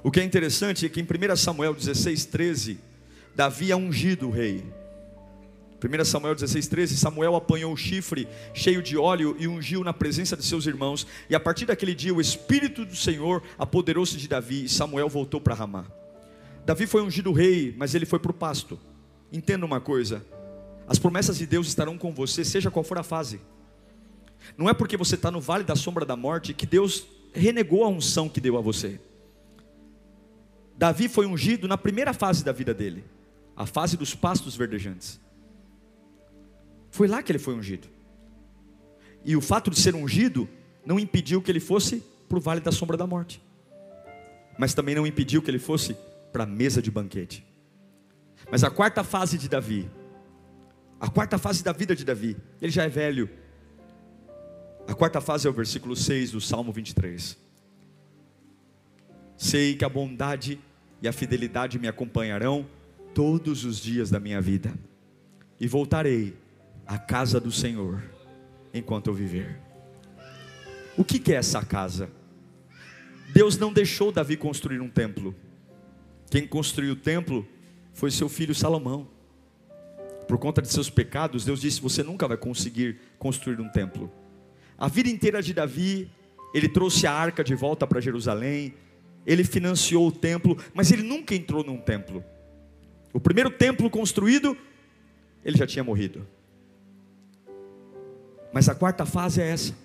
O 0.00 0.12
que 0.12 0.20
é 0.20 0.24
interessante 0.24 0.86
é 0.86 0.88
que 0.88 1.00
em 1.00 1.04
1 1.04 1.36
Samuel 1.36 1.74
16, 1.74 2.24
13, 2.26 2.78
Davi 3.34 3.72
é 3.72 3.76
ungido 3.76 4.28
o 4.28 4.30
rei. 4.30 4.64
1 5.82 6.04
Samuel 6.04 6.36
16, 6.36 6.68
13, 6.68 6.96
Samuel 6.98 7.34
apanhou 7.34 7.72
o 7.72 7.76
chifre 7.76 8.28
cheio 8.54 8.80
de 8.80 8.96
óleo 8.96 9.34
e 9.40 9.48
ungiu 9.48 9.82
na 9.82 9.92
presença 9.92 10.36
de 10.36 10.44
seus 10.44 10.66
irmãos. 10.66 11.04
E 11.28 11.34
a 11.34 11.40
partir 11.40 11.66
daquele 11.66 11.94
dia 11.94 12.14
o 12.14 12.20
Espírito 12.20 12.84
do 12.84 12.94
Senhor 12.94 13.42
apoderou-se 13.58 14.16
de 14.16 14.28
Davi 14.28 14.66
e 14.66 14.68
Samuel 14.68 15.08
voltou 15.08 15.40
para 15.40 15.54
Ramá. 15.54 15.84
Davi 16.64 16.86
foi 16.86 17.02
ungido 17.02 17.32
rei, 17.32 17.74
mas 17.76 17.96
ele 17.96 18.06
foi 18.06 18.20
para 18.20 18.30
o 18.30 18.34
pasto. 18.34 18.78
Entenda 19.32 19.66
uma 19.66 19.80
coisa: 19.80 20.24
as 20.86 20.98
promessas 20.98 21.36
de 21.36 21.46
Deus 21.46 21.66
estarão 21.66 21.98
com 21.98 22.14
você, 22.14 22.44
seja 22.44 22.70
qual 22.70 22.84
for 22.84 22.98
a 22.98 23.02
fase. 23.02 23.40
Não 24.56 24.68
é 24.68 24.74
porque 24.74 24.96
você 24.96 25.14
está 25.14 25.30
no 25.30 25.40
vale 25.40 25.64
da 25.64 25.76
sombra 25.76 26.04
da 26.04 26.16
morte 26.16 26.54
que 26.54 26.66
Deus 26.66 27.06
renegou 27.32 27.84
a 27.84 27.88
unção 27.88 28.28
que 28.28 28.40
deu 28.40 28.56
a 28.56 28.60
você. 28.60 29.00
Davi 30.76 31.08
foi 31.08 31.26
ungido 31.26 31.68
na 31.68 31.76
primeira 31.76 32.12
fase 32.12 32.44
da 32.44 32.52
vida 32.52 32.72
dele, 32.72 33.04
a 33.56 33.66
fase 33.66 33.96
dos 33.96 34.14
pastos 34.14 34.56
verdejantes. 34.56 35.20
Foi 36.90 37.06
lá 37.06 37.22
que 37.22 37.30
ele 37.30 37.38
foi 37.38 37.54
ungido. 37.54 37.86
E 39.24 39.36
o 39.36 39.40
fato 39.40 39.70
de 39.70 39.78
ser 39.78 39.94
ungido 39.94 40.48
não 40.84 40.98
impediu 40.98 41.42
que 41.42 41.50
ele 41.50 41.60
fosse 41.60 42.02
para 42.28 42.38
o 42.38 42.40
vale 42.40 42.60
da 42.60 42.72
sombra 42.72 42.96
da 42.96 43.06
morte, 43.06 43.42
mas 44.58 44.72
também 44.72 44.94
não 44.94 45.06
impediu 45.06 45.42
que 45.42 45.50
ele 45.50 45.58
fosse 45.58 45.96
para 46.32 46.44
a 46.44 46.46
mesa 46.46 46.80
de 46.80 46.90
banquete. 46.90 47.44
Mas 48.50 48.64
a 48.64 48.70
quarta 48.70 49.04
fase 49.04 49.36
de 49.36 49.48
Davi, 49.48 49.90
a 50.98 51.08
quarta 51.08 51.38
fase 51.38 51.62
da 51.62 51.72
vida 51.72 51.94
de 51.94 52.04
Davi, 52.04 52.36
ele 52.60 52.72
já 52.72 52.84
é 52.84 52.88
velho, 52.88 53.28
a 54.86 54.94
quarta 54.94 55.20
fase 55.20 55.46
é 55.46 55.50
o 55.50 55.52
versículo 55.52 55.94
6 55.94 56.32
do 56.32 56.40
Salmo 56.40 56.72
23. 56.72 57.36
Sei 59.36 59.74
que 59.74 59.84
a 59.84 59.88
bondade 59.88 60.58
e 61.00 61.08
a 61.08 61.12
fidelidade 61.12 61.78
me 61.78 61.88
acompanharão 61.88 62.66
todos 63.14 63.64
os 63.64 63.78
dias 63.80 64.10
da 64.10 64.20
minha 64.20 64.40
vida, 64.40 64.72
e 65.58 65.66
voltarei 65.66 66.36
à 66.86 66.98
casa 66.98 67.40
do 67.40 67.50
Senhor 67.50 68.02
enquanto 68.72 69.08
eu 69.08 69.14
viver. 69.14 69.58
O 70.96 71.04
que, 71.04 71.32
é 71.32 71.36
essa 71.36 71.64
casa? 71.64 72.10
Deus 73.32 73.56
não 73.56 73.72
deixou 73.72 74.10
Davi 74.12 74.36
construir 74.36 74.80
um 74.80 74.88
templo. 74.88 75.34
Quem 76.30 76.46
construiu 76.46 76.92
o 76.92 76.96
templo 76.96 77.46
foi 77.92 78.10
seu 78.10 78.28
filho 78.28 78.54
Salomão. 78.54 79.08
Por 80.26 80.38
conta 80.38 80.62
de 80.62 80.68
seus 80.68 80.90
pecados, 80.90 81.44
Deus 81.44 81.60
disse: 81.60 81.80
Você 81.80 82.02
nunca 82.02 82.26
vai 82.28 82.36
conseguir 82.36 83.00
construir 83.18 83.60
um 83.60 83.68
templo. 83.68 84.12
A 84.80 84.88
vida 84.88 85.10
inteira 85.10 85.42
de 85.42 85.52
Davi, 85.52 86.10
ele 86.54 86.66
trouxe 86.66 87.06
a 87.06 87.12
arca 87.12 87.44
de 87.44 87.54
volta 87.54 87.86
para 87.86 88.00
Jerusalém, 88.00 88.74
ele 89.26 89.44
financiou 89.44 90.08
o 90.08 90.12
templo, 90.12 90.56
mas 90.72 90.90
ele 90.90 91.02
nunca 91.02 91.34
entrou 91.34 91.62
num 91.62 91.76
templo. 91.76 92.24
O 93.12 93.20
primeiro 93.20 93.50
templo 93.50 93.90
construído, 93.90 94.56
ele 95.44 95.58
já 95.58 95.66
tinha 95.66 95.84
morrido. 95.84 96.26
Mas 98.54 98.70
a 98.70 98.74
quarta 98.74 99.04
fase 99.04 99.42
é 99.42 99.48
essa: 99.48 99.76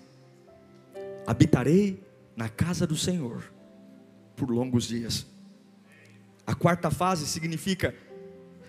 habitarei 1.27 1.99
na 2.33 2.47
casa 2.47 2.87
do 2.87 2.95
Senhor 2.95 3.43
por 4.35 4.49
longos 4.49 4.87
dias. 4.87 5.27
A 6.47 6.55
quarta 6.55 6.89
fase 6.89 7.25
significa 7.27 7.93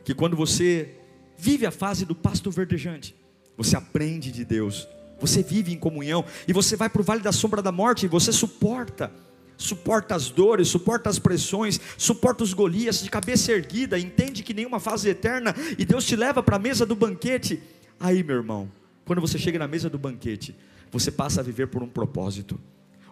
que 0.05 0.13
quando 0.13 0.37
você 0.37 0.97
vive 1.37 1.67
a 1.67 1.71
fase 1.71 2.05
do 2.05 2.15
pasto 2.15 2.51
verdejante, 2.51 3.15
você 3.57 3.77
aprende 3.77 4.33
de 4.33 4.45
Deus, 4.45 4.89
você 5.21 5.43
vive 5.43 5.73
em 5.73 5.79
comunhão 5.79 6.25
e 6.47 6.53
você 6.53 6.77
vai 6.77 6.89
para 6.89 7.01
o 7.01 7.05
vale 7.05 7.23
da 7.23 7.33
sombra 7.33 7.63
da 7.63 7.73
morte 7.73 8.07
e 8.07 8.09
você 8.09 8.33
suporta, 8.33 9.11
suporta 9.57 10.15
as 10.15 10.31
dores, 10.31 10.69
suporta 10.69 11.09
as 11.09 11.19
pressões, 11.19 11.81
suporta 11.97 12.45
os 12.45 12.53
Golias 12.53 13.03
de 13.03 13.11
cabeça 13.11 13.53
erguida, 13.53 13.99
entende 13.99 14.43
que 14.43 14.55
nenhuma 14.55 14.79
fase 14.79 15.09
é 15.09 15.13
eterna 15.13 15.55
e 15.79 15.85
Deus 15.85 16.05
te 16.05 16.17
leva 16.17 16.43
para 16.43 16.57
a 16.57 16.61
mesa 16.61 16.85
do 16.85 16.95
banquete. 16.95 17.63
Aí, 17.99 18.23
meu 18.23 18.37
irmão, 18.37 18.71
quando 19.05 19.21
você 19.21 19.39
chega 19.39 19.59
na 19.59 19.69
mesa 19.69 19.89
do 19.89 19.99
banquete, 19.99 20.55
você 20.93 21.11
passa 21.11 21.41
a 21.41 21.45
viver 21.45 21.69
por 21.69 21.83
um 21.83 21.89
propósito 21.89 22.59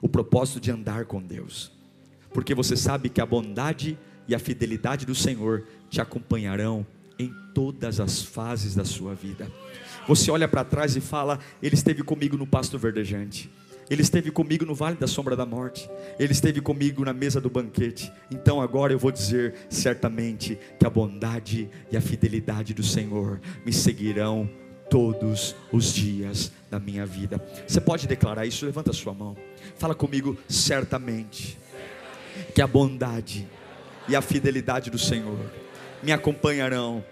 o 0.04 0.08
propósito 0.08 0.60
de 0.60 0.70
andar 0.70 1.06
com 1.06 1.18
Deus, 1.18 1.72
porque 2.30 2.54
você 2.54 2.76
sabe 2.76 3.08
que 3.08 3.22
a 3.22 3.26
bondade 3.26 3.96
e 4.28 4.34
a 4.34 4.38
fidelidade 4.38 5.06
do 5.06 5.14
Senhor 5.14 5.64
te 5.88 5.98
acompanharão 5.98 6.86
em 7.18 7.32
todas 7.54 8.00
as 8.00 8.20
fases 8.20 8.74
da 8.74 8.84
sua 8.84 9.14
vida. 9.14 9.50
Você 10.06 10.30
olha 10.30 10.46
para 10.46 10.64
trás 10.64 10.96
e 10.96 11.00
fala: 11.00 11.38
Ele 11.62 11.74
esteve 11.74 12.02
comigo 12.02 12.36
no 12.36 12.46
pasto 12.46 12.78
verdejante. 12.78 13.50
Ele 13.90 14.02
esteve 14.02 14.30
comigo 14.30 14.64
no 14.64 14.74
vale 14.74 14.96
da 14.96 15.06
sombra 15.06 15.36
da 15.36 15.44
morte. 15.44 15.88
Ele 16.18 16.32
esteve 16.32 16.60
comigo 16.60 17.04
na 17.04 17.12
mesa 17.12 17.40
do 17.40 17.50
banquete. 17.50 18.10
Então 18.30 18.60
agora 18.60 18.92
eu 18.92 18.98
vou 18.98 19.12
dizer 19.12 19.54
certamente 19.68 20.58
que 20.78 20.86
a 20.86 20.90
bondade 20.90 21.68
e 21.92 21.96
a 21.96 22.00
fidelidade 22.00 22.72
do 22.72 22.82
Senhor 22.82 23.40
me 23.64 23.72
seguirão 23.72 24.48
todos 24.88 25.54
os 25.72 25.92
dias 25.92 26.52
da 26.70 26.78
minha 26.78 27.04
vida. 27.04 27.42
Você 27.66 27.80
pode 27.80 28.06
declarar 28.06 28.46
isso? 28.46 28.64
Levanta 28.64 28.90
a 28.90 28.94
sua 28.94 29.12
mão. 29.12 29.36
Fala 29.76 29.94
comigo, 29.94 30.36
certamente, 30.48 31.58
que 32.54 32.62
a 32.62 32.66
bondade 32.66 33.46
e 34.08 34.16
a 34.16 34.22
fidelidade 34.22 34.90
do 34.90 34.98
Senhor 34.98 35.38
me 36.02 36.12
acompanharão 36.12 37.04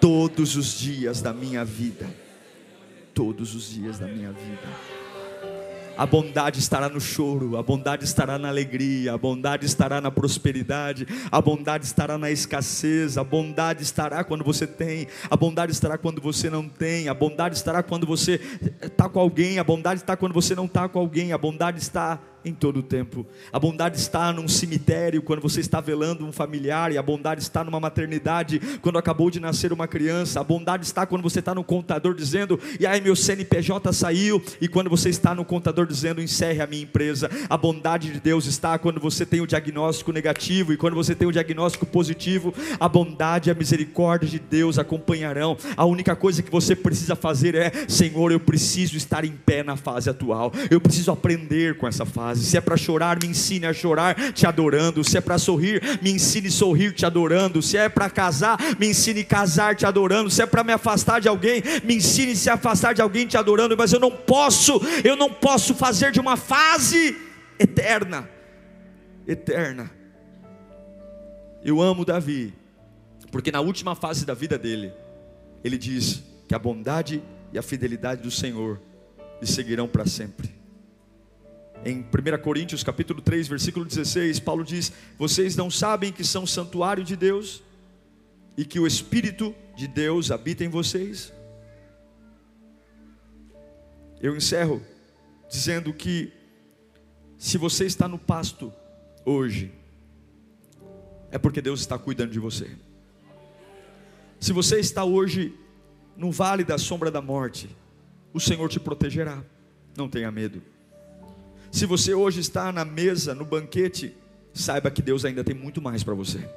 todos 0.00 0.56
os 0.56 0.78
dias 0.78 1.22
da 1.22 1.32
minha 1.32 1.64
vida. 1.64 2.06
Todos 3.18 3.52
os 3.52 3.68
dias 3.68 3.98
da 3.98 4.06
minha 4.06 4.30
vida. 4.30 4.62
A 5.96 6.06
bondade 6.06 6.60
estará 6.60 6.88
no 6.88 7.00
choro, 7.00 7.56
a 7.56 7.62
bondade 7.64 8.04
estará 8.04 8.38
na 8.38 8.46
alegria, 8.46 9.12
a 9.12 9.18
bondade 9.18 9.66
estará 9.66 10.00
na 10.00 10.08
prosperidade, 10.08 11.04
a 11.28 11.40
bondade 11.40 11.84
estará 11.84 12.16
na 12.16 12.30
escassez, 12.30 13.18
a 13.18 13.24
bondade 13.24 13.82
estará 13.82 14.22
quando 14.22 14.44
você 14.44 14.68
tem, 14.68 15.08
a 15.28 15.36
bondade 15.36 15.72
estará 15.72 15.98
quando 15.98 16.22
você 16.22 16.48
não 16.48 16.68
tem, 16.68 17.08
a 17.08 17.14
bondade 17.14 17.56
estará 17.56 17.82
quando 17.82 18.06
você 18.06 18.40
está 18.80 19.08
com 19.08 19.18
alguém, 19.18 19.58
a 19.58 19.64
bondade 19.64 20.00
está 20.00 20.16
quando 20.16 20.32
você 20.32 20.54
não 20.54 20.66
está 20.66 20.88
com 20.88 21.00
alguém, 21.00 21.32
a 21.32 21.38
bondade 21.38 21.80
está 21.80 22.20
em 22.44 22.52
todo 22.52 22.78
o 22.78 22.82
tempo. 22.82 23.26
A 23.52 23.58
bondade 23.58 23.96
está 23.96 24.32
num 24.32 24.48
cemitério 24.48 25.22
quando 25.22 25.40
você 25.40 25.60
está 25.60 25.80
velando 25.80 26.24
um 26.24 26.32
familiar, 26.32 26.92
e 26.92 26.98
a 26.98 27.02
bondade 27.02 27.42
está 27.42 27.64
numa 27.64 27.80
maternidade 27.80 28.60
quando 28.80 28.98
acabou 28.98 29.30
de 29.30 29.40
nascer 29.40 29.72
uma 29.72 29.88
criança. 29.88 30.40
A 30.40 30.44
bondade 30.44 30.84
está 30.84 31.06
quando 31.06 31.22
você 31.22 31.40
está 31.40 31.54
no 31.54 31.64
contador 31.64 32.14
dizendo: 32.14 32.58
"E 32.78 32.86
aí 32.86 33.00
meu 33.00 33.16
CNPJ 33.16 33.92
saiu", 33.92 34.42
e 34.60 34.68
quando 34.68 34.88
você 34.88 35.08
está 35.08 35.34
no 35.34 35.44
contador 35.44 35.86
dizendo: 35.86 36.22
"Encerre 36.22 36.60
a 36.60 36.66
minha 36.66 36.82
empresa". 36.82 37.30
A 37.48 37.56
bondade 37.56 38.12
de 38.12 38.20
Deus 38.20 38.46
está 38.46 38.78
quando 38.78 39.00
você 39.00 39.26
tem 39.26 39.40
o 39.40 39.46
diagnóstico 39.46 40.12
negativo 40.12 40.72
e 40.72 40.76
quando 40.76 40.94
você 40.94 41.14
tem 41.14 41.26
o 41.26 41.32
diagnóstico 41.32 41.86
positivo. 41.86 42.54
A 42.78 42.88
bondade 42.88 43.48
e 43.48 43.52
a 43.52 43.54
misericórdia 43.54 44.28
de 44.28 44.38
Deus 44.38 44.78
acompanharão. 44.78 45.56
A 45.76 45.84
única 45.84 46.14
coisa 46.14 46.42
que 46.42 46.50
você 46.50 46.74
precisa 46.76 47.16
fazer 47.16 47.54
é: 47.54 47.72
"Senhor, 47.88 48.32
eu 48.32 48.40
preciso 48.40 48.96
estar 48.96 49.24
em 49.24 49.32
pé 49.32 49.62
na 49.62 49.76
fase 49.76 50.08
atual. 50.08 50.52
Eu 50.70 50.80
preciso 50.80 51.10
aprender 51.10 51.76
com 51.76 51.86
essa 51.86 52.04
fase 52.04 52.27
fase. 52.28 52.44
Se 52.44 52.56
é 52.56 52.60
para 52.60 52.76
chorar, 52.76 53.18
me 53.22 53.28
ensine 53.28 53.66
a 53.66 53.72
chorar 53.72 54.32
te 54.32 54.46
adorando. 54.46 55.02
Se 55.02 55.16
é 55.16 55.20
para 55.20 55.38
sorrir, 55.38 55.82
me 56.02 56.10
ensine 56.10 56.48
a 56.48 56.50
sorrir 56.50 56.92
te 56.92 57.06
adorando. 57.06 57.62
Se 57.62 57.76
é 57.76 57.88
para 57.88 58.10
casar, 58.10 58.58
me 58.78 58.88
ensine 58.88 59.20
a 59.20 59.24
casar 59.24 59.74
te 59.74 59.86
adorando. 59.86 60.30
Se 60.30 60.42
é 60.42 60.46
para 60.46 60.62
me 60.62 60.72
afastar 60.72 61.20
de 61.20 61.28
alguém, 61.28 61.62
me 61.84 61.96
ensine 61.96 62.32
a 62.32 62.36
se 62.36 62.50
afastar 62.50 62.94
de 62.94 63.00
alguém 63.00 63.26
te 63.26 63.36
adorando. 63.36 63.76
Mas 63.76 63.92
eu 63.92 64.00
não 64.00 64.10
posso, 64.10 64.80
eu 65.02 65.16
não 65.16 65.32
posso 65.32 65.74
fazer 65.74 66.12
de 66.12 66.20
uma 66.20 66.36
fase 66.36 67.16
eterna. 67.58 68.28
Eterna. 69.26 69.90
Eu 71.64 71.82
amo 71.82 72.04
Davi, 72.04 72.54
porque 73.32 73.50
na 73.50 73.60
última 73.60 73.94
fase 73.94 74.24
da 74.24 74.32
vida 74.32 74.56
dele, 74.56 74.92
ele 75.64 75.76
diz 75.76 76.22
que 76.46 76.54
a 76.54 76.58
bondade 76.58 77.22
e 77.52 77.58
a 77.58 77.62
fidelidade 77.62 78.22
do 78.22 78.30
Senhor 78.30 78.80
lhe 79.40 79.46
seguirão 79.46 79.88
para 79.88 80.06
sempre. 80.06 80.57
Em 81.84 82.00
1 82.00 82.42
Coríntios 82.42 82.82
capítulo 82.82 83.20
3, 83.20 83.46
versículo 83.48 83.84
16, 83.84 84.40
Paulo 84.40 84.64
diz: 84.64 84.92
"Vocês 85.16 85.56
não 85.56 85.70
sabem 85.70 86.12
que 86.12 86.24
são 86.24 86.46
santuário 86.46 87.04
de 87.04 87.16
Deus 87.16 87.62
e 88.56 88.64
que 88.64 88.80
o 88.80 88.86
espírito 88.86 89.54
de 89.76 89.86
Deus 89.86 90.30
habita 90.30 90.64
em 90.64 90.68
vocês?" 90.68 91.32
Eu 94.20 94.36
encerro 94.36 94.82
dizendo 95.48 95.92
que 95.92 96.32
se 97.38 97.56
você 97.56 97.86
está 97.86 98.08
no 98.08 98.18
pasto 98.18 98.72
hoje, 99.24 99.72
é 101.30 101.38
porque 101.38 101.62
Deus 101.62 101.80
está 101.80 101.96
cuidando 101.96 102.32
de 102.32 102.40
você. 102.40 102.76
Se 104.40 104.52
você 104.52 104.80
está 104.80 105.04
hoje 105.04 105.54
no 106.16 106.32
vale 106.32 106.64
da 106.64 106.76
sombra 106.76 107.10
da 107.10 107.22
morte, 107.22 107.68
o 108.32 108.40
Senhor 108.40 108.68
te 108.68 108.80
protegerá. 108.80 109.42
Não 109.96 110.08
tenha 110.08 110.30
medo. 110.32 110.60
Se 111.70 111.86
você 111.86 112.14
hoje 112.14 112.40
está 112.40 112.72
na 112.72 112.84
mesa, 112.84 113.34
no 113.34 113.44
banquete, 113.44 114.16
saiba 114.52 114.90
que 114.90 115.02
Deus 115.02 115.24
ainda 115.24 115.44
tem 115.44 115.54
muito 115.54 115.80
mais 115.80 116.02
para 116.02 116.14
você. 116.14 116.48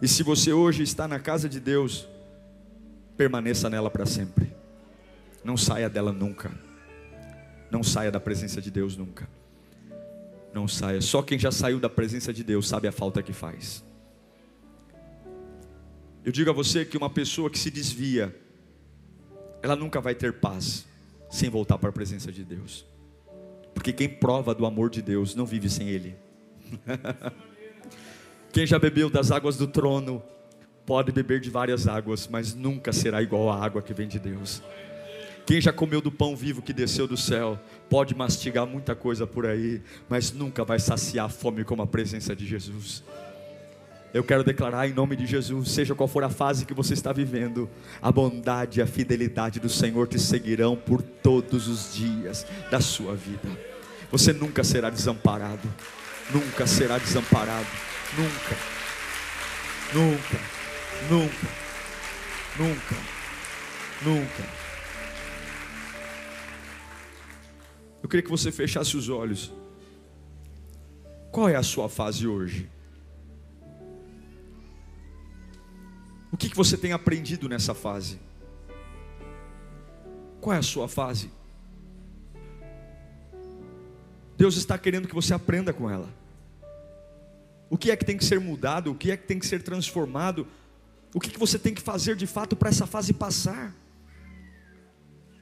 E 0.00 0.06
se 0.06 0.22
você 0.22 0.52
hoje 0.52 0.82
está 0.82 1.08
na 1.08 1.18
casa 1.18 1.48
de 1.48 1.58
Deus, 1.58 2.06
permaneça 3.16 3.68
nela 3.68 3.90
para 3.90 4.06
sempre. 4.06 4.52
Não 5.42 5.56
saia 5.56 5.88
dela 5.88 6.12
nunca. 6.12 6.50
Não 7.70 7.82
saia 7.82 8.10
da 8.10 8.20
presença 8.20 8.60
de 8.60 8.70
Deus 8.70 8.96
nunca. 8.96 9.28
Não 10.52 10.66
saia. 10.66 11.00
Só 11.00 11.22
quem 11.22 11.38
já 11.38 11.50
saiu 11.50 11.78
da 11.80 11.88
presença 11.88 12.32
de 12.32 12.42
Deus 12.42 12.68
sabe 12.68 12.88
a 12.88 12.92
falta 12.92 13.22
que 13.22 13.32
faz. 13.32 13.84
Eu 16.24 16.32
digo 16.32 16.50
a 16.50 16.52
você 16.52 16.84
que 16.84 16.96
uma 16.96 17.10
pessoa 17.10 17.48
que 17.48 17.58
se 17.58 17.70
desvia, 17.70 18.34
ela 19.62 19.76
nunca 19.76 20.00
vai 20.00 20.14
ter 20.14 20.34
paz 20.34 20.86
sem 21.30 21.48
voltar 21.48 21.78
para 21.78 21.90
a 21.90 21.92
presença 21.92 22.30
de 22.30 22.44
Deus. 22.44 22.84
Porque 23.78 23.92
quem 23.92 24.08
prova 24.08 24.52
do 24.56 24.66
amor 24.66 24.90
de 24.90 25.00
Deus 25.00 25.36
não 25.36 25.46
vive 25.46 25.70
sem 25.70 25.88
Ele. 25.88 26.16
quem 28.52 28.66
já 28.66 28.76
bebeu 28.76 29.08
das 29.08 29.30
águas 29.30 29.56
do 29.56 29.68
trono 29.68 30.20
pode 30.84 31.12
beber 31.12 31.38
de 31.38 31.48
várias 31.48 31.86
águas, 31.86 32.26
mas 32.26 32.56
nunca 32.56 32.92
será 32.92 33.22
igual 33.22 33.48
à 33.48 33.64
água 33.64 33.80
que 33.80 33.94
vem 33.94 34.08
de 34.08 34.18
Deus. 34.18 34.60
Quem 35.46 35.60
já 35.60 35.72
comeu 35.72 36.00
do 36.00 36.10
pão 36.10 36.34
vivo 36.34 36.60
que 36.60 36.72
desceu 36.72 37.06
do 37.06 37.16
céu, 37.16 37.56
pode 37.88 38.16
mastigar 38.16 38.66
muita 38.66 38.96
coisa 38.96 39.28
por 39.28 39.46
aí, 39.46 39.80
mas 40.08 40.32
nunca 40.32 40.64
vai 40.64 40.80
saciar 40.80 41.26
a 41.26 41.28
fome 41.28 41.62
como 41.62 41.80
a 41.80 41.86
presença 41.86 42.34
de 42.34 42.44
Jesus. 42.48 43.04
Eu 44.12 44.24
quero 44.24 44.42
declarar 44.42 44.88
em 44.88 44.94
nome 44.94 45.16
de 45.16 45.26
Jesus, 45.26 45.70
seja 45.70 45.94
qual 45.94 46.08
for 46.08 46.24
a 46.24 46.30
fase 46.30 46.64
que 46.64 46.72
você 46.72 46.94
está 46.94 47.12
vivendo, 47.12 47.68
a 48.00 48.10
bondade 48.10 48.80
e 48.80 48.82
a 48.82 48.86
fidelidade 48.86 49.60
do 49.60 49.68
Senhor 49.68 50.08
te 50.08 50.18
seguirão 50.18 50.74
por 50.76 51.02
todos 51.02 51.68
os 51.68 51.94
dias 51.94 52.46
da 52.70 52.80
sua 52.80 53.14
vida. 53.14 53.48
Você 54.10 54.32
nunca 54.32 54.64
será 54.64 54.88
desamparado, 54.88 55.68
nunca 56.32 56.66
será 56.66 56.96
desamparado, 56.96 57.66
nunca, 58.16 58.56
nunca, 59.92 60.40
nunca, 61.10 61.48
nunca, 62.58 62.96
nunca. 64.02 64.58
Eu 68.02 68.08
queria 68.08 68.22
que 68.22 68.30
você 68.30 68.50
fechasse 68.50 68.96
os 68.96 69.10
olhos. 69.10 69.52
Qual 71.30 71.46
é 71.46 71.56
a 71.56 71.62
sua 71.62 71.90
fase 71.90 72.26
hoje? 72.26 72.70
O 76.30 76.36
que, 76.36 76.48
que 76.48 76.56
você 76.56 76.76
tem 76.76 76.92
aprendido 76.92 77.48
nessa 77.48 77.74
fase? 77.74 78.20
Qual 80.40 80.54
é 80.54 80.58
a 80.58 80.62
sua 80.62 80.88
fase? 80.88 81.30
Deus 84.36 84.56
está 84.56 84.78
querendo 84.78 85.08
que 85.08 85.14
você 85.14 85.34
aprenda 85.34 85.72
com 85.72 85.90
ela. 85.90 86.08
O 87.70 87.76
que 87.76 87.90
é 87.90 87.96
que 87.96 88.04
tem 88.04 88.16
que 88.16 88.24
ser 88.24 88.38
mudado? 88.40 88.92
O 88.92 88.94
que 88.94 89.10
é 89.10 89.16
que 89.16 89.26
tem 89.26 89.38
que 89.38 89.46
ser 89.46 89.62
transformado? 89.62 90.46
O 91.14 91.20
que, 91.20 91.30
que 91.30 91.38
você 91.38 91.58
tem 91.58 91.74
que 91.74 91.82
fazer 91.82 92.16
de 92.16 92.26
fato 92.26 92.54
para 92.54 92.68
essa 92.68 92.86
fase 92.86 93.12
passar? 93.12 93.74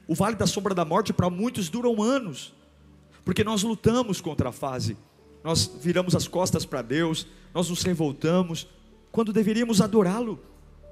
O 0.07 0.15
vale 0.15 0.35
da 0.35 0.47
sombra 0.47 0.73
da 0.73 0.85
morte 0.85 1.11
para 1.11 1.29
muitos 1.29 1.69
duram 1.69 2.01
anos, 2.01 2.53
porque 3.25 3.43
nós 3.43 3.61
lutamos 3.63 4.21
contra 4.21 4.49
a 4.49 4.53
fase, 4.53 4.97
nós 5.43 5.69
viramos 5.81 6.15
as 6.15 6.27
costas 6.27 6.65
para 6.65 6.81
Deus, 6.81 7.27
nós 7.53 7.69
nos 7.69 7.83
revoltamos, 7.83 8.67
quando 9.11 9.33
deveríamos 9.33 9.81
adorá-lo 9.81 10.39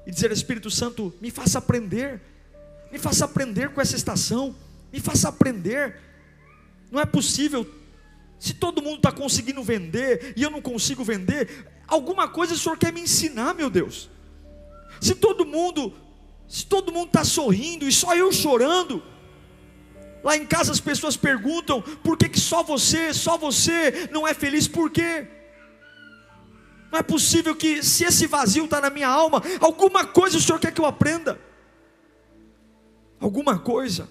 e 0.05 0.11
dizer: 0.11 0.31
Espírito 0.31 0.69
Santo, 0.69 1.13
me 1.21 1.31
faça 1.31 1.59
aprender, 1.59 2.21
me 2.91 2.99
faça 2.99 3.25
aprender 3.25 3.69
com 3.69 3.81
essa 3.81 3.95
estação, 3.95 4.55
me 4.91 4.99
faça 4.99 5.29
aprender. 5.29 5.97
Não 6.91 6.99
é 6.99 7.05
possível 7.05 7.67
se 8.39 8.53
todo 8.53 8.81
mundo 8.81 8.97
está 8.97 9.11
conseguindo 9.11 9.63
vender 9.63 10.33
e 10.35 10.43
eu 10.43 10.49
não 10.49 10.61
consigo 10.61 11.03
vender, 11.03 11.67
alguma 11.87 12.27
coisa 12.27 12.53
o 12.53 12.57
Senhor 12.57 12.77
quer 12.77 12.91
me 12.93 13.01
ensinar, 13.01 13.53
meu 13.53 13.69
Deus. 13.69 14.09
Se 15.01 15.15
todo 15.15 15.45
mundo, 15.45 15.93
se 16.47 16.65
todo 16.65 16.91
mundo 16.91 17.07
está 17.07 17.23
sorrindo 17.23 17.87
e 17.87 17.91
só 17.91 18.15
eu 18.15 18.31
chorando, 18.31 19.03
lá 20.23 20.35
em 20.37 20.45
casa 20.45 20.71
as 20.71 20.79
pessoas 20.79 21.17
perguntam 21.17 21.81
por 21.81 22.17
que, 22.17 22.29
que 22.29 22.39
só 22.39 22.61
você, 22.61 23.13
só 23.13 23.37
você 23.37 24.09
não 24.11 24.27
é 24.27 24.33
feliz, 24.33 24.67
por 24.67 24.91
quê? 24.91 25.27
Não 26.91 26.99
é 26.99 27.03
possível 27.03 27.55
que, 27.55 27.83
se 27.83 28.05
esse 28.05 28.27
vazio 28.27 28.65
está 28.65 28.79
na 28.79 28.89
minha 28.89 29.07
alma, 29.07 29.41
alguma 29.59 30.05
coisa 30.05 30.37
o 30.37 30.41
Senhor 30.41 30.59
quer 30.59 30.71
que 30.71 30.79
eu 30.79 30.85
aprenda, 30.85 31.39
alguma 33.19 33.59
coisa, 33.59 34.07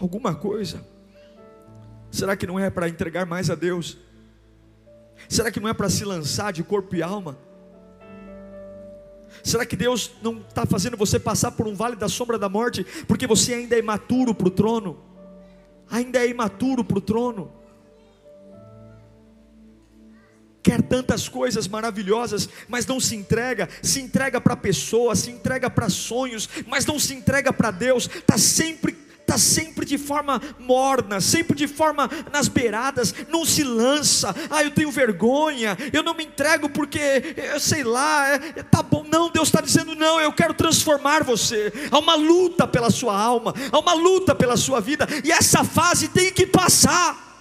alguma 0.00 0.34
coisa. 0.34 0.84
Será 2.10 2.36
que 2.36 2.46
não 2.46 2.58
é 2.58 2.70
para 2.70 2.88
entregar 2.88 3.24
mais 3.24 3.50
a 3.50 3.54
Deus? 3.54 3.96
Será 5.28 5.50
que 5.50 5.60
não 5.60 5.68
é 5.68 5.74
para 5.74 5.88
se 5.88 6.04
lançar 6.04 6.52
de 6.52 6.62
corpo 6.62 6.94
e 6.94 7.02
alma? 7.02 7.38
Será 9.42 9.64
que 9.64 9.76
Deus 9.76 10.12
não 10.22 10.38
está 10.38 10.66
fazendo 10.66 10.96
você 10.96 11.18
passar 11.18 11.52
por 11.52 11.66
um 11.66 11.74
vale 11.74 11.96
da 11.96 12.08
sombra 12.08 12.38
da 12.38 12.48
morte, 12.48 12.84
porque 13.06 13.26
você 13.26 13.54
ainda 13.54 13.76
é 13.76 13.78
imaturo 13.78 14.34
para 14.34 14.48
o 14.48 14.50
trono? 14.50 14.98
Ainda 15.90 16.18
é 16.18 16.28
imaturo 16.28 16.84
para 16.84 16.98
o 16.98 17.00
trono? 17.00 17.61
Quer 20.62 20.80
tantas 20.80 21.28
coisas 21.28 21.66
maravilhosas, 21.66 22.48
mas 22.68 22.86
não 22.86 23.00
se 23.00 23.16
entrega, 23.16 23.68
se 23.82 24.00
entrega 24.00 24.40
para 24.40 24.56
pessoas, 24.56 25.20
se 25.20 25.30
entrega 25.30 25.68
para 25.68 25.88
sonhos, 25.88 26.48
mas 26.66 26.86
não 26.86 26.98
se 26.98 27.14
entrega 27.14 27.52
para 27.52 27.70
Deus, 27.70 28.06
está 28.06 28.38
sempre 28.38 28.96
está 29.32 29.38
sempre 29.38 29.86
de 29.86 29.96
forma 29.96 30.40
morna, 30.58 31.20
sempre 31.20 31.56
de 31.56 31.66
forma 31.66 32.10
nas 32.30 32.48
beiradas, 32.48 33.14
não 33.28 33.44
se 33.44 33.64
lança. 33.64 34.34
Ah, 34.50 34.62
eu 34.62 34.70
tenho 34.70 34.90
vergonha, 34.90 35.76
eu 35.92 36.02
não 36.02 36.14
me 36.14 36.24
entrego 36.24 36.68
porque, 36.68 37.34
eu 37.52 37.58
sei 37.58 37.82
lá, 37.82 38.28
é, 38.28 38.38
tá 38.62 38.82
bom. 38.82 39.04
Não, 39.08 39.30
Deus 39.30 39.48
está 39.48 39.60
dizendo: 39.60 39.94
não, 39.94 40.20
eu 40.20 40.32
quero 40.32 40.52
transformar 40.52 41.24
você. 41.24 41.72
Há 41.90 41.98
uma 41.98 42.14
luta 42.14 42.66
pela 42.66 42.90
sua 42.90 43.18
alma, 43.18 43.54
há 43.70 43.78
uma 43.78 43.94
luta 43.94 44.34
pela 44.34 44.56
sua 44.56 44.80
vida, 44.80 45.06
e 45.24 45.32
essa 45.32 45.64
fase 45.64 46.08
tem 46.08 46.32
que 46.32 46.46
passar. 46.46 47.31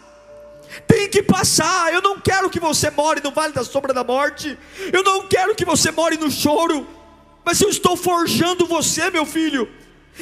Tem 0.87 1.09
que 1.09 1.21
passar. 1.21 1.93
Eu 1.93 2.01
não 2.01 2.19
quero 2.19 2.49
que 2.49 2.59
você 2.59 2.89
more 2.89 3.21
no 3.23 3.31
vale 3.31 3.53
da 3.53 3.63
sombra 3.63 3.93
da 3.93 4.03
morte. 4.03 4.57
Eu 4.91 5.03
não 5.03 5.27
quero 5.27 5.55
que 5.55 5.65
você 5.65 5.91
more 5.91 6.17
no 6.17 6.31
choro. 6.31 6.87
Mas 7.43 7.59
eu 7.59 7.69
estou 7.69 7.97
forjando 7.97 8.65
você, 8.65 9.09
meu 9.09 9.25
filho 9.25 9.67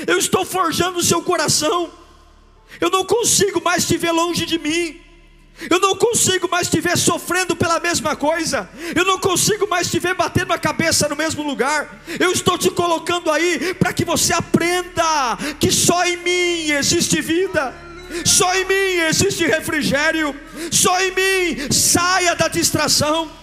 eu 0.08 0.18
estou 0.18 0.46
forjando 0.46 1.00
o 1.00 1.04
seu 1.04 1.22
coração. 1.22 1.92
Eu 2.80 2.90
não 2.90 3.04
consigo 3.04 3.62
mais 3.62 3.88
te 3.88 3.98
ver 3.98 4.12
longe 4.12 4.46
de 4.46 4.58
mim. 4.58 5.02
Eu 5.70 5.80
não 5.80 5.94
consigo 5.96 6.48
mais 6.50 6.70
te 6.70 6.80
ver 6.80 6.98
sofrendo 6.98 7.56
pela 7.56 7.80
mesma 7.80 8.16
coisa. 8.16 8.70
Eu 8.96 9.04
não 9.04 9.20
consigo 9.20 9.68
mais 9.68 9.92
te 9.92 10.00
ver 10.00 10.14
batendo 10.14 10.54
a 10.54 10.58
cabeça 10.58 11.10
no 11.10 11.16
mesmo 11.16 11.44
lugar. 11.44 12.02
Eu 12.20 12.32
estou 12.32 12.58
te 12.58 12.72
colocando 12.72 13.30
aí 13.30 13.74
para 13.74 13.92
que 13.92 14.06
você 14.06 14.32
aprenda 14.32 15.38
que 15.60 15.72
só 15.72 16.06
em 16.06 16.18
mim 16.18 16.72
existe 16.72 17.20
vida. 17.20 17.89
Só 18.26 18.54
em 18.56 18.66
mim 18.66 19.02
existe 19.08 19.46
refrigério. 19.46 20.36
Só 20.72 21.00
em 21.02 21.12
mim 21.12 21.72
saia 21.72 22.36
da 22.36 22.48
distração. 22.48 23.39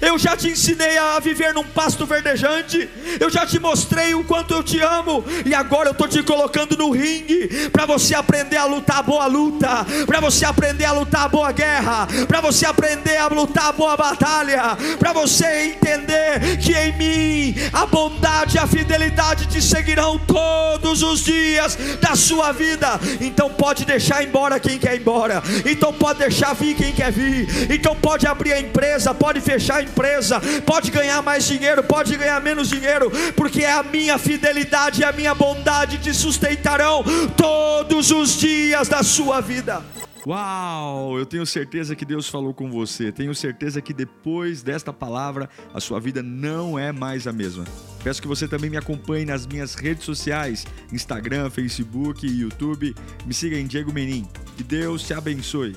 Eu 0.00 0.18
já 0.18 0.36
te 0.36 0.48
ensinei 0.48 0.98
a 0.98 1.18
viver 1.20 1.54
num 1.54 1.64
pasto 1.64 2.06
verdejante. 2.06 2.88
Eu 3.18 3.30
já 3.30 3.46
te 3.46 3.58
mostrei 3.58 4.14
o 4.14 4.24
quanto 4.24 4.54
eu 4.54 4.62
te 4.62 4.80
amo. 4.80 5.24
E 5.44 5.54
agora 5.54 5.88
eu 5.88 5.92
estou 5.92 6.08
te 6.08 6.22
colocando 6.22 6.76
no 6.76 6.90
ringue. 6.90 7.70
Para 7.70 7.86
você 7.86 8.14
aprender 8.14 8.56
a 8.56 8.64
lutar 8.64 8.98
a 8.98 9.02
boa 9.02 9.26
luta. 9.26 9.86
Para 10.06 10.20
você 10.20 10.44
aprender 10.44 10.84
a 10.84 10.92
lutar 10.92 11.22
a 11.22 11.28
boa 11.28 11.52
guerra. 11.52 12.06
Para 12.26 12.40
você 12.40 12.66
aprender 12.66 13.16
a 13.16 13.28
lutar 13.28 13.68
a 13.68 13.72
boa 13.72 13.96
batalha. 13.96 14.76
Para 14.98 15.12
você 15.12 15.74
entender 15.74 16.56
que 16.60 16.72
em 16.72 16.96
mim 16.96 17.54
a 17.72 17.86
bondade 17.86 18.56
e 18.56 18.58
a 18.58 18.66
fidelidade 18.66 19.46
te 19.46 19.62
seguirão 19.62 20.18
todos 20.18 21.02
os 21.02 21.24
dias 21.24 21.76
da 22.00 22.14
sua 22.14 22.52
vida. 22.52 22.98
Então 23.20 23.50
pode 23.50 23.84
deixar 23.84 24.22
embora 24.22 24.60
quem 24.60 24.78
quer 24.78 24.96
embora. 24.96 25.42
Então 25.64 25.92
pode 25.92 26.18
deixar 26.18 26.54
vir 26.54 26.74
quem 26.74 26.92
quer 26.92 27.10
vir. 27.12 27.46
Então 27.72 27.94
pode 27.96 28.26
abrir 28.26 28.52
a 28.52 28.60
empresa. 28.60 29.14
Pode 29.14 29.40
fechar 29.40 29.78
a 29.78 29.82
empresa, 29.86 30.40
pode 30.66 30.90
ganhar 30.90 31.22
mais 31.22 31.46
dinheiro, 31.46 31.82
pode 31.82 32.16
ganhar 32.16 32.40
menos 32.40 32.68
dinheiro, 32.68 33.10
porque 33.34 33.62
é 33.62 33.72
a 33.72 33.82
minha 33.82 34.18
fidelidade 34.18 35.00
e 35.00 35.04
a 35.04 35.12
minha 35.12 35.34
bondade 35.34 35.98
te 35.98 36.12
sustentarão 36.12 37.04
todos 37.36 38.10
os 38.10 38.36
dias 38.36 38.88
da 38.88 39.02
sua 39.02 39.40
vida. 39.40 39.82
Uau! 40.26 41.16
Eu 41.16 41.24
tenho 41.24 41.46
certeza 41.46 41.94
que 41.94 42.04
Deus 42.04 42.28
falou 42.28 42.52
com 42.52 42.68
você. 42.68 43.12
Tenho 43.12 43.32
certeza 43.32 43.80
que 43.80 43.94
depois 43.94 44.60
desta 44.60 44.92
palavra 44.92 45.48
a 45.72 45.78
sua 45.78 46.00
vida 46.00 46.20
não 46.20 46.76
é 46.76 46.90
mais 46.90 47.28
a 47.28 47.32
mesma. 47.32 47.64
Peço 48.02 48.20
que 48.20 48.26
você 48.26 48.48
também 48.48 48.68
me 48.68 48.76
acompanhe 48.76 49.24
nas 49.24 49.46
minhas 49.46 49.76
redes 49.76 50.04
sociais: 50.04 50.66
Instagram, 50.92 51.48
Facebook 51.48 52.26
YouTube. 52.26 52.92
Me 53.24 53.32
siga 53.32 53.56
em 53.56 53.68
Diego 53.68 53.92
Menin. 53.92 54.26
Que 54.56 54.64
Deus 54.64 55.04
te 55.04 55.14
abençoe. 55.14 55.76